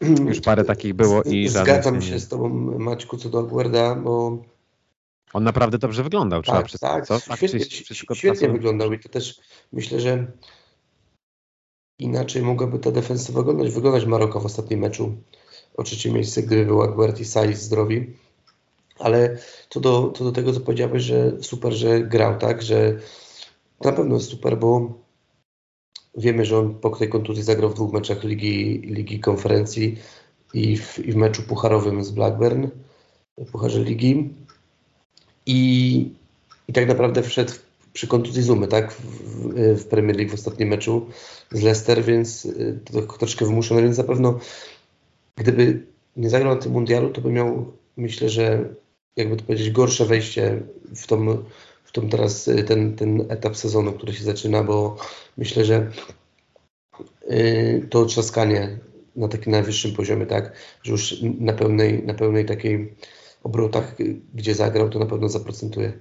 [0.28, 2.48] już parę takich było i Zgadzam się z tobą,
[2.78, 4.42] Maćku, co do Aguerda, bo
[5.32, 6.92] on naprawdę dobrze wyglądał, trzeba tak, przyznać.
[6.92, 7.28] Tak, co?
[7.28, 9.40] tak świetnie, wszystko świetnie wyglądał i to też
[9.72, 10.26] myślę, że
[11.98, 15.16] inaczej mogłaby ta defensywa wyglądać, wyglądać Maroka w ostatnim meczu
[15.76, 18.16] o trzecie miejsce, gdyby był Aguert i Saiz zdrowi.
[18.98, 22.98] Ale co do, co do tego, co powiedziałeś, że super, że grał, tak, że
[23.84, 24.98] na pewno super, bo
[26.16, 29.98] wiemy, że on po tej kontuzji zagrał w dwóch meczach Ligi, Ligi Konferencji
[30.54, 32.68] i w, i w meczu pucharowym z Blackburn,
[33.52, 34.30] Pucharze Ligi.
[35.46, 36.12] I,
[36.68, 37.52] i tak naprawdę wszedł
[37.92, 41.06] przy kontuzji Zumy, tak, w, w Premier League w ostatnim meczu
[41.50, 44.38] z Leicester, więc y, to troszkę wymuszone, więc na pewno
[45.36, 48.74] gdyby nie zagrał na tym mundialu, to by miał, myślę, że
[49.16, 50.62] jakby to powiedzieć, gorsze wejście
[50.94, 51.44] w tą,
[51.90, 54.96] w tą teraz y, ten, ten etap sezonu, który się zaczyna, bo
[55.36, 55.90] myślę, że
[57.28, 58.78] yy, to trzaskanie
[59.16, 60.52] na takim najwyższym poziomie, tak,
[60.82, 62.94] że już na pełnej, na pełnej takiej
[63.42, 63.96] obrotach,
[64.34, 65.92] gdzie zagrał, to na pewno zaprocentuje.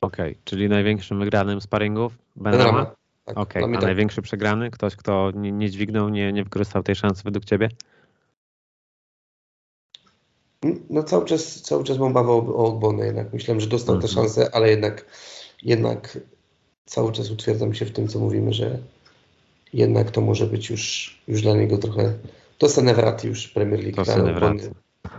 [0.00, 2.18] Okej, okay, czyli największym wygranym sparingów?
[2.36, 2.96] Benrama?
[3.24, 3.64] Tak, okay.
[3.64, 3.82] a tak.
[3.82, 4.70] największy przegrany?
[4.70, 7.68] Ktoś, kto nie, nie dźwignął, nie, nie wykorzystał tej szansy według Ciebie?
[10.90, 13.32] No cały czas, cały czas mam bawę o, o Ogbonę jednak.
[13.32, 14.14] Myślałem, że dostał tę mhm.
[14.14, 15.04] szansę, ale jednak,
[15.62, 16.18] jednak
[16.86, 18.78] cały czas utwierdzam się w tym, co mówimy, że
[19.72, 22.12] jednak to może być już, już dla niego trochę
[22.58, 23.96] to Senewrat już Premier League.
[23.96, 24.56] To Senewrat.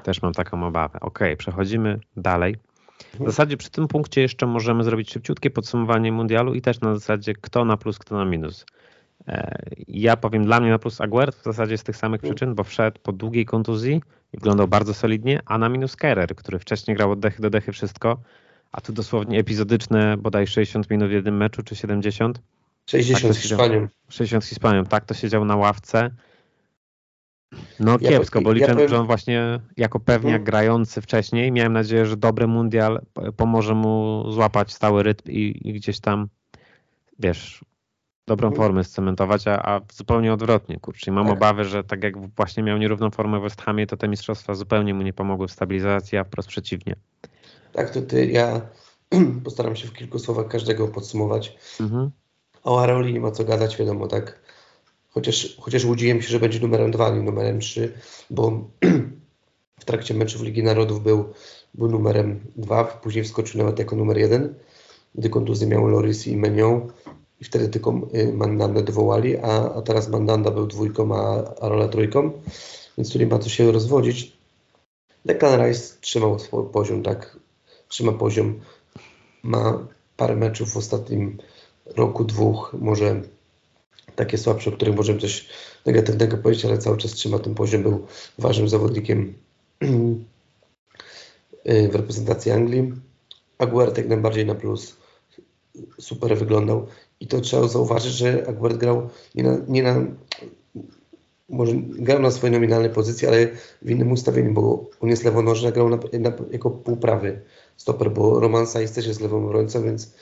[0.03, 0.99] Też mam taką obawę.
[1.01, 2.55] Ok, przechodzimy dalej.
[3.19, 7.33] W zasadzie przy tym punkcie jeszcze możemy zrobić szybciutkie podsumowanie mundialu i też na zasadzie
[7.33, 8.65] kto na plus, kto na minus.
[9.27, 12.63] E, ja powiem dla mnie na plus Aguert w zasadzie z tych samych przyczyn, bo
[12.63, 14.01] wszedł po długiej kontuzji
[14.33, 17.71] i wyglądał bardzo solidnie, a na minus Kerer, który wcześniej grał od dechy do dechy
[17.71, 18.17] wszystko,
[18.71, 22.41] a tu dosłownie epizodyczne bodaj 60 minut w jednym meczu, czy 70.
[22.85, 23.87] 60 tak z Hiszpanią.
[24.09, 26.11] 60 z Hiszpanią, tak to siedział na ławce
[27.79, 28.89] no ja kiepsko, bo liczę, ja powiem...
[28.89, 30.43] że on właśnie jako pewniak hmm.
[30.43, 33.01] grający wcześniej, miałem nadzieję, że dobry mundial
[33.37, 36.27] pomoże mu złapać stały rytm i, i gdzieś tam,
[37.19, 37.65] wiesz,
[38.27, 41.11] dobrą formę scementować, a, a zupełnie odwrotnie, kurczę.
[41.11, 41.37] mam tak.
[41.37, 44.93] obawy, że tak jak właśnie miał nierówną formę w West Hamie, to te mistrzostwa zupełnie
[44.93, 46.95] mu nie pomogły w stabilizacji, a wprost przeciwnie.
[47.73, 48.61] Tak, to ty, ja
[49.43, 51.57] postaram się w kilku słowach każdego podsumować.
[51.79, 52.11] Mhm.
[52.63, 54.39] O Aroli nie ma co gadać, wiadomo, tak
[55.09, 57.93] chociaż, chociaż łudziłem się, że będzie numerem 2, nie numerem 3,
[58.29, 58.69] bo
[59.81, 61.33] w trakcie meczów Ligi Narodów był,
[61.73, 64.55] był numerem 2, później wskoczył nawet jako numer 1,
[65.15, 66.91] gdy kontuzję miał Loris i Menion
[67.41, 72.31] i wtedy tylko y, Mandandę dowołali, a, a teraz Mandanda był dwójką, a Arola trójką,
[72.97, 74.37] więc tu nie ma co się rozwodzić.
[75.25, 76.37] Declan Rice trzymał
[76.73, 77.39] poziom, tak,
[77.87, 78.59] trzyma poziom,
[79.43, 79.87] ma
[80.17, 81.37] parę meczów w ostatnim
[81.85, 83.21] roku, dwóch, może
[84.15, 85.49] takie słabsze, o których możemy coś
[85.85, 88.07] negatywnego powiedzieć, ale cały czas trzyma ten poziom, był
[88.39, 89.33] ważnym zawodnikiem
[91.65, 92.93] w reprezentacji Anglii.
[93.57, 94.95] Aguert jak najbardziej na plus,
[95.99, 96.87] super wyglądał
[97.19, 100.05] i to trzeba zauważyć, że Aguert grał nie na, nie na
[101.49, 103.47] może grał na swojej nominalnej pozycji, ale
[103.81, 107.41] w innym ustawieniu, bo on jest lewonożny, grał na, na, jako półprawy
[107.77, 110.13] stoper, bo Roman Saiz też jest lewą obrońcą, więc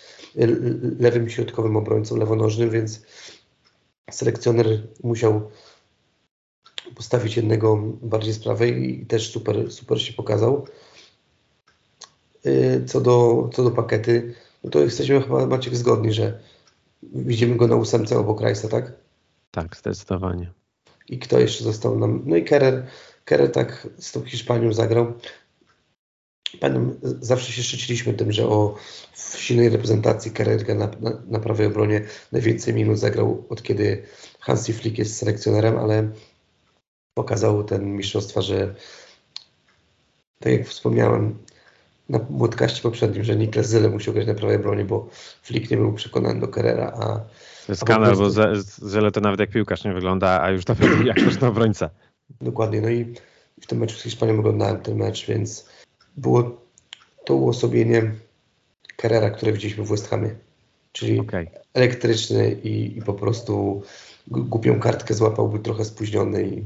[0.99, 3.01] lewym środkowym obrońcą, lewonożnym, więc
[4.11, 5.49] selekcjoner musiał
[6.95, 10.67] postawić jednego bardziej z prawej i też super, super się pokazał.
[12.45, 16.39] Y, co do, co do pakety, no to jesteśmy chyba Maciek zgodni, że
[17.03, 18.91] widzimy go na ósemce obok Rajsa, tak?
[19.51, 20.51] Tak, zdecydowanie.
[21.09, 22.21] I kto jeszcze został nam?
[22.25, 22.87] No i Kerer,
[23.25, 25.13] Kerer tak z tą Hiszpanią zagrał.
[26.59, 28.75] Pamiętam, zawsze się szczyciliśmy tym, że o
[29.13, 32.01] w silnej reprezentacji Kererga na, na, na prawej obronie
[32.31, 34.03] najwięcej minut zagrał od kiedy
[34.39, 36.09] Hansi Flick jest selekcjonerem, ale
[37.13, 38.75] pokazał ten mistrzostwa, że
[40.39, 41.37] tak jak wspomniałem
[42.09, 45.09] na podcaście poprzednim, że Niklas Zyle musiał grać na prawej obronie, bo
[45.41, 47.05] Flick nie był przekonany do Kerera, a...
[47.65, 48.29] To jest skandal, bo
[48.65, 50.75] Zyle to nawet jak piłkarz nie wygląda, a już to
[51.05, 51.89] jak na obrońca.
[52.41, 53.13] Dokładnie, no i
[53.61, 55.69] w tym meczu z Hiszpanią oglądałem ten mecz, więc
[56.17, 56.61] było
[57.25, 58.11] to uosobienie
[58.97, 60.35] Carrera, które widzieliśmy w West Hamie.
[60.91, 61.47] Czyli okay.
[61.73, 63.83] elektryczny i, i, po prostu
[64.27, 66.63] głupią kartkę złapał, był trochę spóźniony i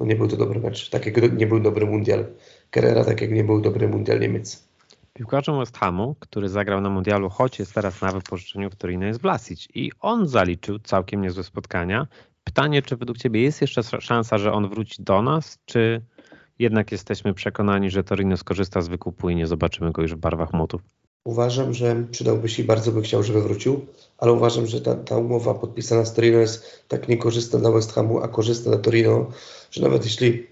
[0.00, 0.90] no nie był to dobry mecz.
[0.90, 2.26] Tak jak nie był dobry mundial
[2.74, 4.73] Carrera, tak jak nie był dobry mundial Niemiec.
[5.18, 9.20] Piłkarzem West Hamu, który zagrał na mundialu, choć jest teraz na wypożyczeniu w Torino, jest
[9.20, 12.06] Vlasic i on zaliczył całkiem niezłe spotkania.
[12.44, 16.02] Pytanie, czy według Ciebie jest jeszcze szansa, że on wróci do nas, czy
[16.58, 20.52] jednak jesteśmy przekonani, że Torino skorzysta z wykupu i nie zobaczymy go już w barwach
[20.52, 20.82] mutów?
[21.24, 23.86] Uważam, że przydałby się i bardzo by chciał, żeby wrócił,
[24.18, 28.18] ale uważam, że ta, ta umowa podpisana z Torino jest tak niekorzystna dla West Hamu,
[28.18, 29.26] a korzystna dla Torino,
[29.70, 30.46] że nawet jeśli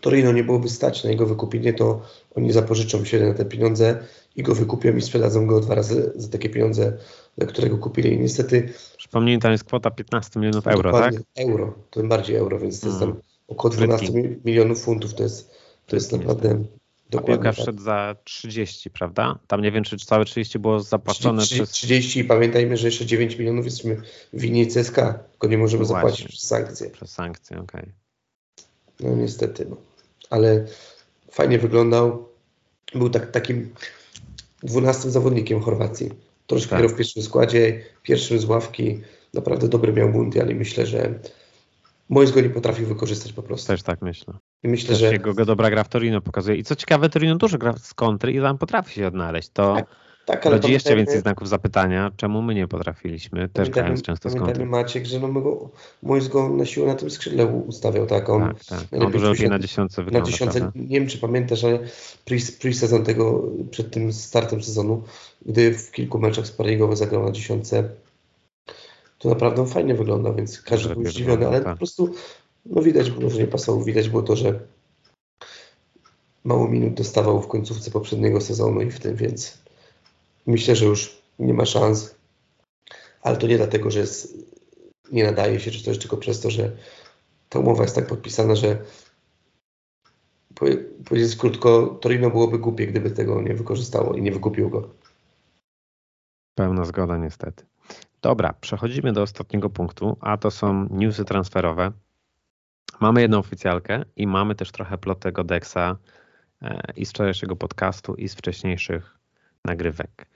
[0.00, 2.00] Torino nie byłoby stać na jego wykupienie, to
[2.34, 3.98] oni zapożyczą się na te pieniądze
[4.36, 6.98] i go wykupią i sprzedadzą go dwa razy za takie pieniądze,
[7.38, 8.12] za którego kupili.
[8.12, 8.72] I niestety.
[8.96, 11.14] Przypomnij, tam jest kwota 15 milionów euro, tak?
[11.36, 13.22] Euro, tym bardziej euro, więc to jest tam mm.
[13.48, 14.12] około 12
[14.44, 15.14] milionów funtów.
[15.14, 15.50] To jest,
[15.86, 16.64] to jest naprawdę.
[17.10, 17.62] Dokładnie, A piłka tak.
[17.62, 19.38] wszedł za 30, prawda?
[19.46, 21.70] Tam nie wiem, czy całe 30 było zapłacone 30, przez...
[21.70, 23.96] 30 i pamiętajmy, że jeszcze 9 milionów jesteśmy
[24.32, 24.96] winni CSK,
[25.30, 26.90] tylko nie możemy no zapłacić przez sankcje.
[26.90, 27.82] Przez sankcje, okej.
[27.82, 27.92] Okay.
[29.00, 29.76] No niestety, no.
[30.30, 30.66] Ale
[31.32, 32.28] fajnie wyglądał.
[32.94, 33.74] Był tak, takim
[34.62, 36.10] dwunastym zawodnikiem Chorwacji.
[36.46, 36.90] Troszkę tak.
[36.90, 39.00] w pierwszym składzie, pierwszym z ławki.
[39.34, 41.14] Naprawdę dobry miał mundial i myślę, że
[42.08, 43.66] Mois go nie potrafił wykorzystać po prostu.
[43.66, 44.34] Też tak myślę.
[44.62, 46.56] I myślę, Też że jego dobra gra w Torino pokazuje.
[46.56, 49.48] I co ciekawe, Torino dużo gra z kontry i tam potrafi się odnaleźć.
[49.52, 49.86] To tak,
[50.26, 54.34] tak, ale rodzi jeszcze więcej znaków zapytania, czemu my nie potrafiliśmy, też grając często z
[54.34, 54.66] kontry.
[54.66, 55.70] Maciek, że no my go,
[56.02, 58.30] Mois go na siłę na tym skrzydle ustawiał, tak?
[58.30, 59.02] On, tak, tak.
[59.02, 61.78] On dużo lepiej na dziesiątce wygląda, Na dziesiątce, nie wiem czy pamiętasz, ale
[62.60, 65.02] pre-sezon tego, przed tym startem sezonu,
[65.46, 67.88] gdy w kilku meczach sparingowych zagrał na dziesiątce,
[69.18, 71.72] to naprawdę fajnie wygląda, więc każdy był zdziwiony, ale tak.
[71.72, 72.14] po prostu
[72.66, 73.84] no widać było, że nie pasował.
[73.84, 74.60] Widać było to, że
[76.44, 79.62] mało minut dostawał w końcówce poprzedniego sezonu i w tym, więc
[80.46, 82.14] myślę, że już nie ma szans.
[83.22, 84.36] Ale to nie dlatego, że jest,
[85.12, 86.76] nie nadaje się, czy też tylko przez to, że
[87.48, 88.78] ta umowa jest tak podpisana, że
[91.04, 94.90] powiedzieć krótko, Torino byłoby głupie, gdyby tego nie wykorzystało i nie wykupił go.
[96.54, 97.64] Pełna zgoda niestety.
[98.22, 101.92] Dobra, przechodzimy do ostatniego punktu, a to są newsy transferowe.
[103.00, 105.96] Mamy jedną oficjalkę i mamy też trochę plotego Dexa
[106.62, 109.18] e, i z wczorajszego podcastu i z wcześniejszych
[109.64, 110.26] nagrywek.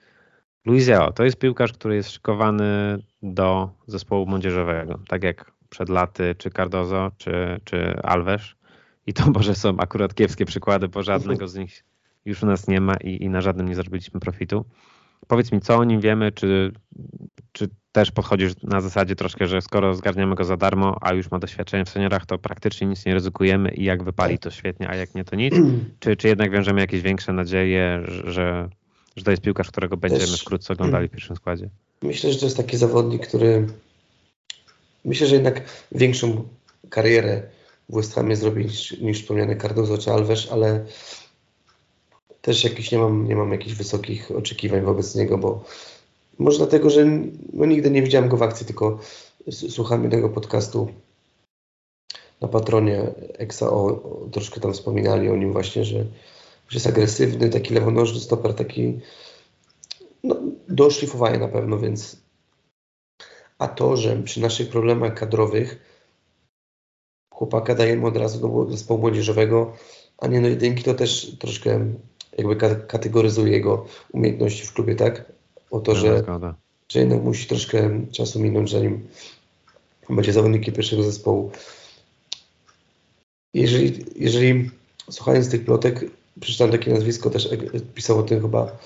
[0.67, 6.49] Luizeo to jest piłkarz, który jest szykowany do zespołu młodzieżowego, tak jak przed laty czy
[6.49, 8.43] Cardozo, czy, czy Alves.
[9.07, 11.83] I to może są akurat kiepskie przykłady, bo żadnego z nich
[12.25, 14.65] już u nas nie ma i, i na żadnym nie zrobiliśmy profitu.
[15.27, 16.71] Powiedz mi, co o nim wiemy, czy,
[17.51, 21.39] czy też podchodzisz na zasadzie troszkę, że skoro zgarniamy go za darmo, a już ma
[21.39, 25.15] doświadczenie w seniorach, to praktycznie nic nie ryzykujemy i jak wypali to świetnie, a jak
[25.15, 25.55] nie to nic?
[25.99, 28.69] Czy, czy jednak wiążemy jakieś większe nadzieje, że,
[29.17, 31.69] że to jest piłkarz, którego będziemy też, wkrótce oglądali w pierwszym składzie?
[32.01, 33.67] Myślę, że to jest taki zawodnik, który
[35.05, 35.61] myślę, że jednak
[35.91, 36.47] większą
[36.89, 37.43] karierę
[37.89, 40.85] w West Hamie zrobi niż, niż wspomniany Cardozo czy Alves, ale
[42.41, 45.63] też jakiś nie mam, nie mam jakichś wysokich oczekiwań wobec niego, bo
[46.39, 47.05] może dlatego, że
[47.53, 48.99] no, nigdy nie widziałem go w akcji, tylko
[49.51, 50.87] słucham jednego podcastu
[52.41, 53.01] na patronie
[53.37, 53.65] EXA,
[54.31, 56.05] troszkę tam wspominali o nim właśnie, że,
[56.69, 58.99] że jest agresywny, taki lewonożny stoper, taki
[60.23, 60.35] no,
[60.69, 62.17] do szlifowania na pewno, więc
[63.59, 65.79] a to, że przy naszych problemach kadrowych
[67.33, 69.73] chłopaka dajemy od razu do zespołu młodzieżowego,
[70.17, 71.93] a nie do jedynki, to też troszkę
[72.37, 72.55] jakby
[72.87, 75.31] kategoryzuje jego umiejętności w klubie, tak?
[75.71, 76.23] O to, że,
[76.89, 79.07] że jednak musi troszkę czasu minąć, zanim
[80.09, 81.51] będzie zawodnikiem pierwszego zespołu.
[83.53, 84.71] Jeżeli, jeżeli
[85.09, 86.05] słuchając tych plotek,
[86.39, 87.49] przeczytałem takie nazwisko, też
[87.95, 88.77] pisał o tym chyba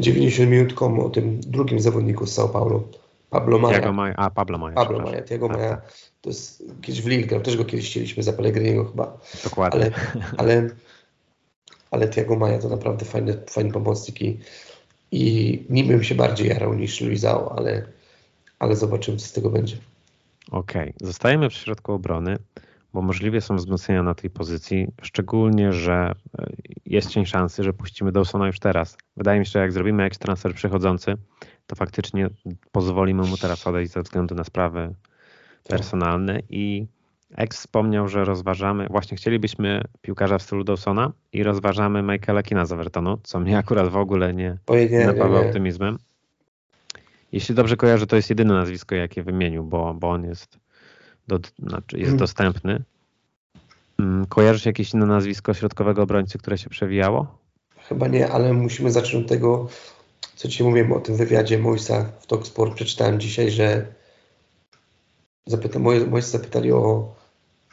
[0.00, 2.82] 90 e, minut.com, o tym drugim zawodniku z São Paulo,
[3.30, 3.92] Pablo Maja.
[3.92, 4.14] Maja.
[4.16, 4.74] A, Pablo Maja.
[4.74, 5.58] Pablo Maja, Tiago tak.
[5.58, 5.92] Tak.
[6.20, 9.18] To jest kiedyś w Lille grał, też go kiedyś chcieliśmy za Pellegriniego chyba.
[9.44, 9.80] Dokładnie.
[9.80, 9.92] Ale,
[10.38, 10.70] ale
[11.90, 14.40] ale Tiago Maja to naprawdę fajny, fajny pomocnik i,
[15.12, 17.86] i nim bym się bardziej jarał niż Luizao, ale,
[18.58, 19.76] ale zobaczymy, co z tego będzie.
[20.50, 21.08] Okej, okay.
[21.08, 22.36] zostajemy w środku obrony,
[22.92, 26.46] bo możliwe są wzmocnienia na tej pozycji, szczególnie, że e,
[26.86, 28.98] jest cień szansy, że puścimy Dawsona już teraz.
[29.16, 31.14] Wydaje mi się, że jak zrobimy jakiś transfer przychodzący,
[31.66, 32.30] to faktycznie
[32.72, 34.94] pozwolimy mu teraz odejść ze względu na sprawy
[35.62, 35.78] tak.
[35.78, 36.86] personalne i
[37.36, 42.72] Ex wspomniał, że rozważamy, właśnie chcielibyśmy piłkarza w stylu Dawsona i rozważamy Michaela Kina z
[42.72, 44.58] Evertonu, co mnie akurat w ogóle nie,
[44.90, 45.98] nie napawa optymizmem.
[47.32, 50.58] Jeśli dobrze kojarzę, to jest jedyne nazwisko, jakie wymienił, bo, bo on jest,
[51.28, 52.18] do, znaczy jest hmm.
[52.18, 52.82] dostępny.
[53.98, 57.38] Mm, kojarzysz jakieś inne nazwisko środkowego obrońcy, które się przewijało?
[57.88, 59.68] Chyba nie, ale musimy zacząć od tego,
[60.34, 62.74] co ci mówiłem o tym wywiadzie Moisa w Talksport.
[62.74, 63.86] Przeczytałem dzisiaj, że
[65.46, 67.14] zapyta, moi zapytali o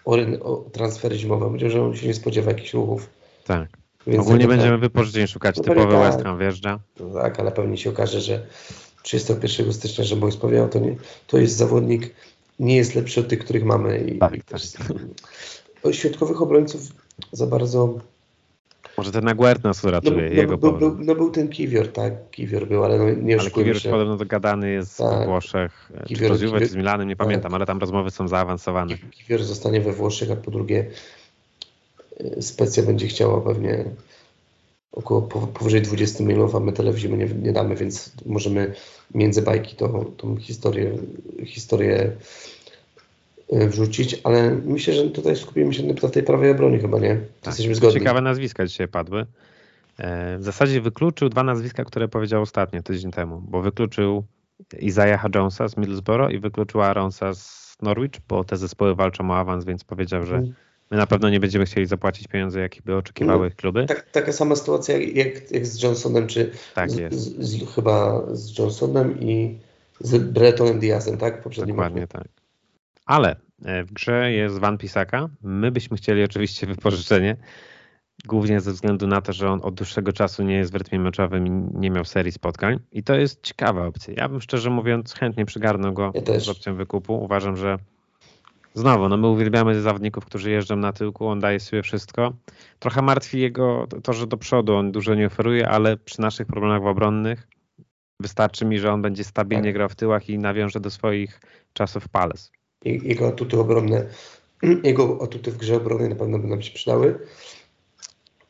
[0.06, 1.46] o, o transfery zimowe.
[1.46, 3.10] Powiedział, że on się nie spodziewa jakichś ruchów.
[3.46, 3.70] Tak.
[4.08, 5.58] Więc Ogólnie będziemy wypożyczeń szukać.
[5.58, 6.80] No Typowy tak, West Ham wjeżdża.
[7.00, 8.46] No tak, ale pewnie się okaże, że
[9.04, 10.96] 31 stycznia, że Boys powiedział, to, nie,
[11.28, 12.16] to jest zawodnik,
[12.60, 14.00] nie jest lepszy od tych, których mamy.
[14.00, 14.62] I, tak, tak.
[15.94, 16.82] Środkowych obrońców
[17.32, 18.00] za bardzo
[18.98, 22.14] może ten Aguert nas uratuje, no, no, jego był, był, no był ten Kiwior, tak,
[22.32, 23.90] Kiwior był, ale no, nie Ale Kiwior się.
[23.90, 25.20] podobno dogadany jest tak.
[25.20, 27.28] we Włoszech, Kiwior, czy to z Juve, czy z Milanem, nie tak.
[27.28, 28.98] pamiętam, ale tam rozmowy są zaawansowane.
[29.12, 30.86] Kiwior zostanie we Włoszech, a po drugie
[32.22, 33.86] y, Specja będzie chciała pewnie
[34.96, 35.22] około
[35.54, 38.74] powyżej 20 milionów, a my tyle w zimę nie, nie damy, więc możemy
[39.14, 40.92] między bajki tą, tą historię,
[41.46, 42.12] historię
[43.50, 47.16] E, wrzucić, ale myślę, że tutaj skupimy się na tej prawej obronie chyba, nie?
[47.42, 48.00] Tak, Jesteśmy zgodni.
[48.00, 49.26] Ciekawe nazwiska dzisiaj padły.
[49.98, 54.24] E, w zasadzie wykluczył dwa nazwiska, które powiedział ostatnio, tydzień temu, bo wykluczył
[54.80, 59.66] Isaiaha Jonesa z Middlesbrough i wykluczył Aronsa z Norwich, bo te zespoły walczą o awans,
[59.66, 60.54] więc powiedział, że mhm.
[60.92, 63.86] My na pewno nie będziemy chcieli zapłacić pieniędzy, jakich by oczekiwały no, kluby.
[63.86, 68.58] Tak, taka sama sytuacja jak, jak z Johnsonem, czy tak z, z, z, chyba z
[68.58, 69.60] Johnsonem i
[70.00, 71.44] z Bretonem Diazem, tak?
[71.44, 72.14] Poprzednim Dokładnie roku.
[72.14, 72.28] tak.
[73.06, 73.36] Ale
[73.66, 75.30] e, w grze jest Van Pisaka.
[75.42, 77.38] My byśmy chcieli oczywiście wypożyczenie,
[78.26, 81.48] głównie ze względu na to, że on od dłuższego czasu nie jest w rytmie meczowym
[81.48, 82.80] i nie miał serii spotkań.
[82.92, 84.14] I to jest ciekawa opcja.
[84.18, 87.24] Ja bym szczerze mówiąc chętnie przygarnął go ja z opcją wykupu.
[87.24, 87.78] Uważam, że
[88.76, 92.34] znowu, no my uwielbiamy zawodników, którzy jeżdżą na tyłku, on daje sobie wszystko.
[92.80, 96.86] Trochę martwi jego to, że do przodu on dużo nie oferuje, ale przy naszych problemach
[96.86, 97.48] obronnych
[98.20, 99.74] wystarczy mi, że on będzie stabilnie tak.
[99.74, 101.42] grał w tyłach i nawiąże do swoich
[101.74, 102.50] czasów Palace
[102.86, 104.06] jego atuty obronne,
[104.84, 107.20] jego atuty w grze obronnej na pewno by nam się przydały.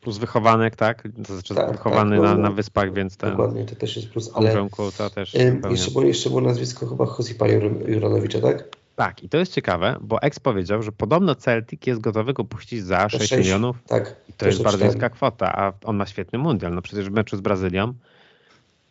[0.00, 1.08] Plus wychowanek, tak?
[1.26, 3.30] To znaczy tak, wychowany tak, no, na, na wyspach, więc ten...
[3.30, 4.68] Dokładnie, to też jest plus, ale...
[4.96, 5.34] to też
[5.70, 7.46] jeszcze, było, jeszcze było nazwisko chyba Josipa
[7.86, 8.68] Juranowicza, tak?
[8.96, 12.84] Tak, i to jest ciekawe, bo ex powiedział, że podobno Celtic jest gotowy go puścić
[12.84, 13.76] za 6, 6 milionów.
[13.86, 14.16] Tak.
[14.28, 16.74] I to jest bardzo niska kwota, a on ma świetny mundial.
[16.74, 17.94] No przecież w meczu z Brazylią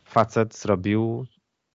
[0.04, 1.26] facet zrobił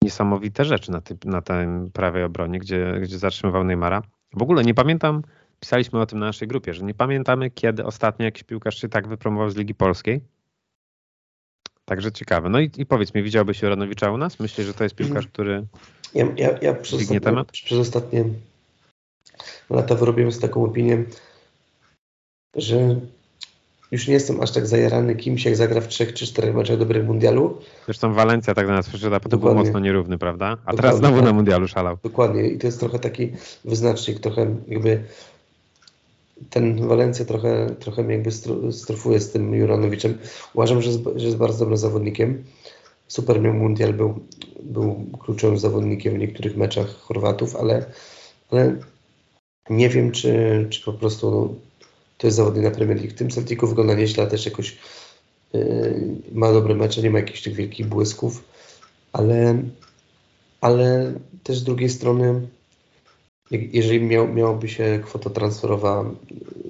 [0.03, 4.01] niesamowite rzeczy na, tej, na tym prawej obronie, gdzie, gdzie zatrzymywał Neymara.
[4.33, 5.21] W ogóle nie pamiętam,
[5.59, 9.07] pisaliśmy o tym na naszej grupie, że nie pamiętamy, kiedy ostatnio jakiś piłkarz się tak
[9.07, 10.21] wypromował z Ligi Polskiej.
[11.89, 12.49] Także ciekawe.
[12.49, 14.39] No i, i powiedz mi, widziałbyś Joranowicza u nas?
[14.39, 15.65] Myślisz, że to jest piłkarz, który
[16.15, 17.51] ja, ja, ja przez, ostatnie, temat?
[17.51, 18.25] przez ostatnie
[19.69, 21.03] lata wyrobiłem z taką opinię,
[22.55, 22.95] że
[23.91, 27.05] już nie jestem aż tak zajarany kimś, jak zagra w trzech czy czterech meczach dobrego
[27.05, 27.61] mundialu.
[27.85, 30.45] Zresztą Walencja tak na nas przyszedł, to był mocno nierówny, prawda?
[30.45, 31.25] A Dokładnie, teraz znowu tak.
[31.25, 31.97] na mundialu szalał.
[32.03, 33.31] Dokładnie i to jest trochę taki
[33.65, 35.03] wyznacznik, trochę jakby
[36.49, 38.31] ten Walencja trochę, trochę mnie jakby
[38.71, 40.17] strofuje z tym Juranowiczem.
[40.53, 42.43] Uważam, że jest, że jest bardzo dobrym zawodnikiem.
[43.07, 44.19] Super miał mundial, był,
[44.63, 47.85] był kluczowym zawodnikiem w niektórych meczach Chorwatów, ale,
[48.51, 48.75] ale
[49.69, 51.55] nie wiem, czy, czy po prostu no,
[52.17, 53.11] to jest zawodnik na Premier League.
[53.11, 54.77] W tym Celticu wygląda nieźle, też jakoś
[55.53, 58.43] yy, ma dobre mecze, nie ma jakichś tych wielkich błysków,
[59.13, 59.63] ale,
[60.61, 61.13] ale
[61.43, 62.47] też z drugiej strony
[63.51, 66.05] jeżeli miał, miałoby się kwota transferowa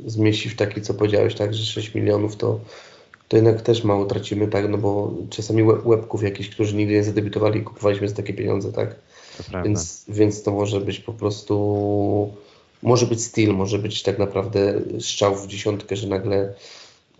[0.06, 2.60] zmieścić w taki, co powiedziałeś, tak, że 6 milionów, to,
[3.28, 7.62] to jednak też mało tracimy, tak, no bo czasami łebków jakichś, którzy nigdy nie zadebiutowali,
[7.62, 8.96] kupowaliśmy za takie pieniądze, tak,
[9.38, 12.34] to więc, więc to może być po prostu
[12.84, 16.54] może być styl, może być tak naprawdę strzał w dziesiątkę, że nagle,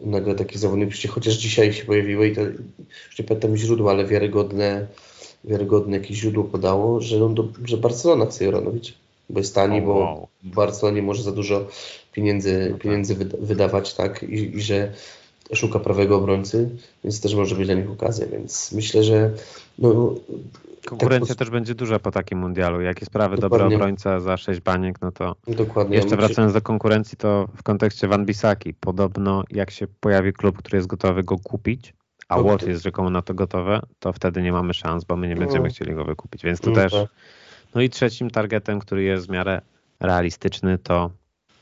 [0.02, 4.88] nagle taki zawodnik, chociaż dzisiaj się pojawiły i to już nie pamiętam źródła, ale wiarygodne,
[5.44, 8.46] wiarygodne jakieś źródło podało, że, on do, że Barcelona chce
[9.30, 9.88] Joranowicz, bo jest tani, wow.
[9.88, 11.68] bo Barcelona nie może za dużo
[12.12, 12.82] pieniędzy, no tak.
[12.82, 14.92] pieniędzy wydawać, tak, I, i że
[15.54, 16.70] szuka prawego obrońcy,
[17.04, 19.32] więc też może być dla nich okazja, więc myślę, że
[19.80, 20.16] no,
[20.86, 22.82] Konkurencja tak, też będzie duża po takim mundialu.
[22.82, 23.60] Jakie sprawy Dokładnie.
[23.60, 25.98] dobra obrońca za 6 baniek, no to Dokładnie.
[25.98, 30.78] jeszcze wracając do konkurencji, to w kontekście Van Bisaki, podobno jak się pojawi klub, który
[30.78, 31.94] jest gotowy go kupić,
[32.30, 35.36] a Watt jest rzekomo na to gotowe, to wtedy nie mamy szans, bo my nie
[35.36, 35.74] będziemy no.
[35.74, 36.44] chcieli go wykupić.
[36.44, 36.94] Więc tu no też.
[36.94, 37.10] Tak.
[37.76, 39.62] No i trzecim targetem, który jest w miarę
[40.00, 41.12] realistyczny, to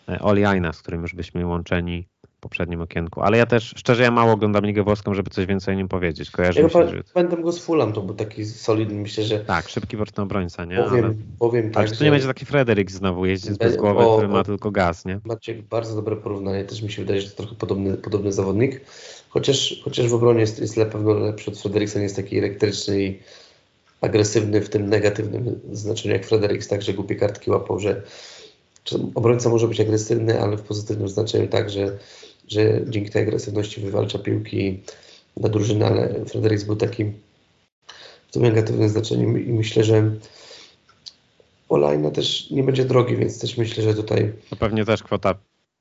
[0.10, 2.08] e, Oli Aina, z którym już byśmy łączeni
[2.40, 3.22] poprzednim okienku.
[3.22, 6.32] Ale ja też, szczerze, ja mało oglądam Ligę Włoską, żeby coś więcej o nim powiedzieć.
[6.32, 7.04] Kojarzy ja się, że...
[7.14, 9.40] Pamiętam go z Fulham, to był taki solidny, myślę, że...
[9.40, 10.78] Tak, szybki boczny obrońca, nie?
[10.78, 11.14] Powiem, ale...
[11.40, 14.28] powiem tak, Ale czy to nie będzie taki Frederik znowu jeździć bez głowy, o, który
[14.28, 15.20] ma tylko gaz, nie?
[15.26, 18.82] Macie bardzo dobre porównanie, też mi się wydaje, że to trochę podobny, podobny zawodnik,
[19.30, 23.04] chociaż, chociaż w obronie jest, jest na pewno lepszy od Frederiksa, nie jest taki elektryczny
[23.04, 23.20] i
[24.02, 28.02] agresywny w tym negatywnym znaczeniu jak Frederik, tak, że głupie kartki łapał, że
[29.16, 31.98] obrońca może być agresywny, ale w pozytywnym znaczeniu tak, że
[32.88, 34.82] dzięki tej agresywności wywalcza piłki
[35.38, 37.14] na drużynę, ale Fredericks był takim
[38.28, 40.12] w tym negatywnym znaczeniu i myślę, że
[41.70, 44.34] Olajna też nie będzie drogi, więc też myślę, że tutaj...
[44.50, 45.36] To pewnie też kwota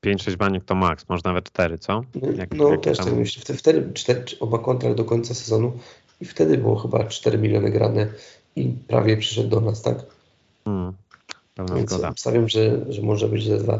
[0.05, 2.03] 5-6 baniek to maks, może nawet 4, co?
[2.37, 3.05] Jak, no jak też tam...
[3.05, 3.55] tak myślę.
[3.55, 5.79] Wtedy 4, oba kontrakt do końca sezonu
[6.21, 8.07] i wtedy było chyba 4 miliony grane
[8.55, 9.97] i prawie przyszedł do nas, tak?
[10.65, 10.93] Hmm,
[11.55, 12.09] pełna Więc zgoda.
[12.09, 13.79] Obstawiam, że, że może być ze dwa.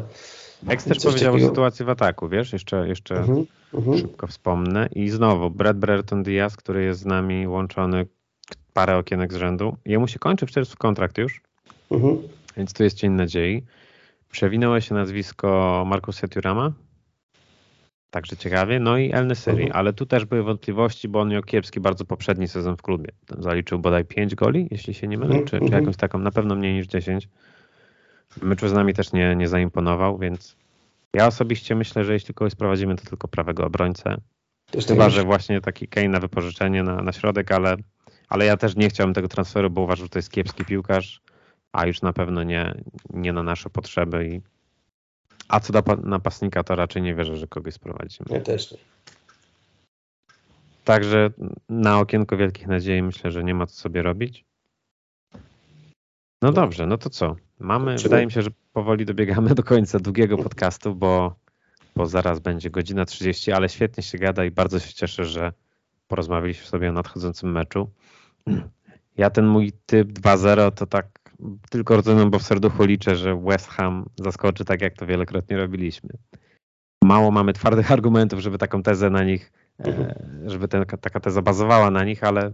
[0.68, 1.46] Eks też powiedział takiego...
[1.46, 4.00] o sytuacji w ataku, wiesz, jeszcze, jeszcze uh -huh, uh -huh.
[4.00, 4.88] szybko wspomnę.
[4.94, 8.06] I znowu Brad Brereton Diaz, który jest z nami łączony
[8.72, 9.76] parę okienek z rzędu.
[9.84, 11.42] Jemu się kończy w czerwcu kontrakt już,
[11.88, 12.18] uh -huh.
[12.56, 13.64] więc tu jest cień nadziei.
[14.30, 16.72] Przewinęło się nazwisko Markusa Turama,
[18.10, 18.80] Także ciekawie.
[18.80, 19.72] No i El Nesiri, mhm.
[19.72, 23.08] ale tu też były wątpliwości, bo on miał kiepski bardzo poprzedni sezon w klubie.
[23.38, 25.44] Zaliczył bodaj 5 goli, jeśli się nie mylę, mhm.
[25.44, 25.82] czy, czy mhm.
[25.82, 27.28] jakąś taką, na pewno mniej niż 10.
[28.42, 30.56] Meczu z nami też nie, nie zaimponował, więc
[31.14, 34.16] ja osobiście myślę, że jeśli kogoś sprowadzimy, to tylko prawego obrońcę.
[34.70, 37.76] Też Chyba, tak że właśnie taki Kane na wypożyczenie na, na środek, ale,
[38.28, 41.20] ale ja też nie chciałbym tego transferu, bo uważam, że to jest kiepski piłkarz,
[41.72, 42.74] a już na pewno nie,
[43.10, 44.40] nie na nasze potrzeby i
[45.48, 48.26] a co do napastnika, to raczej nie wierzę, że kogoś sprowadzimy.
[48.30, 48.78] Ja też nie.
[50.84, 51.30] Także
[51.68, 54.44] na okienko wielkich nadziei myślę, że nie ma co sobie robić.
[56.42, 57.36] No dobrze, no to co?
[57.58, 61.34] Mamy, wydaje mi się, że powoli dobiegamy do końca długiego podcastu, bo,
[61.96, 65.52] bo zaraz będzie godzina 30, ale świetnie się gada i bardzo się cieszę, że
[66.06, 67.90] porozmawialiśmy sobie o nadchodzącym meczu.
[69.16, 71.17] Ja ten mój typ 2-0 to tak
[71.70, 76.10] tylko rozumiem, bo w serduchu liczę, że West Ham zaskoczy tak, jak to wielokrotnie robiliśmy.
[77.04, 80.14] Mało mamy twardych argumentów, żeby taką tezę na nich, mhm.
[80.50, 82.52] żeby ten, taka teza bazowała na nich, ale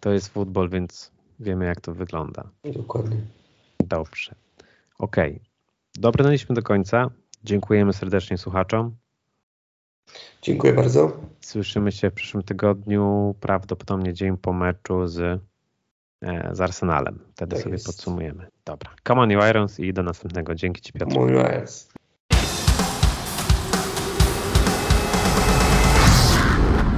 [0.00, 2.50] to jest futbol, więc wiemy, jak to wygląda.
[2.64, 3.16] Dokładnie.
[3.84, 4.34] Dobrze.
[4.98, 5.32] Okej.
[5.32, 5.44] Okay.
[5.94, 7.10] Dobrnęliśmy do końca.
[7.44, 8.96] Dziękujemy serdecznie słuchaczom.
[10.42, 11.20] Dziękuję bardzo.
[11.40, 15.38] Słyszymy się w przyszłym tygodniu, prawdopodobnie dzień po meczu z E,
[16.52, 17.18] z Arsenalem.
[17.34, 17.86] Wtedy tak sobie jest.
[17.86, 18.46] podsumujemy.
[18.64, 18.90] Dobra.
[19.08, 20.54] Come on you Irons i do następnego.
[20.54, 21.12] Dzięki Ci Piotr.
[21.12, 21.88] Come on you Irons.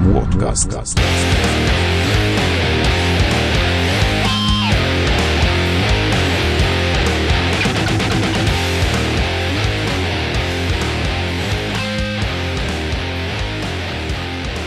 [0.00, 0.94] Młodcast.